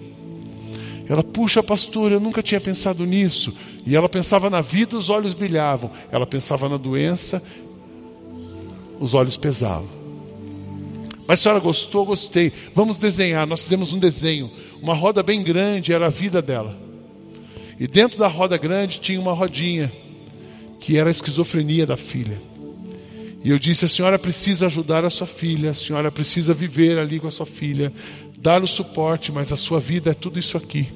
Ela, 1.09 1.23
puxa, 1.23 1.61
pastor, 1.61 2.11
eu 2.11 2.21
nunca 2.21 2.41
tinha 2.41 2.61
pensado 2.61 3.05
nisso. 3.05 3.53
E 3.85 3.95
ela 3.95 4.07
pensava 4.07 4.49
na 4.49 4.61
vida, 4.61 4.95
os 4.95 5.09
olhos 5.09 5.33
brilhavam. 5.33 5.91
Ela 6.09 6.25
pensava 6.25 6.69
na 6.69 6.77
doença, 6.77 7.43
os 9.01 9.15
olhos 9.15 9.35
pesavam. 9.35 9.89
Mas 11.27 11.39
a 11.39 11.43
senhora 11.43 11.59
gostou? 11.59 12.05
Gostei. 12.05 12.53
Vamos 12.75 12.99
desenhar. 12.99 13.47
Nós 13.47 13.63
fizemos 13.63 13.93
um 13.93 13.99
desenho. 13.99 14.51
Uma 14.79 14.93
roda 14.93 15.23
bem 15.23 15.43
grande 15.43 15.91
era 15.91 16.05
a 16.05 16.09
vida 16.09 16.41
dela. 16.41 16.77
E 17.79 17.87
dentro 17.87 18.19
da 18.19 18.27
roda 18.27 18.57
grande 18.57 18.99
tinha 18.99 19.19
uma 19.19 19.33
rodinha, 19.33 19.91
que 20.79 20.97
era 20.97 21.09
a 21.09 21.11
esquizofrenia 21.11 21.87
da 21.87 21.97
filha. 21.97 22.39
E 23.43 23.49
eu 23.49 23.57
disse: 23.57 23.85
a 23.85 23.89
senhora 23.89 24.19
precisa 24.19 24.67
ajudar 24.67 25.03
a 25.03 25.09
sua 25.09 25.25
filha, 25.25 25.71
a 25.71 25.73
senhora 25.73 26.11
precisa 26.11 26.53
viver 26.53 26.99
ali 26.99 27.19
com 27.19 27.27
a 27.27 27.31
sua 27.31 27.47
filha, 27.47 27.91
dar 28.37 28.61
o 28.61 28.67
suporte, 28.67 29.31
mas 29.31 29.51
a 29.51 29.57
sua 29.57 29.79
vida 29.79 30.11
é 30.11 30.13
tudo 30.13 30.37
isso 30.37 30.57
aqui. 30.57 30.89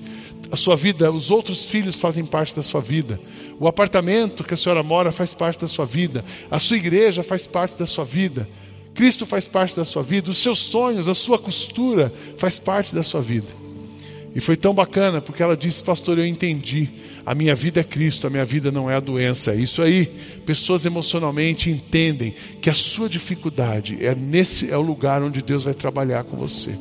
A 0.51 0.55
sua 0.55 0.75
vida, 0.75 1.11
os 1.11 1.31
outros 1.31 1.65
filhos 1.65 1.95
fazem 1.95 2.25
parte 2.25 2.55
da 2.55 2.61
sua 2.61 2.81
vida. 2.81 3.19
O 3.59 3.67
apartamento 3.67 4.43
que 4.43 4.53
a 4.53 4.57
senhora 4.57 4.83
mora 4.83 5.11
faz 5.11 5.33
parte 5.33 5.61
da 5.61 5.67
sua 5.67 5.85
vida. 5.85 6.23
A 6.49 6.59
sua 6.59 6.77
igreja 6.77 7.23
faz 7.23 7.47
parte 7.47 7.77
da 7.77 7.85
sua 7.85 8.05
vida. 8.05 8.47
Cristo 8.93 9.25
faz 9.25 9.47
parte 9.47 9.75
da 9.75 9.83
sua 9.83 10.03
vida. 10.03 10.29
Os 10.29 10.37
seus 10.37 10.59
sonhos, 10.59 11.07
a 11.07 11.13
sua 11.13 11.37
costura 11.37 12.13
faz 12.37 12.59
parte 12.59 12.93
da 12.93 13.03
sua 13.03 13.21
vida. 13.21 13.65
E 14.35 14.41
foi 14.41 14.57
tão 14.57 14.73
bacana 14.73 15.21
porque 15.21 15.41
ela 15.41 15.55
disse, 15.55 15.81
pastor, 15.81 16.17
eu 16.19 16.25
entendi. 16.25 16.89
A 17.25 17.33
minha 17.33 17.55
vida 17.55 17.79
é 17.79 17.83
Cristo, 17.83 18.27
a 18.27 18.29
minha 18.29 18.43
vida 18.43 18.69
não 18.69 18.89
é 18.89 18.95
a 18.95 18.99
doença. 18.99 19.51
É 19.51 19.55
isso 19.55 19.81
aí. 19.81 20.05
Pessoas 20.45 20.85
emocionalmente 20.85 21.69
entendem 21.69 22.35
que 22.61 22.69
a 22.69 22.73
sua 22.73 23.07
dificuldade 23.07 24.05
é 24.05 24.13
nesse 24.13 24.69
é 24.69 24.77
o 24.77 24.81
lugar 24.81 25.23
onde 25.23 25.41
Deus 25.41 25.63
vai 25.63 25.73
trabalhar 25.73 26.25
com 26.25 26.35
você. 26.35 26.77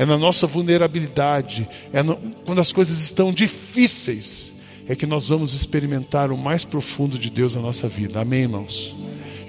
É 0.00 0.06
na 0.06 0.16
nossa 0.16 0.46
vulnerabilidade, 0.46 1.68
é 1.92 2.02
no, 2.02 2.16
quando 2.46 2.58
as 2.58 2.72
coisas 2.72 3.00
estão 3.00 3.30
difíceis, 3.30 4.50
é 4.88 4.96
que 4.96 5.04
nós 5.04 5.28
vamos 5.28 5.52
experimentar 5.52 6.32
o 6.32 6.38
mais 6.38 6.64
profundo 6.64 7.18
de 7.18 7.28
Deus 7.28 7.54
na 7.54 7.60
nossa 7.60 7.86
vida. 7.86 8.18
Amém, 8.18 8.44
irmãos? 8.44 8.96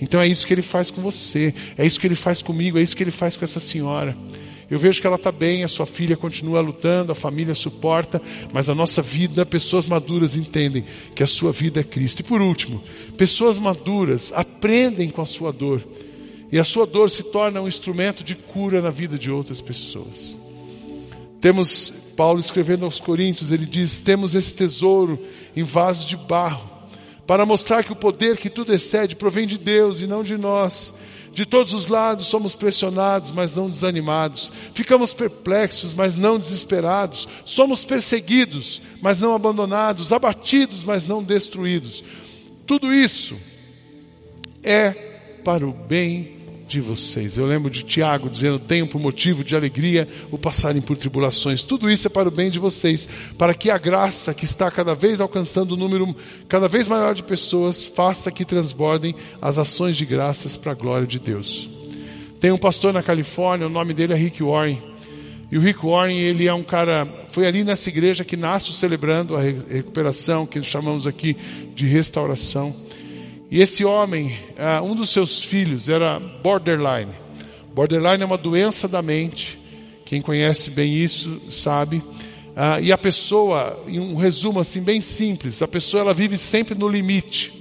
Então 0.02 0.20
é 0.20 0.28
isso 0.28 0.46
que 0.46 0.54
ele 0.54 0.62
faz 0.62 0.92
com 0.92 1.02
você, 1.02 1.54
é 1.78 1.86
isso 1.86 1.98
que 1.98 2.06
ele 2.06 2.16
faz 2.16 2.42
comigo, 2.42 2.78
é 2.78 2.82
isso 2.82 2.98
que 2.98 3.02
ele 3.02 3.12
faz 3.12 3.38
com 3.38 3.46
essa 3.46 3.62
senhora. 3.62 4.14
Eu 4.70 4.78
vejo 4.78 5.00
que 5.00 5.08
ela 5.08 5.16
está 5.16 5.32
bem, 5.32 5.64
a 5.64 5.70
sua 5.70 5.86
filha 5.86 6.18
continua 6.18 6.60
lutando, 6.60 7.14
a 7.14 7.16
família 7.16 7.56
suporta, 7.56 8.22
mas 8.52 8.68
a 8.68 8.76
nossa 8.76 9.02
vida, 9.02 9.46
pessoas 9.46 9.88
maduras 9.88 10.36
entendem 10.36 10.84
que 11.16 11.24
a 11.24 11.28
sua 11.28 11.54
vida 11.54 11.80
é 11.80 11.84
Cristo. 11.84 12.20
E 12.20 12.24
por 12.24 12.42
último, 12.42 12.84
pessoas 13.16 13.58
maduras 13.58 14.34
aprendem 14.36 15.10
com 15.10 15.22
a 15.22 15.26
sua 15.26 15.54
dor, 15.54 15.82
e 16.52 16.60
a 16.60 16.66
sua 16.66 16.86
dor 16.86 17.10
se 17.10 17.24
torna 17.24 17.62
um 17.62 17.70
instrumento 17.70 18.22
de 18.22 18.36
cura 18.36 18.82
na 18.82 18.90
vida 18.90 19.18
de 19.18 19.32
outras 19.32 19.62
pessoas. 19.62 20.41
Temos 21.42 21.92
Paulo 22.16 22.40
escrevendo 22.40 22.86
aos 22.86 23.00
Coríntios, 23.00 23.52
ele 23.52 23.66
diz: 23.66 24.00
temos 24.00 24.36
esse 24.36 24.54
tesouro 24.54 25.20
em 25.56 25.64
vasos 25.64 26.06
de 26.06 26.16
barro, 26.16 26.70
para 27.26 27.46
mostrar 27.46 27.84
que 27.84 27.92
o 27.92 27.96
poder 27.96 28.38
que 28.38 28.50
tudo 28.50 28.74
excede 28.74 29.16
provém 29.16 29.48
de 29.48 29.58
Deus 29.58 30.02
e 30.02 30.08
não 30.08 30.24
de 30.24 30.38
nós. 30.38 30.94
De 31.34 31.46
todos 31.46 31.74
os 31.74 31.88
lados 31.88 32.28
somos 32.28 32.56
pressionados, 32.56 33.32
mas 33.32 33.56
não 33.56 33.70
desanimados. 33.70 34.52
Ficamos 34.74 35.14
perplexos, 35.14 35.94
mas 35.94 36.18
não 36.18 36.38
desesperados. 36.38 37.28
Somos 37.46 37.86
perseguidos, 37.86 38.82
mas 39.02 39.22
não 39.22 39.34
abandonados. 39.34 40.12
Abatidos, 40.12 40.84
mas 40.84 41.08
não 41.08 41.24
destruídos. 41.24 42.04
Tudo 42.68 42.94
isso 42.94 43.38
é 44.62 44.92
para 45.42 45.66
o 45.66 45.72
bem 45.72 46.41
de 46.72 46.80
vocês. 46.80 47.38
Eu 47.38 47.46
lembro 47.46 47.70
de 47.70 47.84
Tiago 47.84 48.30
dizendo: 48.30 48.58
tenham 48.58 48.88
por 48.88 49.00
motivo 49.00 49.44
de 49.44 49.56
alegria 49.56 50.08
o 50.32 50.38
passarem 50.38 50.82
por 50.82 50.96
tribulações. 50.96 51.64
Tudo 51.64 51.92
isso 51.92 52.08
é 52.08 52.10
para 52.10 52.30
o 52.30 52.32
bem 52.32 52.50
de 52.50 52.60
vocês, 52.60 53.10
para 53.38 53.54
que 53.54 53.70
a 53.70 53.78
graça 53.78 54.34
que 54.34 54.46
está 54.46 54.72
cada 54.72 54.96
vez 54.96 55.20
alcançando 55.20 55.76
um 55.76 55.78
número 55.78 56.16
cada 56.48 56.68
vez 56.68 56.88
maior 56.88 57.14
de 57.14 57.24
pessoas 57.24 57.84
faça 57.84 58.32
que 58.32 58.46
transbordem 58.46 59.14
as 59.42 59.58
ações 59.58 59.98
de 59.98 60.06
graças 60.06 60.56
para 60.56 60.72
a 60.72 60.76
glória 60.76 61.06
de 61.06 61.20
Deus. 61.20 61.70
Tem 62.40 62.52
um 62.52 62.58
pastor 62.58 62.94
na 62.94 63.04
Califórnia, 63.04 63.68
o 63.68 63.70
nome 63.70 63.94
dele 63.94 64.14
é 64.14 64.16
Rick 64.16 64.42
Warren. 64.42 64.82
E 65.52 65.58
o 65.58 65.62
Rick 65.62 65.86
Warren, 65.86 66.18
ele 66.18 66.48
é 66.48 66.54
um 66.54 66.64
cara, 66.64 67.06
foi 67.30 67.46
ali 67.46 67.62
nessa 67.62 67.90
igreja 67.90 68.24
que 68.24 68.38
nasce 68.38 68.72
celebrando 68.72 69.36
a 69.36 69.42
recuperação, 69.42 70.46
que 70.46 70.64
chamamos 70.64 71.06
aqui 71.06 71.36
de 71.76 71.86
restauração. 71.86 72.74
E 73.52 73.60
esse 73.60 73.84
homem, 73.84 74.34
uh, 74.52 74.82
um 74.82 74.96
dos 74.96 75.10
seus 75.10 75.44
filhos 75.44 75.90
era 75.90 76.18
borderline. 76.20 77.12
Borderline 77.76 78.24
é 78.24 78.26
uma 78.26 78.38
doença 78.38 78.88
da 78.88 79.02
mente. 79.02 79.60
Quem 80.06 80.22
conhece 80.22 80.70
bem 80.70 80.96
isso 80.96 81.52
sabe. 81.52 81.98
Uh, 81.98 82.82
e 82.82 82.94
a 82.94 82.98
pessoa, 82.98 83.78
em 83.90 84.00
um 84.00 84.16
resumo 84.16 84.62
assim 84.62 84.82
bem 84.82 85.02
simples, 85.02 85.62
a 85.62 85.68
pessoa 85.68 86.00
ela 86.00 86.14
vive 86.14 86.38
sempre 86.38 86.76
no 86.76 86.88
limite. 86.88 87.52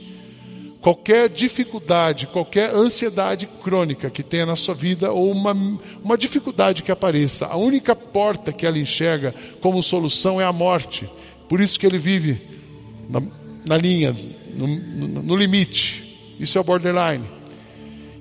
qualquer 0.80 1.28
dificuldade, 1.28 2.28
qualquer 2.28 2.72
ansiedade 2.72 3.49
crônica 3.62 4.09
que 4.11 4.22
tenha 4.22 4.47
na 4.47 4.55
sua 4.55 4.74
vida 4.74 5.11
ou 5.11 5.30
uma, 5.30 5.53
uma 6.03 6.16
dificuldade 6.16 6.84
que 6.84 6.93
apareça, 6.93 7.47
a 7.47 7.57
única 7.57 7.97
porta 7.97 8.53
que 8.53 8.64
ela 8.64 8.78
enxerga 8.78 9.34
como 9.61 9.82
solução 9.82 10.41
é 10.41 10.45
a 10.45 10.53
morte. 10.53 11.11
Por 11.49 11.61
isso 11.61 11.78
que 11.80 11.86
ele 11.86 11.99
vive 11.99 12.41
na, 13.09 13.20
na 13.66 13.76
linha, 13.76 14.14
no, 14.55 14.66
no, 14.66 15.22
no 15.22 15.36
limite. 15.36 16.34
Isso 16.38 16.57
é 16.59 16.61
o 16.61 16.64
borderline. 16.64 17.24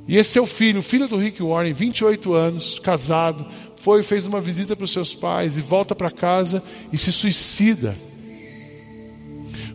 E 0.08 0.18
esse 0.18 0.40
o 0.40 0.46
filho, 0.46 0.80
o 0.80 0.84
filho 0.84 1.08
do 1.08 1.18
Rick 1.18 1.42
Warren, 1.42 1.72
28 1.72 2.34
anos, 2.34 2.80
casado, 2.80 3.46
foi 3.76 4.04
fez 4.04 4.26
uma 4.26 4.42
visita 4.42 4.76
para 4.76 4.84
os 4.84 4.92
seus 4.92 5.14
pais 5.14 5.56
e 5.56 5.62
volta 5.62 5.96
para 5.96 6.12
casa 6.12 6.64
e 6.92 6.98
se 6.98 7.12
suicida. 7.12 7.96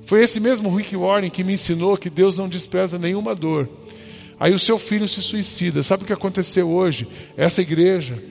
Foi 0.05 0.22
esse 0.22 0.38
mesmo 0.38 0.74
Rick 0.74 0.94
Warren 0.96 1.30
que 1.30 1.42
me 1.42 1.55
ensinou 1.55 1.96
que 1.96 2.11
Deus 2.11 2.36
não 2.36 2.48
despreza 2.48 2.98
nenhuma 2.98 3.34
dor. 3.34 3.68
Aí 4.38 4.52
o 4.52 4.59
seu 4.59 4.76
filho 4.76 5.09
se 5.09 5.22
suicida. 5.22 5.82
Sabe 5.82 6.02
o 6.02 6.07
que 6.07 6.12
aconteceu 6.12 6.68
hoje? 6.68 7.09
Essa 7.36 7.62
igreja, 7.62 8.22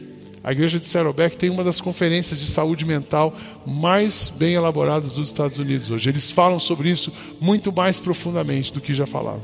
a 0.44 0.52
igreja 0.52 0.78
de 0.78 0.86
Saddleback, 0.86 1.38
tem 1.38 1.50
uma 1.50 1.64
das 1.64 1.80
conferências 1.80 2.38
de 2.38 2.48
saúde 2.48 2.86
mental 2.86 3.34
mais 3.66 4.32
bem 4.36 4.56
elaboradas 4.56 5.14
dos 5.14 5.30
Estados 5.30 5.58
Unidos 5.58 5.90
hoje. 5.90 6.10
Eles 6.10 6.30
falam 6.30 6.60
sobre 6.60 6.90
isso 6.90 7.14
muito 7.40 7.72
mais 7.72 7.98
profundamente 7.98 8.74
do 8.74 8.82
que 8.82 8.94
já 8.94 9.06
falavam. 9.06 9.42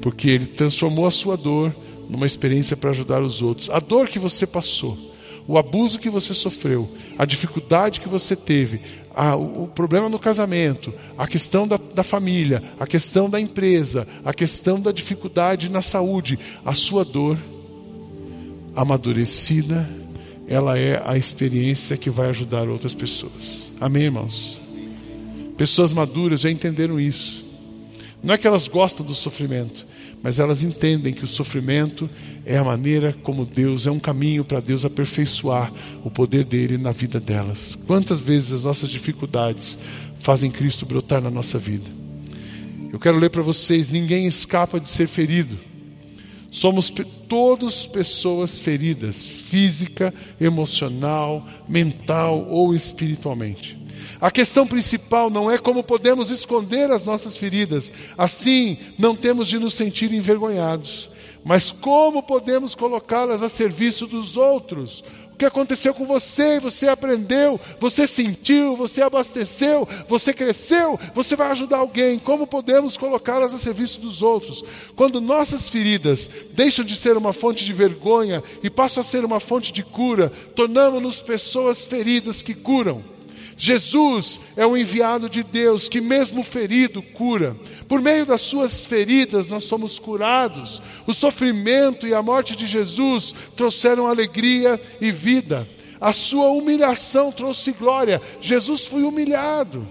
Porque 0.00 0.30
ele 0.30 0.46
transformou 0.46 1.06
a 1.06 1.10
sua 1.10 1.36
dor 1.36 1.74
numa 2.08 2.26
experiência 2.26 2.76
para 2.76 2.90
ajudar 2.90 3.22
os 3.22 3.42
outros. 3.42 3.68
A 3.70 3.80
dor 3.80 4.06
que 4.06 4.20
você 4.20 4.46
passou, 4.46 4.96
o 5.48 5.58
abuso 5.58 5.98
que 5.98 6.08
você 6.08 6.32
sofreu, 6.32 6.88
a 7.18 7.24
dificuldade 7.24 8.00
que 8.00 8.08
você 8.08 8.36
teve, 8.36 8.80
a, 9.12 9.34
o, 9.34 9.64
o, 9.64 9.68
problema 9.68 10.08
no 10.08 10.18
casamento, 10.20 10.94
a 11.18 11.26
questão 11.26 11.66
da, 11.66 11.76
da 11.76 12.04
família, 12.04 12.62
a 12.78 12.86
questão 12.86 13.28
da 13.28 13.40
empresa, 13.40 14.06
a 14.24 14.32
questão 14.32 14.80
da 14.80 14.92
dificuldade 14.92 15.68
na 15.68 15.82
saúde, 15.82 16.38
a 16.64 16.72
sua 16.72 17.04
dor 17.04 17.36
amadurecida, 18.76 19.88
ela 20.46 20.78
é 20.78 21.02
a 21.04 21.16
experiência 21.16 21.96
que 21.96 22.10
vai 22.10 22.28
ajudar 22.28 22.68
outras 22.68 22.94
pessoas. 22.94 23.72
Amém, 23.80 24.04
irmãos? 24.04 24.60
Pessoas 25.56 25.92
maduras 25.92 26.40
já 26.40 26.50
entenderam 26.50 26.98
isso. 27.00 27.44
Não 28.22 28.34
é 28.34 28.38
que 28.38 28.46
elas 28.46 28.68
gostam 28.68 29.04
do 29.04 29.14
sofrimento, 29.14 29.86
mas 30.22 30.38
elas 30.38 30.62
entendem 30.62 31.12
que 31.12 31.24
o 31.24 31.28
sofrimento 31.28 32.08
é 32.44 32.56
a 32.56 32.64
maneira 32.64 33.14
como 33.22 33.44
Deus, 33.44 33.86
é 33.86 33.90
um 33.90 33.98
caminho 33.98 34.44
para 34.44 34.60
Deus 34.60 34.84
aperfeiçoar 34.84 35.72
o 36.02 36.10
poder 36.10 36.44
dele 36.44 36.78
na 36.78 36.92
vida 36.92 37.20
delas. 37.20 37.78
Quantas 37.86 38.20
vezes 38.20 38.52
as 38.52 38.64
nossas 38.64 38.88
dificuldades 38.88 39.78
fazem 40.18 40.50
Cristo 40.50 40.86
brotar 40.86 41.20
na 41.20 41.30
nossa 41.30 41.58
vida? 41.58 41.84
Eu 42.92 42.98
quero 42.98 43.18
ler 43.18 43.28
para 43.28 43.42
vocês: 43.42 43.90
ninguém 43.90 44.26
escapa 44.26 44.80
de 44.80 44.88
ser 44.88 45.06
ferido. 45.06 45.58
Somos 46.54 46.88
todos 47.28 47.84
pessoas 47.84 48.60
feridas, 48.60 49.26
física, 49.26 50.14
emocional, 50.40 51.44
mental 51.68 52.46
ou 52.48 52.72
espiritualmente. 52.72 53.76
A 54.20 54.30
questão 54.30 54.64
principal 54.64 55.28
não 55.28 55.50
é 55.50 55.58
como 55.58 55.82
podemos 55.82 56.30
esconder 56.30 56.92
as 56.92 57.02
nossas 57.02 57.36
feridas, 57.36 57.92
assim 58.16 58.78
não 58.96 59.16
temos 59.16 59.48
de 59.48 59.58
nos 59.58 59.74
sentir 59.74 60.12
envergonhados, 60.12 61.10
mas 61.44 61.72
como 61.72 62.22
podemos 62.22 62.76
colocá-las 62.76 63.42
a 63.42 63.48
serviço 63.48 64.06
dos 64.06 64.36
outros. 64.36 65.02
O 65.34 65.36
que 65.36 65.44
aconteceu 65.44 65.92
com 65.92 66.06
você? 66.06 66.60
Você 66.60 66.86
aprendeu, 66.86 67.60
você 67.80 68.06
sentiu, 68.06 68.76
você 68.76 69.02
abasteceu, 69.02 69.86
você 70.06 70.32
cresceu, 70.32 70.98
você 71.12 71.34
vai 71.34 71.50
ajudar 71.50 71.78
alguém. 71.78 72.20
Como 72.20 72.46
podemos 72.46 72.96
colocá-las 72.96 73.52
a 73.52 73.58
serviço 73.58 74.00
dos 74.00 74.22
outros? 74.22 74.62
Quando 74.94 75.20
nossas 75.20 75.68
feridas 75.68 76.30
deixam 76.52 76.84
de 76.84 76.94
ser 76.94 77.16
uma 77.16 77.32
fonte 77.32 77.64
de 77.64 77.72
vergonha 77.72 78.44
e 78.62 78.70
passam 78.70 79.00
a 79.00 79.04
ser 79.04 79.24
uma 79.24 79.40
fonte 79.40 79.72
de 79.72 79.82
cura, 79.82 80.30
tornamos-nos 80.54 81.20
pessoas 81.20 81.84
feridas 81.84 82.40
que 82.40 82.54
curam. 82.54 83.13
Jesus 83.56 84.40
é 84.56 84.66
o 84.66 84.76
enviado 84.76 85.28
de 85.28 85.42
Deus 85.42 85.88
que, 85.88 86.00
mesmo 86.00 86.42
ferido, 86.42 87.02
cura. 87.02 87.56
Por 87.88 88.00
meio 88.00 88.26
das 88.26 88.40
suas 88.40 88.84
feridas, 88.84 89.46
nós 89.46 89.64
somos 89.64 89.98
curados. 89.98 90.82
O 91.06 91.14
sofrimento 91.14 92.06
e 92.06 92.14
a 92.14 92.22
morte 92.22 92.56
de 92.56 92.66
Jesus 92.66 93.34
trouxeram 93.56 94.06
alegria 94.06 94.80
e 95.00 95.10
vida. 95.10 95.68
A 96.00 96.12
sua 96.12 96.48
humilhação 96.48 97.30
trouxe 97.30 97.72
glória. 97.72 98.20
Jesus 98.40 98.86
foi 98.86 99.02
humilhado 99.02 99.86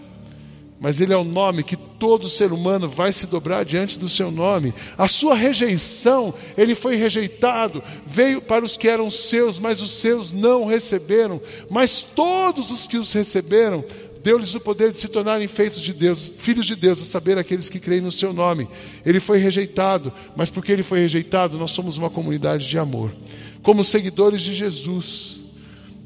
mas 0.84 1.00
ele 1.00 1.14
é 1.14 1.18
o 1.18 1.24
nome 1.24 1.64
que 1.64 1.78
todo 2.04 2.28
ser 2.28 2.52
humano 2.52 2.90
vai 2.90 3.14
se 3.14 3.26
dobrar 3.26 3.64
diante 3.64 3.98
do 3.98 4.10
seu 4.10 4.30
nome. 4.30 4.74
A 4.98 5.08
sua 5.08 5.36
rejeição, 5.36 6.34
ele 6.58 6.76
foi 6.76 6.98
rejeitado, 6.98 7.82
veio 8.06 8.42
para 8.42 8.66
os 8.66 8.76
que 8.76 8.90
eram 8.90 9.10
seus, 9.10 9.58
mas 9.58 9.82
os 9.82 10.02
seus 10.02 10.34
não 10.34 10.66
receberam. 10.66 11.40
Mas 11.70 12.02
todos 12.02 12.72
os 12.72 12.86
que 12.86 12.98
os 12.98 13.14
receberam, 13.14 13.86
deu-lhes 14.22 14.54
o 14.54 14.60
poder 14.60 14.92
de 14.92 14.98
se 14.98 15.08
tornarem 15.08 15.48
feitos 15.48 15.80
de 15.80 15.94
Deus, 15.94 16.30
filhos 16.40 16.66
de 16.66 16.76
Deus, 16.76 17.02
a 17.02 17.06
saber, 17.06 17.38
aqueles 17.38 17.70
que 17.70 17.80
creem 17.80 18.02
no 18.02 18.12
seu 18.12 18.34
nome. 18.34 18.68
Ele 19.06 19.22
foi 19.22 19.38
rejeitado, 19.38 20.12
mas 20.36 20.50
porque 20.50 20.74
ele 20.74 20.84
foi 20.84 21.00
rejeitado, 21.00 21.58
nós 21.58 21.72
somos 21.72 21.98
uma 21.98 22.10
comunidade 22.10 22.68
de 22.68 22.78
amor. 22.78 23.14
Como 23.62 23.82
seguidores 23.86 24.42
de 24.42 24.54
Jesus, 24.54 25.40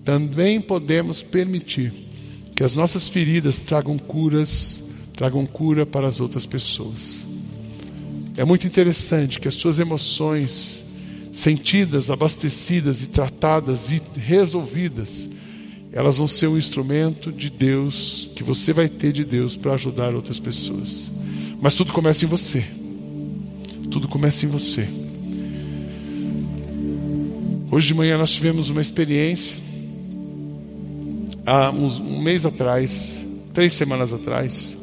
também 0.05 0.61
podemos 0.61 1.23
permitir 1.23 1.91
que 2.55 2.63
as 2.63 2.75
nossas 2.75 3.09
feridas 3.09 3.61
tragam 3.61 3.97
curas, 3.97 4.83
tragam 5.17 5.45
cura 5.47 5.83
para 5.83 6.07
as 6.07 6.21
outras 6.21 6.45
pessoas. 6.45 7.25
É 8.37 8.45
muito 8.45 8.67
interessante 8.67 9.39
que 9.39 9.47
as 9.47 9.55
suas 9.55 9.79
emoções, 9.79 10.85
sentidas, 11.33 12.11
abastecidas 12.11 13.01
e 13.01 13.07
tratadas 13.07 13.91
e 13.91 13.99
resolvidas, 14.15 15.27
elas 15.91 16.17
vão 16.17 16.27
ser 16.27 16.45
um 16.45 16.57
instrumento 16.57 17.31
de 17.31 17.49
Deus, 17.49 18.29
que 18.35 18.43
você 18.43 18.71
vai 18.71 18.87
ter 18.87 19.11
de 19.11 19.25
Deus 19.25 19.57
para 19.57 19.73
ajudar 19.73 20.13
outras 20.13 20.39
pessoas. 20.39 21.09
Mas 21.59 21.73
tudo 21.73 21.91
começa 21.91 22.23
em 22.23 22.27
você. 22.27 22.63
Tudo 23.89 24.07
começa 24.07 24.45
em 24.45 24.49
você. 24.49 24.87
Hoje 27.71 27.87
de 27.87 27.93
manhã 27.95 28.19
nós 28.19 28.29
tivemos 28.29 28.69
uma 28.69 28.81
experiência 28.81 29.57
há 31.43 31.71
uns, 31.71 31.97
um 31.97 32.21
mês 32.21 32.45
atrás, 32.45 33.17
três 33.51 33.73
semanas 33.73 34.13
atrás, 34.13 34.76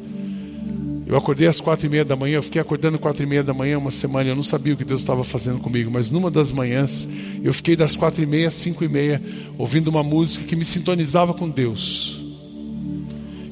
eu 1.05 1.15
acordei 1.15 1.47
às 1.47 1.61
quatro 1.61 1.85
e 1.85 1.89
meia 1.89 2.03
da 2.03 2.15
manhã, 2.15 2.37
eu 2.37 2.43
fiquei 2.43 2.59
acordando 2.59 2.97
quatro 2.97 3.21
e 3.21 3.25
meia 3.27 3.43
da 3.43 3.53
manhã 3.53 3.77
uma 3.77 3.91
semana, 3.91 4.29
eu 4.29 4.35
não 4.35 4.41
sabia 4.41 4.73
o 4.73 4.77
que 4.77 4.83
Deus 4.83 5.01
estava 5.01 5.23
fazendo 5.23 5.59
comigo, 5.59 5.91
mas 5.91 6.09
numa 6.09 6.31
das 6.31 6.51
manhãs, 6.51 7.07
eu 7.43 7.53
fiquei 7.53 7.75
das 7.75 7.95
quatro 7.95 8.23
e 8.23 8.25
meia 8.25 8.47
às 8.47 8.55
cinco 8.55 8.83
e 8.83 8.87
meia, 8.87 9.21
ouvindo 9.55 9.87
uma 9.89 10.01
música 10.01 10.45
que 10.45 10.55
me 10.55 10.65
sintonizava 10.65 11.31
com 11.33 11.47
Deus, 11.47 12.23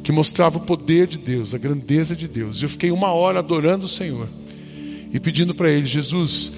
que 0.04 0.12
mostrava 0.12 0.58
o 0.58 0.62
poder 0.62 1.06
de 1.06 1.20
Deus, 1.20 1.54
a 1.54 1.60
grandeza 1.60 2.16
de 2.16 2.28
Deus. 2.28 2.62
Eu 2.64 2.70
fiquei 2.70 2.89
uma 2.89 3.14
hora 3.14 3.38
adorando 3.39 3.86
o 3.86 3.89
Senhor 3.89 4.28
e 5.14 5.20
pedindo 5.20 5.54
para 5.54 5.70
Ele, 5.70 5.86
Jesus, 5.86 6.51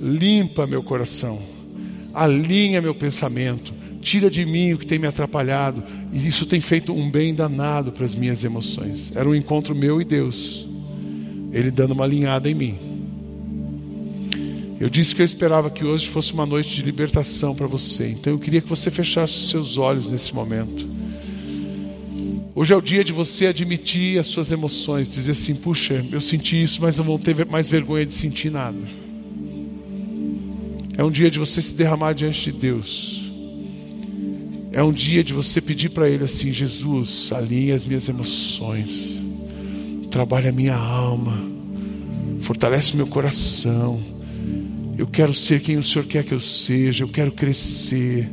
limpa 0.00 0.64
meu 0.64 0.82
coração, 0.82 1.42
alinha 2.14 2.80
meu 2.80 2.94
pensamento, 2.94 3.74
tira 4.06 4.30
de 4.30 4.46
mim 4.46 4.72
o 4.72 4.78
que 4.78 4.86
tem 4.86 5.00
me 5.00 5.08
atrapalhado. 5.08 5.82
E 6.12 6.26
isso 6.28 6.46
tem 6.46 6.60
feito 6.60 6.94
um 6.94 7.10
bem 7.10 7.34
danado 7.34 7.90
para 7.90 8.04
as 8.04 8.14
minhas 8.14 8.44
emoções. 8.44 9.10
Era 9.14 9.28
um 9.28 9.34
encontro 9.34 9.74
meu 9.74 10.00
e 10.00 10.04
Deus. 10.04 10.66
Ele 11.52 11.72
dando 11.72 11.90
uma 11.90 12.04
alinhada 12.04 12.48
em 12.48 12.54
mim. 12.54 12.78
Eu 14.78 14.88
disse 14.88 15.16
que 15.16 15.22
eu 15.22 15.26
esperava 15.26 15.70
que 15.70 15.84
hoje 15.84 16.08
fosse 16.08 16.32
uma 16.32 16.46
noite 16.46 16.70
de 16.70 16.82
libertação 16.82 17.54
para 17.54 17.66
você. 17.66 18.08
Então 18.08 18.32
eu 18.32 18.38
queria 18.38 18.60
que 18.60 18.68
você 18.68 18.90
fechasse 18.90 19.40
os 19.40 19.50
seus 19.50 19.76
olhos 19.76 20.06
nesse 20.06 20.32
momento. 20.32 20.88
Hoje 22.54 22.72
é 22.72 22.76
o 22.76 22.80
dia 22.80 23.02
de 23.02 23.12
você 23.12 23.46
admitir 23.46 24.18
as 24.18 24.28
suas 24.28 24.52
emoções, 24.52 25.10
dizer 25.10 25.32
assim: 25.32 25.54
puxa, 25.54 26.04
eu 26.12 26.20
senti 26.20 26.62
isso, 26.62 26.80
mas 26.80 26.96
não 26.96 27.04
vou 27.04 27.18
ter 27.18 27.44
mais 27.46 27.68
vergonha 27.68 28.06
de 28.06 28.12
sentir 28.12 28.50
nada. 28.50 28.78
É 30.96 31.02
um 31.02 31.10
dia 31.10 31.30
de 31.30 31.38
você 31.38 31.60
se 31.60 31.74
derramar 31.74 32.12
diante 32.12 32.52
de 32.52 32.58
Deus. 32.58 33.25
É 34.76 34.82
um 34.82 34.92
dia 34.92 35.24
de 35.24 35.32
você 35.32 35.58
pedir 35.58 35.88
para 35.88 36.06
Ele 36.06 36.24
assim: 36.24 36.52
Jesus, 36.52 37.32
alinhe 37.32 37.72
as 37.72 37.86
minhas 37.86 38.10
emoções, 38.10 39.22
trabalhe 40.10 40.48
a 40.48 40.52
minha 40.52 40.76
alma, 40.76 41.32
fortalece 42.42 42.94
meu 42.94 43.06
coração. 43.06 43.98
Eu 44.98 45.06
quero 45.06 45.32
ser 45.32 45.62
quem 45.62 45.78
o 45.78 45.82
Senhor 45.82 46.04
quer 46.04 46.24
que 46.24 46.34
eu 46.34 46.40
seja, 46.40 47.04
eu 47.04 47.08
quero 47.08 47.32
crescer. 47.32 48.28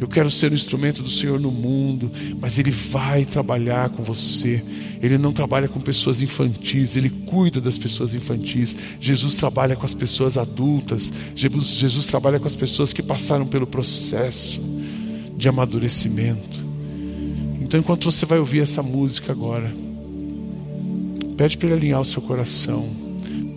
Eu 0.00 0.06
quero 0.06 0.30
ser 0.30 0.52
o 0.52 0.54
instrumento 0.54 1.02
do 1.02 1.10
Senhor 1.10 1.40
no 1.40 1.50
mundo, 1.50 2.12
mas 2.40 2.56
Ele 2.56 2.70
vai 2.70 3.24
trabalhar 3.24 3.90
com 3.90 4.00
você. 4.00 4.62
Ele 5.02 5.18
não 5.18 5.32
trabalha 5.32 5.66
com 5.66 5.80
pessoas 5.80 6.22
infantis, 6.22 6.94
Ele 6.94 7.10
cuida 7.10 7.60
das 7.60 7.76
pessoas 7.76 8.14
infantis. 8.14 8.76
Jesus 9.00 9.34
trabalha 9.34 9.74
com 9.74 9.84
as 9.84 9.94
pessoas 9.94 10.38
adultas. 10.38 11.12
Jesus, 11.34 11.66
Jesus 11.70 12.06
trabalha 12.06 12.38
com 12.38 12.46
as 12.46 12.54
pessoas 12.54 12.92
que 12.92 13.02
passaram 13.02 13.44
pelo 13.44 13.66
processo 13.66 14.77
de 15.38 15.48
amadurecimento. 15.48 16.66
Então, 17.62 17.80
enquanto 17.80 18.10
você 18.10 18.26
vai 18.26 18.38
ouvir 18.38 18.60
essa 18.60 18.82
música 18.82 19.32
agora, 19.32 19.72
pede 21.38 21.56
para 21.56 21.68
Ele 21.68 21.76
alinhar 21.76 22.00
o 22.02 22.04
seu 22.04 22.20
coração, 22.20 23.08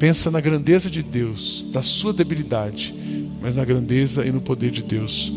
Pensa 0.01 0.31
na 0.31 0.41
grandeza 0.41 0.89
de 0.89 1.03
Deus, 1.03 1.63
da 1.71 1.83
sua 1.83 2.11
debilidade, 2.11 2.91
mas 3.39 3.55
na 3.55 3.63
grandeza 3.63 4.25
e 4.25 4.31
no 4.31 4.41
poder 4.41 4.71
de 4.71 4.81
Deus 4.81 5.31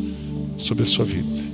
sobre 0.57 0.85
a 0.85 0.87
sua 0.87 1.05
vida. 1.05 1.54